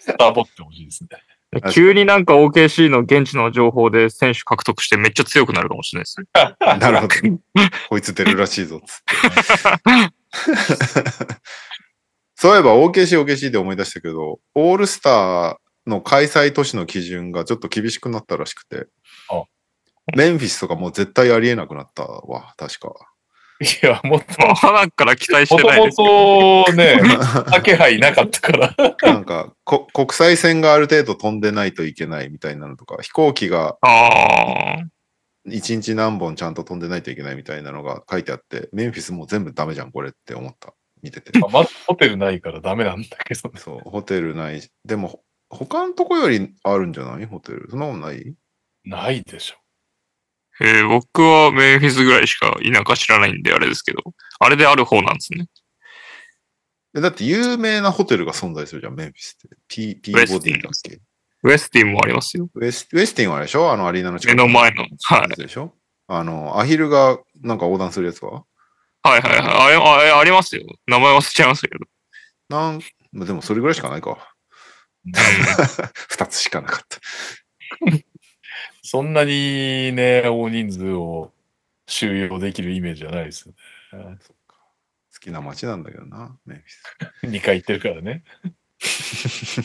[0.00, 1.08] スターボってほしいですね。
[1.60, 6.26] 急になんか OKC の現地の情報で選手獲得してめっちゃ強くなるかもしれないですね。
[6.78, 7.14] なるほど。
[7.88, 9.14] こいつ出るらしいぞ、つって。
[12.34, 15.56] そういえば OKC、OKC で思い出したけど、オールスター
[15.86, 18.86] の開催都市の基準がちょっと厳しくなったらしくて
[19.30, 19.44] あ、
[20.16, 22.94] メンフィスとかもう絶対ありえなくなったわ、確か。
[23.60, 26.64] いや、もっと、花から期待しもともてないですけど。
[26.64, 27.00] とね、
[27.64, 28.74] 気配なかったから。
[29.02, 34.84] なんかこ、国際線がある程度飛んでないといけないみたいなのとか、飛行機がああ。
[35.48, 40.74] 一日何本ちゃんと飛んでないといけないみたいなのが書いてあって、メンフィスもう全部ダメじゃん、これって思った。
[41.02, 41.38] 見てて。
[41.38, 43.60] まずホテルないからダメなんだけどね。
[43.60, 44.70] そう、ホテルないし。
[44.84, 47.26] でも、他のとこよりあるんじゃない？
[47.26, 47.68] ホテル。
[47.70, 48.34] そんなことない？
[48.84, 49.56] ないでしょ。
[50.60, 53.98] えー僕はメンフィスぐらいしか田舎知らないんであれですけど、
[54.38, 55.46] あれである方なんですね。
[56.96, 59.56] えだって有名なホテルが存在するじゃん、メンフィスって。
[59.68, 60.98] ピピーボディだっけ？
[61.42, 62.48] ウエスティンもありますよ。
[62.54, 63.70] ウエスウエスティンはあれでしょ？
[63.70, 64.86] あのアリーナの近目くの前の。
[65.02, 65.28] はい。
[65.36, 65.74] でしょ？
[66.08, 68.44] あの、アヒルがなんか横断するやつは？
[69.02, 69.40] はいはいはい。
[69.40, 70.62] あれ、あれありますよ。
[70.86, 71.84] 名前忘れちゃいましたけど。
[72.48, 72.80] なん、
[73.12, 74.34] まあでもそれぐらいしかないか。
[76.08, 76.98] 二つしかなかった。
[78.86, 81.32] そんなにね、大人数を
[81.88, 83.48] 収容できるイメージじゃないです
[83.92, 84.16] よね。
[85.12, 86.62] 好きな街なんだけどな、メン
[87.20, 88.22] フィ2回行ってるからね。
[88.78, 89.60] ス。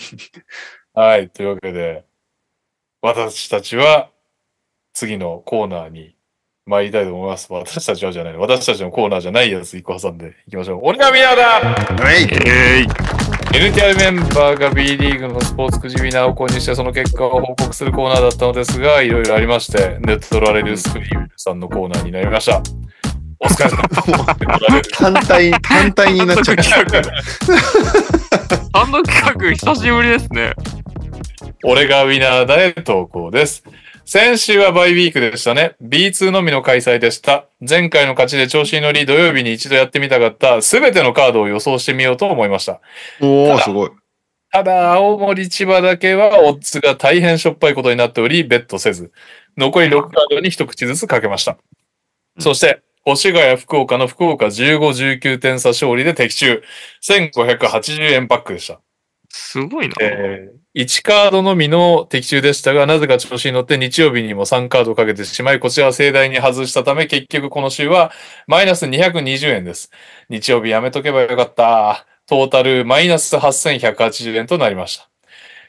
[0.95, 1.30] はい。
[1.30, 2.03] というわけで、
[2.99, 4.10] 私たちは
[4.91, 6.15] 次のコーナーに
[6.65, 7.48] 参りたいと思います。
[7.53, 8.38] 私たちはじゃない。
[8.38, 10.81] 私たちのコーナーじゃないやつ一個挟んでいきましょう。
[10.81, 13.11] 俺がミナーだはいえーい。
[13.53, 22.64] NTR メンバーが B リーグのスポーツくじウィナーを購入してその結果を報告するコーナーだったのですが、いろいろありまして、ネットラレルスクリームさんのコーナーになりました。
[23.40, 24.82] お疲れ様。
[25.14, 26.64] 単体、単体になっちゃった。
[26.64, 27.02] 企画。
[28.72, 30.53] 単独企画、久しぶりですね。
[31.64, 33.64] 俺がウィナーだへ投稿です。
[34.14, 35.78] 先週はバイウィークでしたね。
[35.82, 37.46] B2 のみの開催でした。
[37.62, 42.82] 前回の勝ちで調子に乗り、土曜日に一度やってみたかった全てのカードを予想してみようと思いました。
[43.22, 43.90] おー、すごい。
[44.52, 49.14] ただ、青森、千葉だけはオッズが大変しょっぱいことになっており、ベットせず、
[49.56, 51.54] 残り6カードに一口ずつかけました。
[51.54, 51.56] う
[52.42, 56.62] んそして、越谷、福岡の福岡15、19点差勝利で的中。
[57.02, 58.82] 1580円パックでした。
[59.34, 59.95] すごいな。
[60.02, 68.14] えー1カードのみの的中でしたが、なぜか調子に乗って日曜日にも3カードかけてしまい、こちらは盛大に外したため、結局この週は
[68.48, 69.91] マイナス220円です。
[70.30, 72.06] 日曜日やめとけばよかった。
[72.26, 75.10] トータルマイナス8180円となりました。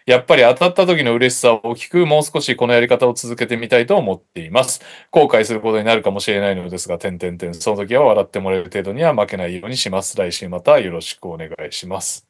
[0.06, 4.82] やっぱり当たった時の嬉しさを大きく、もう少しこのやり方を続けてみたいと思っています。
[5.10, 7.55] 後悔することになるかもしれないのですが、点々点。
[7.55, 10.16] その時は笑ってもらえる程度には負けないようにします。
[10.16, 12.28] 来週またよろしくお願いします。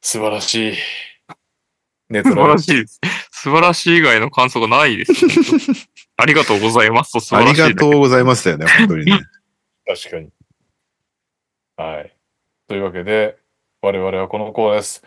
[0.00, 0.74] 素晴らしい。
[2.08, 3.00] ネト素晴ラらしいです。
[3.30, 5.34] 素晴らしい以外の感想がないです、ね。
[6.16, 7.74] ありがとうございますと素あり晴らしいだけ。
[7.74, 9.20] がとうございますだよね、本当にね。
[9.86, 10.30] 確かに。
[11.76, 12.14] はい。
[12.66, 13.36] というわけで、
[13.82, 15.02] 我々はこのコーナーです。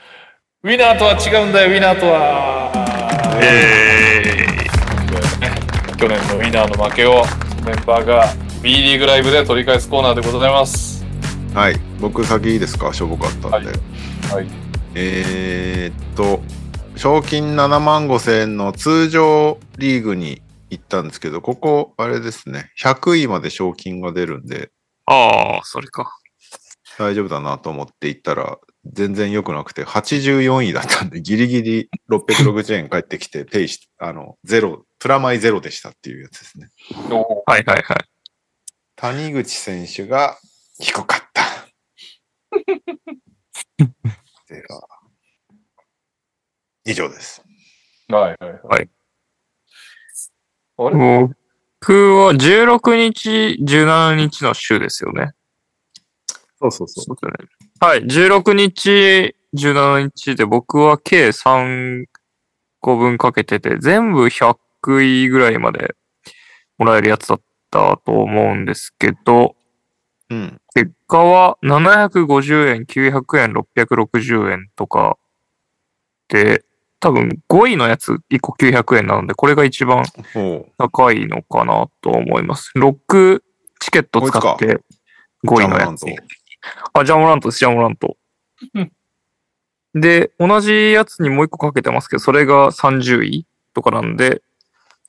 [0.64, 2.72] ウィナーとは違うんだよ、ウィナーとは。
[3.42, 4.46] え
[5.98, 7.24] 去年のウィナーの負けを
[7.66, 11.04] メンバーが B リーグライブで取り返すコーナーでございます。
[11.54, 11.80] はい。
[12.00, 12.94] 僕先いいですか？
[12.94, 13.72] しょぼかったんで。
[14.34, 14.61] はい。
[14.94, 16.42] えーっと、
[16.98, 24.70] 賞金7万5千円の通常リーグに行ったんですけど、ここ、あれですね、100位まで賞金が出るんで、ー、
[25.14, 26.18] ああ、それか。
[26.98, 36.70] 大丈夫だなと思って行ったら、全然良くなくて、84位だったんで、ギリギリ660円返ってきて、 ペイし、あの、ゼロ、プラマイゼロでしたっていうやつですね。
[37.10, 37.98] おはいはいはい。
[38.98, 40.38] 谷口選手が
[40.80, 41.44] 低かった。
[44.52, 44.82] では
[46.86, 47.42] 以上です。
[48.10, 48.60] はいはいはい。
[48.64, 48.90] はい
[50.78, 51.30] あれ？
[51.80, 55.32] 僕は16日、17日の週ですよね。
[56.60, 57.38] そうそうそそうですよね。
[57.80, 58.04] はい。
[58.04, 62.06] 16日、17日で僕は計3
[62.80, 64.56] 個分かけてて、全部100
[65.02, 65.96] 位ぐらいまで
[66.78, 69.56] もらえるやつだったと思うんですけど、
[70.32, 70.34] う。
[70.34, 70.62] うん。
[70.74, 75.18] 結果は750円、900円、660円とか
[76.30, 76.64] で、
[77.00, 80.04] 多分5位のやつ1個900円なので、これが一番
[80.78, 82.72] 高いのかなと思います。
[82.78, 83.42] 6
[83.80, 84.80] チケット使って
[85.46, 86.06] 5位のやつ。
[86.94, 88.18] あ、ジャモラントです、ジャモラント。
[89.96, 94.42] で、同じやつにもう一個かけてますけど、それが30位とかなんで、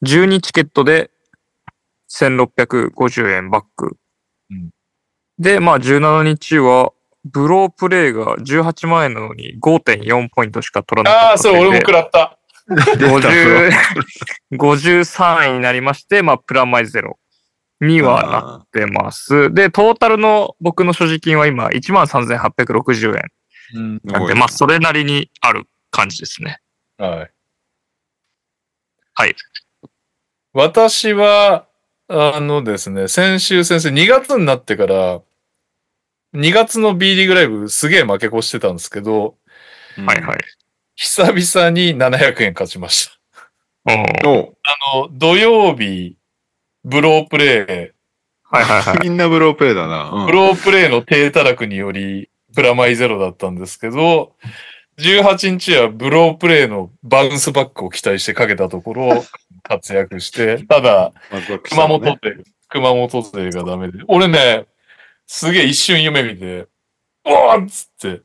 [0.02, 1.10] 12チケットで
[2.10, 3.96] 1650円バックうん
[5.43, 6.93] で、まあ17日は、
[7.24, 12.39] ブロープレイが18万円なのに5.4ポイントしか取らなかったああ、それ俺も食らった。
[12.69, 13.70] 50
[14.52, 17.19] 53位になりまして、まあ、プラマイゼロ
[17.81, 19.52] にはなってます。
[19.52, 23.23] で、トータルの僕の所持金は今、13,860円。
[23.74, 24.01] うん。
[24.05, 26.60] なんで、まあ、それなりにある感じですね。
[26.98, 27.31] はい。
[29.14, 29.36] はい。
[30.52, 31.66] 私は、
[32.09, 35.20] あのですね、先週先生、2月になってから、
[36.34, 39.36] 2月の B リーグライブすげえ負け越してたんですけど、
[39.96, 40.38] はいはい。
[40.96, 43.10] 久々に700円勝ちまし
[43.84, 43.92] た。
[43.94, 44.56] うんおう
[44.94, 46.16] あの、土曜日、
[46.84, 47.94] ブロープレ
[48.44, 48.98] はいはいはい。
[49.02, 50.10] みんなブロープレイだな。
[50.12, 54.34] うイ、んブロープレイの低たらくにより、プラマイゼロだったんですけど、
[54.98, 59.24] 18日はブロープレイのバウンスバックを期待してかけたところ、
[59.62, 61.12] 活躍して、ただ、
[61.70, 62.18] 熊本勢、
[62.68, 63.98] 熊本勢がダメで。
[64.06, 64.66] 俺ね、
[65.34, 66.68] すげえ一瞬夢見て、
[67.24, 68.20] おーっつって、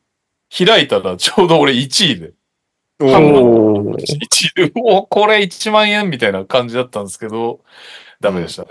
[0.66, 2.34] 開いたらちょうど俺1位で、
[3.00, 7.62] おー1位で、おこれ1万円みたいな感じだったんですけど、
[8.20, 8.70] ダメでしたね。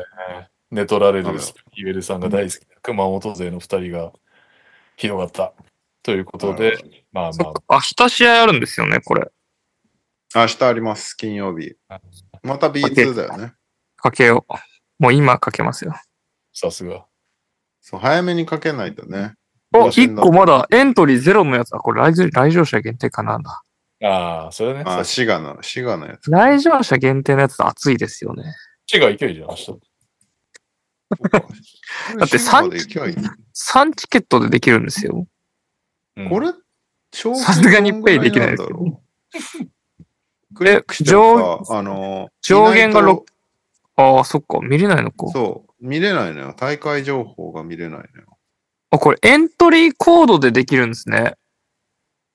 [0.70, 4.12] 寝取られるスピーベルさんが大好きな熊本勢の2人が
[4.98, 5.54] ひどかった。
[6.02, 6.76] ということで、
[7.12, 9.32] まあまそっか明日試合あるんですよね、これ。
[10.34, 11.74] 明日あります、金曜日。
[12.42, 13.54] また B2 だよね。
[13.96, 15.02] かけよう。
[15.02, 15.94] もう今かけますよ。
[16.52, 17.06] さすが。
[17.88, 19.34] そう、早めにかけないとね。
[19.72, 21.72] お、同点だ1個まだエントリーゼロのやつ。
[21.72, 23.62] あ、これ来場来場者限定かなんだ。
[24.02, 24.82] ああ、それね。
[24.84, 26.28] あ、さ滋賀の、滋賀のやつ。
[26.28, 28.42] 来場者限定のやつ熱いですよね。
[28.86, 29.66] ちが勢いじゃん、明日。
[32.18, 33.14] だって滋賀で勢い
[33.54, 35.28] 3チケットでできるんですよ。
[36.16, 36.48] うんこれ、
[37.12, 39.02] さすがにペイできないですよどんぐらなんだろ
[40.50, 43.26] うクリックしてもさ、あの、上限が意外と
[43.96, 44.58] ああ、そっか。
[44.60, 45.28] 見れないのか。
[45.28, 46.54] そう、見れないのよ。
[46.56, 48.38] 大会情報が見れないのよ。
[48.90, 51.34] あ、これエントリーコードでできるんですね。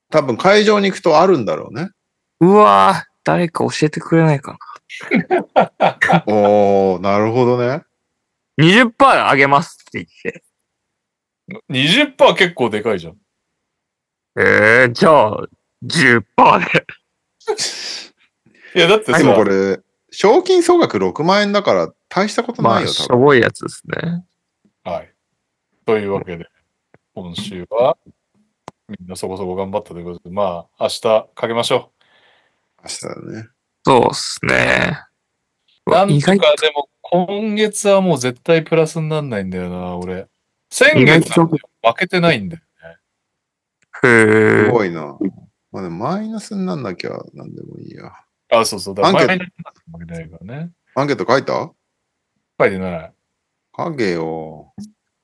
[0.09, 1.89] 多分会場に行くとあるんだろうね。
[2.39, 4.57] うわー誰か教えてくれないか
[6.27, 7.68] おー、なるほどね。
[7.68, 7.85] な。
[8.59, 12.15] 20%上げますって言って。
[12.18, 13.18] 20%結構でかいじゃん。
[14.38, 15.47] えー、じゃあ、
[15.84, 16.26] 10%
[16.73, 16.85] で。
[18.76, 19.80] いや、だってさ、でもこれ、
[20.12, 23.22] 賞金総額6万円だから大したことまあ、ないよ、し多分。
[23.22, 24.26] ょぼいやつですね。
[24.84, 25.14] はい。
[25.86, 26.48] というわけで、
[27.16, 27.98] 今週は、
[28.88, 31.92] みんなそこそこ頑張ったということで、まあ、明日かけましょ
[32.84, 33.48] 明日だね。
[33.86, 35.00] そうっすね。
[35.86, 35.92] う。
[35.92, 40.28] なんとかでも、今月はもう絶対プラスになんないんだよな、俺。
[40.70, 41.60] 先月は負
[41.98, 42.64] けてないんだよ。
[44.04, 45.18] へすーごいな。
[45.72, 48.12] まあでもマイナスになんなきゃなんでもいいや。
[48.52, 48.95] あ、そうそう。
[48.95, 49.44] だからアンケ前に
[49.94, 50.72] 負けてないからね。
[50.95, 51.72] アンケート書いた？
[52.60, 53.14] 書いてない。
[53.78, 54.73] 書けよ。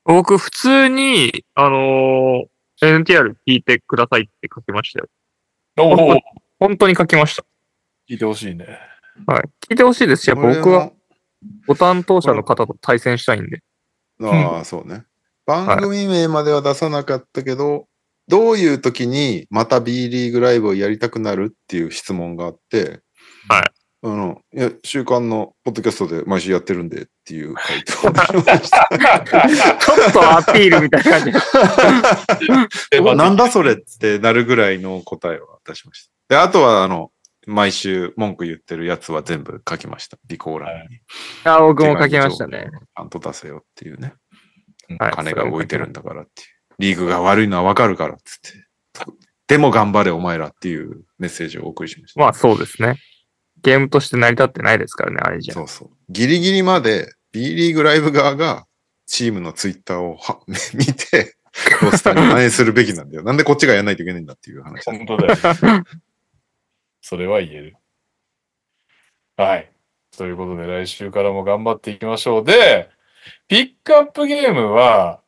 [0.04, 2.46] 僕、普通に、あのー
[2.80, 5.08] NTR 聞いてくださいって書きましたよ。
[5.78, 6.20] おお、
[6.60, 7.44] 本当に書きました。
[8.08, 8.66] 聞いてほしいね。
[9.26, 9.42] はい。
[9.68, 10.92] 聞いてほしいですし、やっぱ僕は
[11.66, 13.62] ご担当者の方と対戦したいんで。
[14.22, 15.04] ああ、そうね。
[15.44, 17.88] 番組名までは出さなかったけど、
[18.28, 23.00] どういう時にまた B リーグライブをやりたくなるっていう質問があって、
[23.48, 23.62] はい。
[24.00, 28.88] あの、いや、週刊のポッドキャストで毎週やってるんでっていう回答を出しました。
[28.90, 36.36] ちょっとアピールみたいな感じ なんだそれってなるぐらいの答えを出しました。
[36.36, 37.10] で、あとは、あの、
[37.46, 40.16] 毎週文句言ってるやつは全部書きました。
[40.28, 41.00] 備考欄に。
[41.44, 42.68] あ、僕も書きましたね。
[42.70, 44.14] ちゃんと出せよっていうね。
[44.98, 45.12] はい。
[45.12, 46.48] 金が動いてるんだからっていう。
[46.78, 48.68] リーグが悪いのはわかるからっつって。
[49.48, 52.20] でも頑張れお前らっていうメッセージをお送りしました。
[52.20, 52.96] まあそうですね。
[53.62, 55.54] ゲームとして成り立ってないですからね、あれじゃ。
[55.54, 55.90] そうそう。
[56.08, 58.66] ギリギリまで B リーグライブ側が
[59.06, 60.40] チームのツイッターをは
[60.74, 61.36] 見て、
[61.82, 63.22] ロスターに反映するべきなんだよ。
[63.22, 64.92] なんでこっちがやんないといけないんだっていう話だ。
[64.92, 65.84] 本当だよ。
[67.00, 67.76] それは言える。
[69.36, 69.70] はい。
[70.16, 72.44] ということで、来週からも頑張っていきましょう。
[72.44, 72.90] で、
[73.46, 75.20] ピックアップゲームは、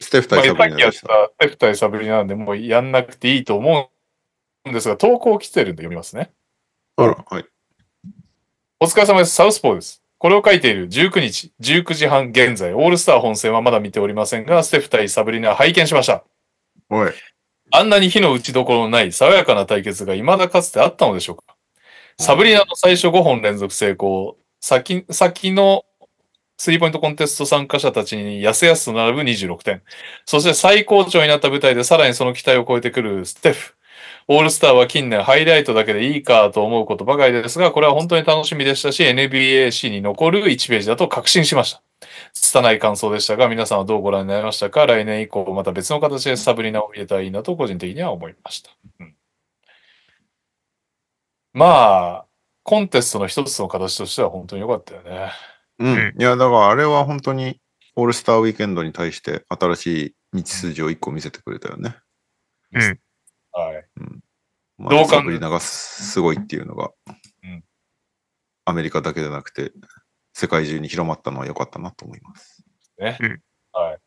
[0.00, 1.30] ステフまあ、対サブさっきやっリナでしたた。
[1.38, 3.90] テフ対サブリナなんで、もうやんなくていいと思
[4.64, 6.32] うんですが、投稿来てるんで読みますね。
[7.02, 7.44] あら、はい。
[8.80, 9.34] お疲れ様です。
[9.34, 10.02] サウスポーです。
[10.18, 16.22] これを書いている19日、19時半現在、オールスター本戦はまだ見ておりませんが、ステフ対サブリナ拝見しました。
[16.88, 17.10] おい。
[17.72, 21.56] あんなに火の打ちどころのない爽やかな対決が未だかつてあったのでしょうか
[22.18, 25.84] サブリナの最初5本連続成功、先、先の
[26.56, 29.82] スリーポイントコンテスト参加者たちにやすやすと並ぶ26点。
[30.24, 33.74] そして最高潮になった舞台でさらにその期待を超えてくるステフ。
[34.34, 41.82] オールスターは近年ハイライトだけでいいかと思うことばかりですが、これは本当に楽しみでしたし、NBAC に残る1ページだと確信しました。
[42.32, 44.86] 拙い感想でしたが、皆さんはどうご覧になりましたか？
[44.86, 48.70] 来年以降、また別の形でサブリナを見れたらいいなと、個人的には思いました。
[49.00, 49.14] うん、
[51.52, 52.26] まあ、
[52.62, 55.30] コンテストの一つの形としては本当に良かったよね。
[55.78, 56.14] うん。
[56.18, 57.60] いや、だからあれは本当に
[57.96, 61.96] オールスターウィーケンドに対して新しい道筋を一個見せてくれたよね。
[62.72, 62.98] うん。
[63.52, 63.86] はい。
[64.78, 66.90] うかサブリナがすごいっていうのが、
[67.44, 67.64] うん
[68.64, 69.72] アメリカだけじゃなくて、
[70.34, 72.64] 世界中に広まったのは良かったなと思います。
[72.98, 73.18] ね。
[73.20, 73.40] うん
[73.72, 73.98] はい。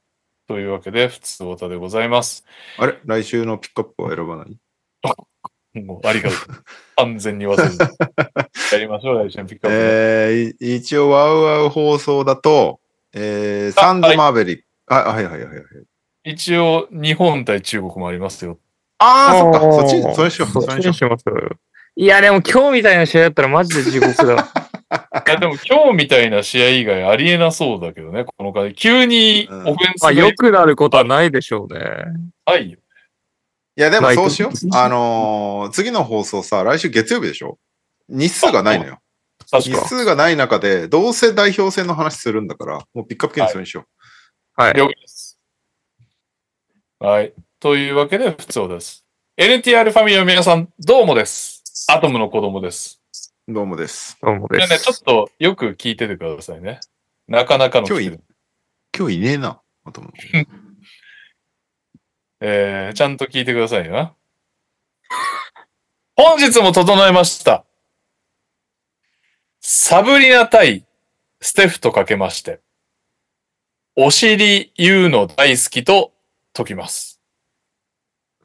[0.47, 2.45] というわけで、普通オタでございます。
[2.77, 2.99] あれ？
[3.03, 4.57] 来週のピックアップは選ばない？
[5.83, 6.39] もうありがとう。
[6.95, 7.91] 完全に忘れてた。
[8.77, 9.83] やりましょう、来週のピックアップね。
[9.83, 12.79] えー、い一応、ワウワウ放送だと、
[13.13, 14.65] えー、サンズ・マーベリック。
[14.87, 15.63] あ、はいはいはいはい。
[16.23, 18.59] 一応、日本対中国もありますよ。
[18.97, 19.59] ああ、そっか。
[19.59, 20.49] そっち、それしよう。
[20.49, 21.25] そっちにします。
[21.97, 24.33] いや、でも今日みたいな試合だったらマジで地獄だ。
[25.25, 28.73] いや、でも今日みたいな試合以外ありえなそうだけどね、この回。
[28.73, 31.79] 急にオフェンスまあ、が良くなることはないでしょうね。
[32.45, 32.67] ない。
[32.67, 34.51] いや、でもそうしよう。
[34.73, 37.57] あのー次の放送さ、来週月曜日でしょ？
[38.07, 38.99] 日数がないのよ。
[39.51, 39.73] 日。
[39.75, 43.85] 数がない中で、どうせ代表戦の話するんだから、もうピックアップ権それにしよ
[44.55, 44.73] はい。
[44.73, 45.39] 了解です。
[46.99, 47.33] はい。
[47.59, 49.05] というわけで、普通です。
[49.37, 51.63] NTR ファミリーの皆さん、どうもです。
[51.87, 53.01] アトムの子供です。
[53.47, 53.53] う。
[53.53, 54.17] どうもです。
[54.21, 54.69] どうもです。
[54.69, 56.81] ね、ちょっとよく聞いててくださいね。
[57.29, 58.19] なかなかの今日い
[58.97, 59.61] 今日いねえな。
[59.85, 60.11] あとも
[62.41, 64.15] えー、ちゃんと聞いてくださいよ。
[66.17, 67.63] 本日も整えました。
[69.61, 70.85] サブリナ対
[71.39, 72.59] ステフとかけまして、
[73.95, 76.11] お尻言うの大好きと
[76.53, 77.14] 解きます。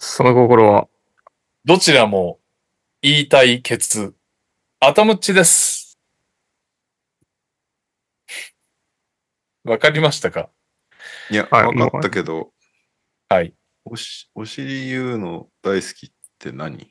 [0.02, 0.88] その心は、
[1.66, 2.38] どちらも
[3.02, 4.14] 言いたいケツ、
[4.80, 5.98] アトムッチです。
[9.62, 10.48] わかりましたか？
[11.28, 12.50] いや、はい分かったけど、
[13.28, 13.52] はい。
[13.84, 16.90] おし、お尻言うの大好きって何？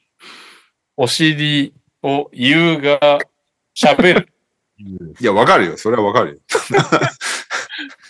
[0.95, 1.73] お尻
[2.03, 3.17] を言うが
[3.75, 4.33] 喋る。
[5.19, 5.77] いや、わかるよ。
[5.77, 6.39] それはわかるよ。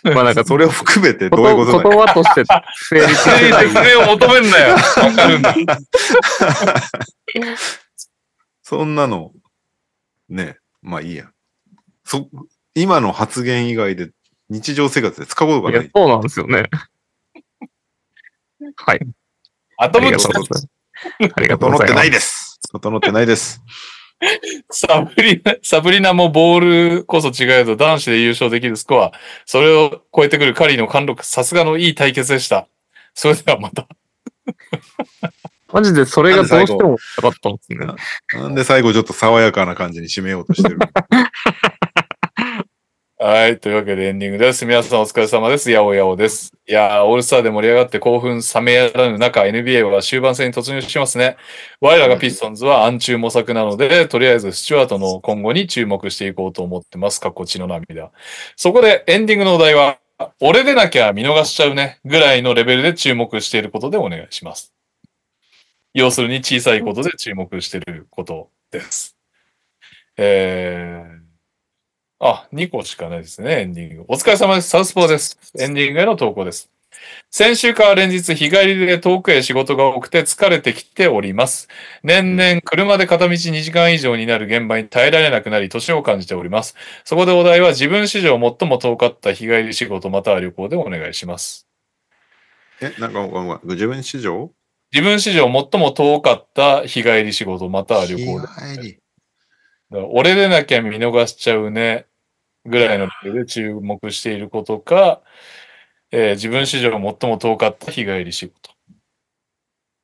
[0.16, 4.76] まあなんか、それを含めてこどういうことと言葉として成立それでそれを求めんなよ。
[4.76, 4.82] わ
[5.14, 5.56] かるんだ。
[8.64, 9.32] そんなの、
[10.30, 11.32] ね、まあいいや。
[12.06, 12.30] そ、
[12.76, 14.12] 今の発言以外で
[14.50, 16.70] 日常生活で使うことがない。、いやそうなんですよね。
[18.78, 19.00] はい。
[19.78, 20.68] アトムッチありがとうございます。
[21.36, 22.12] ありがとう整ってないございます。
[22.12, 22.60] です。
[22.72, 23.62] 整ってないです。
[24.70, 29.12] サブリナ、サブリナもボールこそ違えど男子で優勝できるスコア。
[29.46, 32.68] それを超えてくるカリーの貫禄、さすがのいい対決でした。
[33.14, 33.88] それではまた。
[35.72, 37.88] マジでそれがどうしてもなかったんですね。
[38.34, 40.80] なんで最後ちょっと爽やかな感じに締めようとしてる。
[43.22, 43.60] はい。
[43.60, 44.66] というわけでエンディングです。
[44.66, 45.70] 皆さんお疲れ様です。
[45.70, 46.54] やおやおです。
[46.66, 51.36] いやー、オールスターで盛り上がって興奮冷めやらぬ中、NBA は終盤戦に突入しますね。
[51.82, 57.20] 我らがピストンズは暗中模索なので、とりあえずスチュワートの今後に注目していこうと思ってます。
[57.20, 58.10] かっこ血の涙。
[58.56, 60.00] そこでエンディングのお題は、
[60.40, 62.00] 俺でなきゃ見逃しちゃうね。
[62.06, 64.74] ぐらいのレベルで注目していることでお願いします。
[65.94, 69.18] 要するに小さいことで注目していることです。
[70.16, 71.19] えー、
[72.22, 74.06] あ、2個しかないですね、エンディング。
[74.10, 74.68] お疲れ様です。
[74.68, 75.40] サウスポーです。
[75.58, 76.70] エンディングへの投稿です。
[77.32, 81.70] 先週から連日日帰りで遠くへ仕事が多くて疲れてきております。
[82.04, 86.76] 年々車で片道2時間以上になる現場に耐えられなくなり年を感じております。
[87.06, 91.68] そこでお題は自分史上最も遠かった日帰り仕事または旅行でお願いします。
[92.82, 94.52] え、なんかごめん自分史上？
[94.91, 98.48] 自分史上最も遠かった日帰り仕事または旅行で。
[98.48, 99.00] 日帰り。
[99.91, 102.06] だから俺でなきゃ見逃しちゃうね、
[102.66, 105.22] ぐらいのレベルで注目していることか、
[106.11, 108.72] えー自分史上最も遠かった日帰り仕事。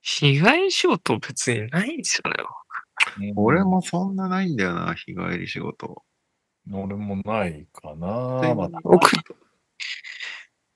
[0.01, 3.33] 被害仕事別にないんですよね。
[3.35, 6.03] 俺もそんなないんだよな、日帰り仕事。
[6.71, 8.53] 俺もないかな。
[8.55, 9.11] まだ僕、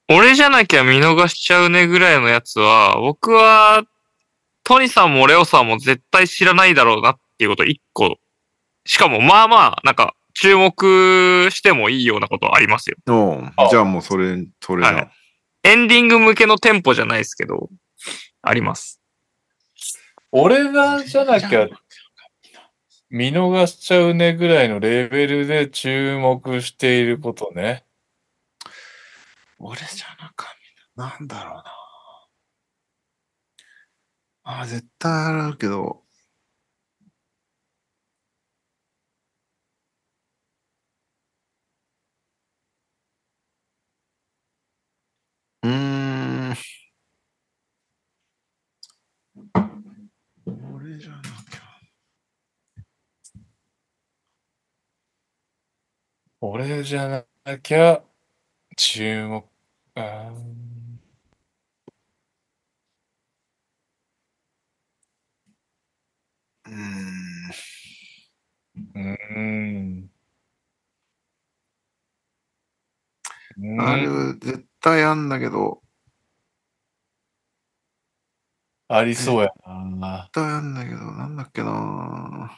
[0.07, 3.83] 俺じゃなきゃ見逃しちゃうねぐらいのやつは、僕は、
[4.63, 8.17] トニさんもレオさんも絶対知らないだろうなっていうこと一個。
[8.85, 12.97] しかも、まあまあ、なんか、注目してもいいようなことありますよ。
[13.07, 14.91] おじゃあもうそれ、それは。
[14.91, 15.11] ない
[15.63, 17.69] エンディング向けのテンポじゃないですけど、
[18.41, 19.01] あります。
[20.31, 21.67] 俺がじゃなきゃ
[23.09, 27.83] 見逃しちゃうねぐらいのレベルで注目していることね。
[29.57, 30.49] 俺じゃなかっ
[30.95, 31.01] た。
[31.01, 31.63] なんだろうな。
[34.43, 36.03] ああ、絶対あるけど。
[45.63, 46.55] うん。
[50.75, 51.79] 俺じゃなきゃ。
[56.41, 58.03] 俺じゃなきゃ、
[58.77, 59.45] 注目。
[59.95, 60.33] あ
[66.65, 67.51] うん。
[68.95, 70.09] うん。
[73.81, 75.81] ある絶対あんだけど、
[78.87, 80.23] ありそうやな。
[80.23, 82.57] 絶対あんだけど、なんだっけな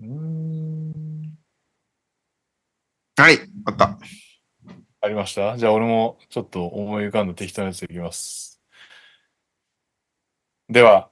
[0.00, 1.38] うーん。
[3.16, 3.98] はい、あった。
[5.02, 5.56] ありました？
[5.56, 8.60] じゃあ俺もちょっと思い浮かんだ適当なやついきます。
[10.68, 11.10] では、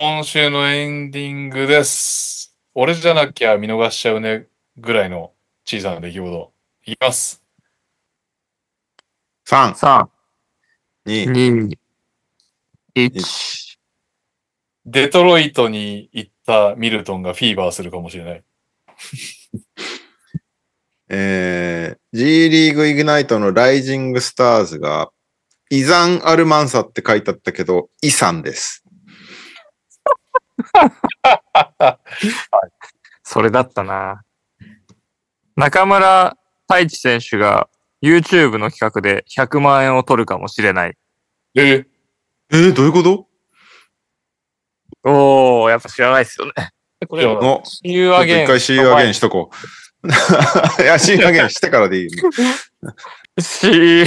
[0.00, 2.56] 今週のエンディングです。
[2.74, 5.32] 俺じゃなきゃ見逃しちゃうねぐらいの
[5.70, 6.52] 小さな出来事。
[6.84, 7.40] いきます。
[9.46, 10.08] 3、3、
[11.06, 11.78] 2、2、
[12.96, 13.78] 1。
[14.86, 18.42] デトロイトに行ったミルトンがフィーバーするかもしれない。
[21.08, 25.12] えー、G リーグイグナイトのライジングスターズが、
[25.70, 28.84] イザン・アルマンサって書いてあったけど、イサンです。
[33.22, 34.24] それだったな。
[35.60, 36.38] 中村
[36.68, 37.68] 太一選手が
[38.02, 40.96] YouTube の企画で100万円を取るかもしれない。
[41.54, 41.84] え
[42.50, 43.26] えー、どういうこと？
[45.04, 46.52] おー、やっぱ知らないですよね。
[47.06, 49.50] これ、の、you ちょっと一回 See you again しとこ
[50.02, 50.06] う。
[50.82, 52.30] いや、See you again してからでいいよ。
[53.38, 54.06] See you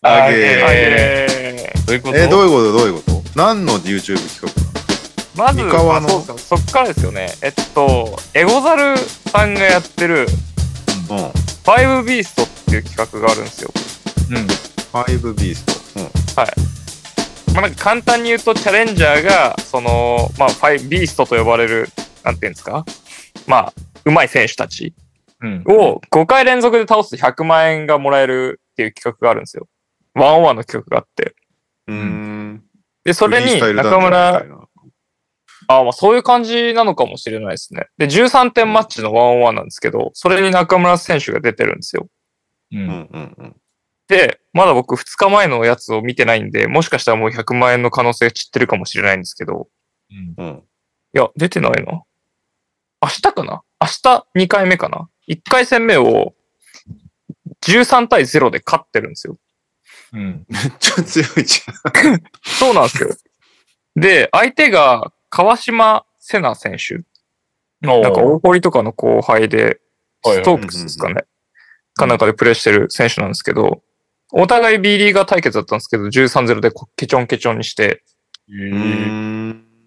[0.00, 0.32] あ again
[0.70, 2.16] えーどういうこと？
[2.16, 2.72] えー、どういうこと？
[2.72, 3.22] どういうこと？
[3.38, 4.67] 何の YouTube 企画？
[5.38, 7.28] まず、三河のまあそうですよそっからですよね。
[7.42, 10.26] えっと、エゴザルさんがやってる
[11.10, 11.16] うん。
[11.62, 13.70] 5ビーストっていう企画があるんですよ。
[14.30, 14.36] うん。
[15.00, 16.00] 5ビースト。
[16.00, 16.08] うん。
[17.54, 21.88] まあ、なんか簡単に言うと、チャレンジャーが、その、まあ、ファイビーストと呼ばれる、
[22.24, 22.84] なんていうんですか？
[23.46, 23.72] まあ、
[24.04, 24.92] 上手い選手たち
[25.40, 25.62] うん。
[25.68, 29.68] を5回連続で倒すと100万円がもらえるっていう企画があるんですよ。
[30.14, 31.34] ワンオンワンの企画があって。
[31.86, 32.62] うーん。
[33.04, 34.44] で、それに中村
[35.68, 37.86] た、いなあまあそういう感じなのかもしれないですね。
[37.98, 42.08] で、13点マッチのワンオンワンなんですけど、それに中村選手が出てるんですよ。
[42.72, 42.76] う。
[42.76, 43.56] うんんうんうん。
[44.08, 49.68] で、まだ僕2日前のやつを見てないんで、もしかしたらもう100万円の可能性が散ってるかもしれないんですけど、
[50.10, 50.44] うん。
[50.44, 50.62] うん。
[51.14, 52.02] いや、出てないな。
[53.00, 53.62] 明日かな？
[53.80, 56.34] 明日2回目かな ?1 回戦目を
[57.62, 59.36] 13対0で勝ってるんですよ。
[60.14, 60.46] うん。
[60.48, 62.22] めっちゃ強いじゃん。
[62.42, 63.10] そうなんですよ。
[63.94, 67.04] で、相手が川島瀬名選手？
[67.80, 69.80] ななんか大堀とかの後輩で、
[70.24, 71.22] ストークスですかね。
[71.94, 73.82] かなんかでプレーしてる選手なんですけど、
[74.32, 78.02] お互い B リーガー対決だったんですけど、13-0でこケチョンケチョンにして。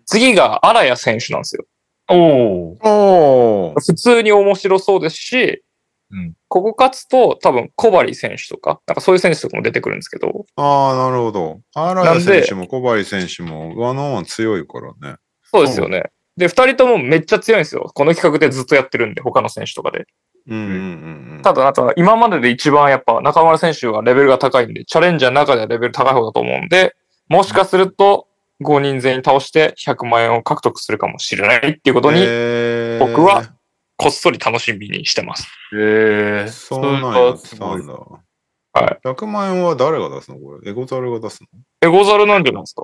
[0.06, 1.66] 次が荒谷選手なんですよ。
[2.10, 3.74] お。
[3.80, 5.64] 普通に面白そうですし、
[6.12, 11.62] うんここ勝つと多分小針選手とか、なんかそういう選手とかも出てくるんですけど、ああ、なるほど。
[11.74, 15.18] 荒谷選手も小針選手もワンオンワン強いからね。
[15.52, 16.12] そうですよね。
[16.38, 17.92] で、二人ともめっちゃ強いんですよ。
[17.94, 20.08] この企画でずっとやってるんで、他の選手とかで。
[20.48, 21.42] うんうんうんうん。
[21.44, 26.96] ただ、なんか今までで一番やっぱ中村選手はレベルが高いんで、チャレンジャーの中ではレベル高い方だと思うんで、
[27.28, 28.28] もしかすると
[28.62, 33.54] 5人全員倒して100万円を獲得するかもしれないっていうことに、えー僕は
[33.98, 35.48] こっそり楽しみにしてます。
[35.76, 37.10] ええそうなんだ。
[37.12, 39.08] はい。
[39.08, 40.40] 100万円は誰が出すの？
[40.40, 40.72] これ。
[40.72, 41.48] エゴザルが出すの？
[41.88, 42.84] エゴザルなんじゃないですか？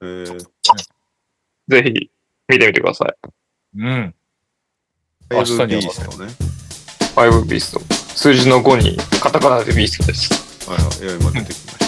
[0.00, 0.46] えー、
[1.72, 2.10] ぜひ
[2.48, 3.14] 見てみてください。
[3.78, 4.14] うん。
[5.30, 6.28] フ明日にはァイブビーストね。
[7.16, 7.80] 5ビースト。
[7.94, 10.68] 数字の5にカタカナでビーストです。
[10.68, 10.88] はいはい。
[11.02, 11.78] いや、今出てきまし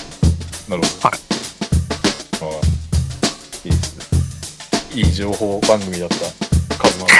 [0.64, 0.70] た。
[0.70, 1.08] なるほど。
[1.08, 1.18] はい
[2.40, 2.44] あ
[3.64, 5.02] いいですね。
[5.02, 6.16] いい情報番組だった。
[6.78, 7.14] カズマ素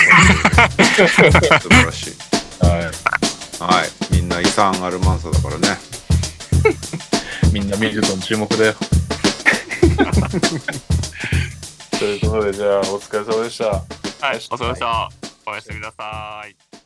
[1.69, 2.13] 晴らしい。
[2.65, 2.71] の。
[2.71, 2.79] はい。
[2.81, 2.89] は
[3.85, 3.91] い。
[4.11, 5.77] みんな遺産アルマンサだからね。
[7.53, 8.75] みんなミルトン注目だよ。
[12.05, 13.65] ということで、じゃあ、お疲れ様でした。
[13.65, 15.11] はい、お疲れ様でした。
[15.47, 16.84] おやすみなさい。